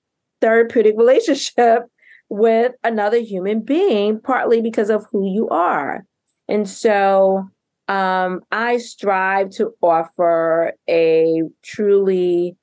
therapeutic 0.42 0.96
relationship 0.98 1.84
with 2.30 2.74
another 2.84 3.20
human 3.20 3.62
being, 3.62 4.20
partly 4.20 4.62
because 4.62 4.90
of 4.90 5.06
who 5.12 5.32
you 5.32 5.48
are. 5.50 6.06
And 6.50 6.68
so 6.68 7.50
um, 7.88 8.42
I 8.52 8.78
strive 8.78 9.50
to 9.52 9.72
offer 9.82 10.74
a 10.90 11.42
truly 11.64 12.58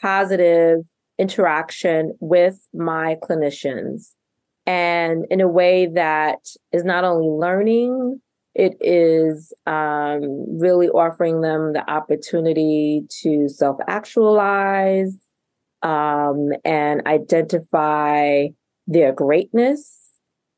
positive 0.00 0.80
interaction 1.18 2.14
with 2.20 2.58
my 2.72 3.16
clinicians. 3.22 4.12
And 4.66 5.24
in 5.30 5.40
a 5.40 5.48
way 5.48 5.86
that 5.94 6.38
is 6.72 6.84
not 6.84 7.04
only 7.04 7.28
learning, 7.28 8.20
it 8.54 8.76
is 8.80 9.52
um, 9.66 10.58
really 10.60 10.88
offering 10.88 11.40
them 11.40 11.72
the 11.72 11.88
opportunity 11.90 13.02
to 13.22 13.48
self 13.48 13.78
actualize 13.88 15.16
um, 15.82 16.50
and 16.64 17.06
identify 17.06 18.48
their 18.86 19.12
greatness 19.12 20.10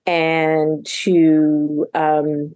and 0.07 0.85
to 0.87 1.87
um, 1.95 2.55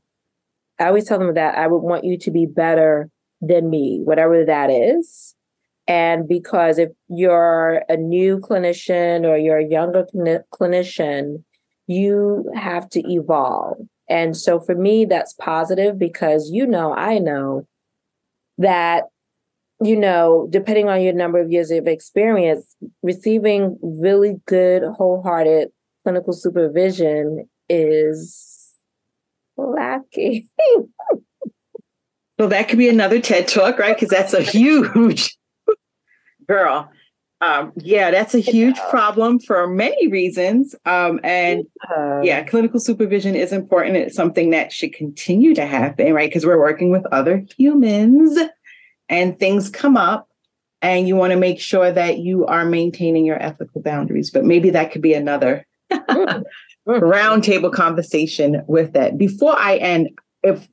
I 0.78 0.86
always 0.86 1.06
tell 1.06 1.18
them 1.18 1.34
that 1.34 1.56
I 1.56 1.66
would 1.66 1.78
want 1.78 2.04
you 2.04 2.18
to 2.18 2.30
be 2.30 2.46
better 2.46 3.08
than 3.40 3.70
me, 3.70 4.00
whatever 4.02 4.44
that 4.44 4.70
is. 4.70 5.34
And 5.86 6.26
because 6.26 6.78
if 6.78 6.90
you're 7.08 7.82
a 7.88 7.96
new 7.96 8.38
clinician 8.38 9.24
or 9.24 9.36
you're 9.36 9.58
a 9.58 9.68
younger 9.68 10.06
clinician, 10.52 11.44
you 11.86 12.50
have 12.54 12.88
to 12.90 13.02
evolve. 13.12 13.76
And 14.08 14.36
so 14.36 14.60
for 14.60 14.74
me, 14.74 15.04
that's 15.04 15.34
positive 15.34 15.98
because 15.98 16.50
you 16.50 16.66
know, 16.66 16.94
I 16.94 17.18
know 17.18 17.66
that, 18.58 19.04
you 19.82 19.96
know, 19.96 20.48
depending 20.50 20.88
on 20.88 21.02
your 21.02 21.12
number 21.12 21.40
of 21.40 21.50
years 21.50 21.70
of 21.70 21.86
experience, 21.86 22.74
receiving 23.02 23.78
really 23.82 24.36
good, 24.46 24.82
wholehearted 24.96 25.68
clinical 26.04 26.32
supervision 26.32 27.48
is 27.68 28.53
lacking. 29.56 30.48
well, 32.38 32.48
that 32.48 32.68
could 32.68 32.78
be 32.78 32.88
another 32.88 33.20
TED 33.20 33.48
talk, 33.48 33.78
right? 33.78 33.96
Because 33.96 34.10
that's 34.10 34.34
a 34.34 34.42
huge 34.42 35.36
girl. 36.48 36.90
Um, 37.40 37.72
yeah, 37.76 38.10
that's 38.10 38.34
a 38.34 38.38
huge 38.38 38.78
problem 38.88 39.38
for 39.38 39.66
many 39.66 40.08
reasons. 40.08 40.74
Um, 40.86 41.20
and 41.22 41.66
yeah, 42.22 42.42
clinical 42.44 42.80
supervision 42.80 43.34
is 43.34 43.52
important. 43.52 43.96
It's 43.96 44.16
something 44.16 44.50
that 44.50 44.72
should 44.72 44.94
continue 44.94 45.54
to 45.54 45.66
happen, 45.66 46.14
right? 46.14 46.30
Because 46.30 46.46
we're 46.46 46.60
working 46.60 46.90
with 46.90 47.04
other 47.12 47.44
humans 47.58 48.38
and 49.08 49.38
things 49.38 49.68
come 49.68 49.96
up 49.96 50.28
and 50.80 51.06
you 51.08 51.16
want 51.16 51.32
to 51.32 51.38
make 51.38 51.60
sure 51.60 51.90
that 51.90 52.18
you 52.18 52.46
are 52.46 52.64
maintaining 52.64 53.26
your 53.26 53.42
ethical 53.42 53.82
boundaries. 53.82 54.30
But 54.30 54.44
maybe 54.44 54.70
that 54.70 54.92
could 54.92 55.02
be 55.02 55.14
another 55.14 55.66
roundtable 56.86 57.72
conversation 57.72 58.62
with 58.66 58.92
that. 58.92 59.18
Before 59.18 59.56
I 59.56 59.76
end, 59.76 60.10
if 60.42 60.68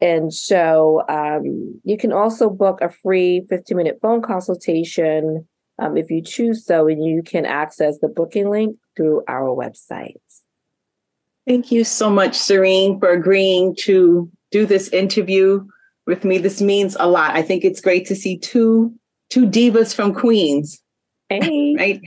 And 0.00 0.32
so 0.32 1.02
um, 1.08 1.80
you 1.84 1.96
can 1.96 2.12
also 2.12 2.50
book 2.50 2.80
a 2.82 2.90
free 2.90 3.46
15 3.48 3.76
minute 3.76 3.98
phone 4.02 4.22
consultation 4.22 5.46
um, 5.78 5.96
if 5.96 6.10
you 6.10 6.22
choose 6.22 6.64
so, 6.64 6.88
and 6.88 7.04
you 7.04 7.22
can 7.22 7.44
access 7.44 7.98
the 7.98 8.08
booking 8.08 8.50
link 8.50 8.76
through 8.96 9.22
our 9.28 9.54
website. 9.54 10.14
Thank 11.46 11.70
you 11.70 11.84
so 11.84 12.10
much, 12.10 12.32
Cerene, 12.32 12.98
for 12.98 13.10
agreeing 13.10 13.76
to 13.80 14.30
do 14.50 14.66
this 14.66 14.88
interview 14.88 15.66
with 16.06 16.24
me. 16.24 16.38
This 16.38 16.60
means 16.60 16.96
a 16.98 17.08
lot. 17.08 17.34
I 17.34 17.42
think 17.42 17.64
it's 17.64 17.80
great 17.80 18.06
to 18.06 18.16
see 18.16 18.38
two 18.38 18.94
two 19.30 19.46
divas 19.46 19.94
from 19.94 20.14
Queens. 20.14 20.80
Hey. 21.28 21.74
right? 21.78 22.00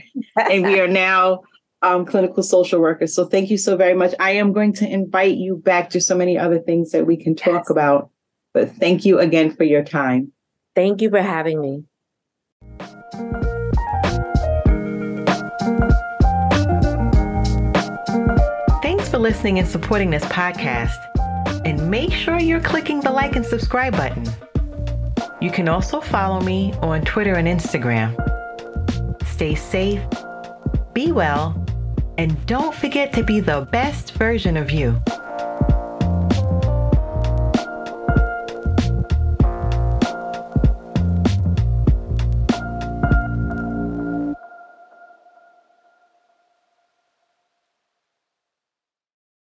and 0.50 0.64
we 0.64 0.80
are 0.80 0.88
now 0.88 1.42
um, 1.82 2.04
clinical 2.04 2.42
social 2.42 2.80
workers. 2.80 3.14
So 3.14 3.26
thank 3.26 3.50
you 3.50 3.58
so 3.58 3.76
very 3.76 3.94
much. 3.94 4.14
I 4.18 4.32
am 4.32 4.52
going 4.52 4.72
to 4.74 4.88
invite 4.88 5.36
you 5.36 5.56
back 5.56 5.90
to 5.90 6.00
so 6.00 6.16
many 6.16 6.38
other 6.38 6.58
things 6.58 6.92
that 6.92 7.06
we 7.06 7.16
can 7.16 7.34
talk 7.34 7.64
yes. 7.64 7.70
about. 7.70 8.10
But 8.52 8.72
thank 8.72 9.04
you 9.04 9.18
again 9.18 9.54
for 9.54 9.64
your 9.64 9.84
time. 9.84 10.32
Thank 10.74 11.00
you 11.00 11.10
for 11.10 11.22
having 11.22 11.60
me. 11.60 11.84
Thanks 18.82 19.08
for 19.08 19.18
listening 19.18 19.58
and 19.58 19.68
supporting 19.68 20.10
this 20.10 20.24
podcast. 20.24 20.96
And 21.64 21.90
make 21.90 22.12
sure 22.12 22.38
you're 22.38 22.60
clicking 22.60 23.00
the 23.00 23.10
like 23.10 23.36
and 23.36 23.44
subscribe 23.44 23.96
button. 23.96 24.24
You 25.40 25.50
can 25.50 25.68
also 25.68 26.00
follow 26.00 26.40
me 26.40 26.72
on 26.82 27.02
Twitter 27.02 27.34
and 27.34 27.48
Instagram. 27.48 28.14
Stay 29.26 29.54
safe, 29.54 30.02
be 30.92 31.12
well, 31.12 31.66
and 32.18 32.44
don't 32.46 32.74
forget 32.74 33.12
to 33.14 33.22
be 33.22 33.40
the 33.40 33.66
best 33.72 34.12
version 34.12 34.56
of 34.56 34.70
you. 34.70 35.00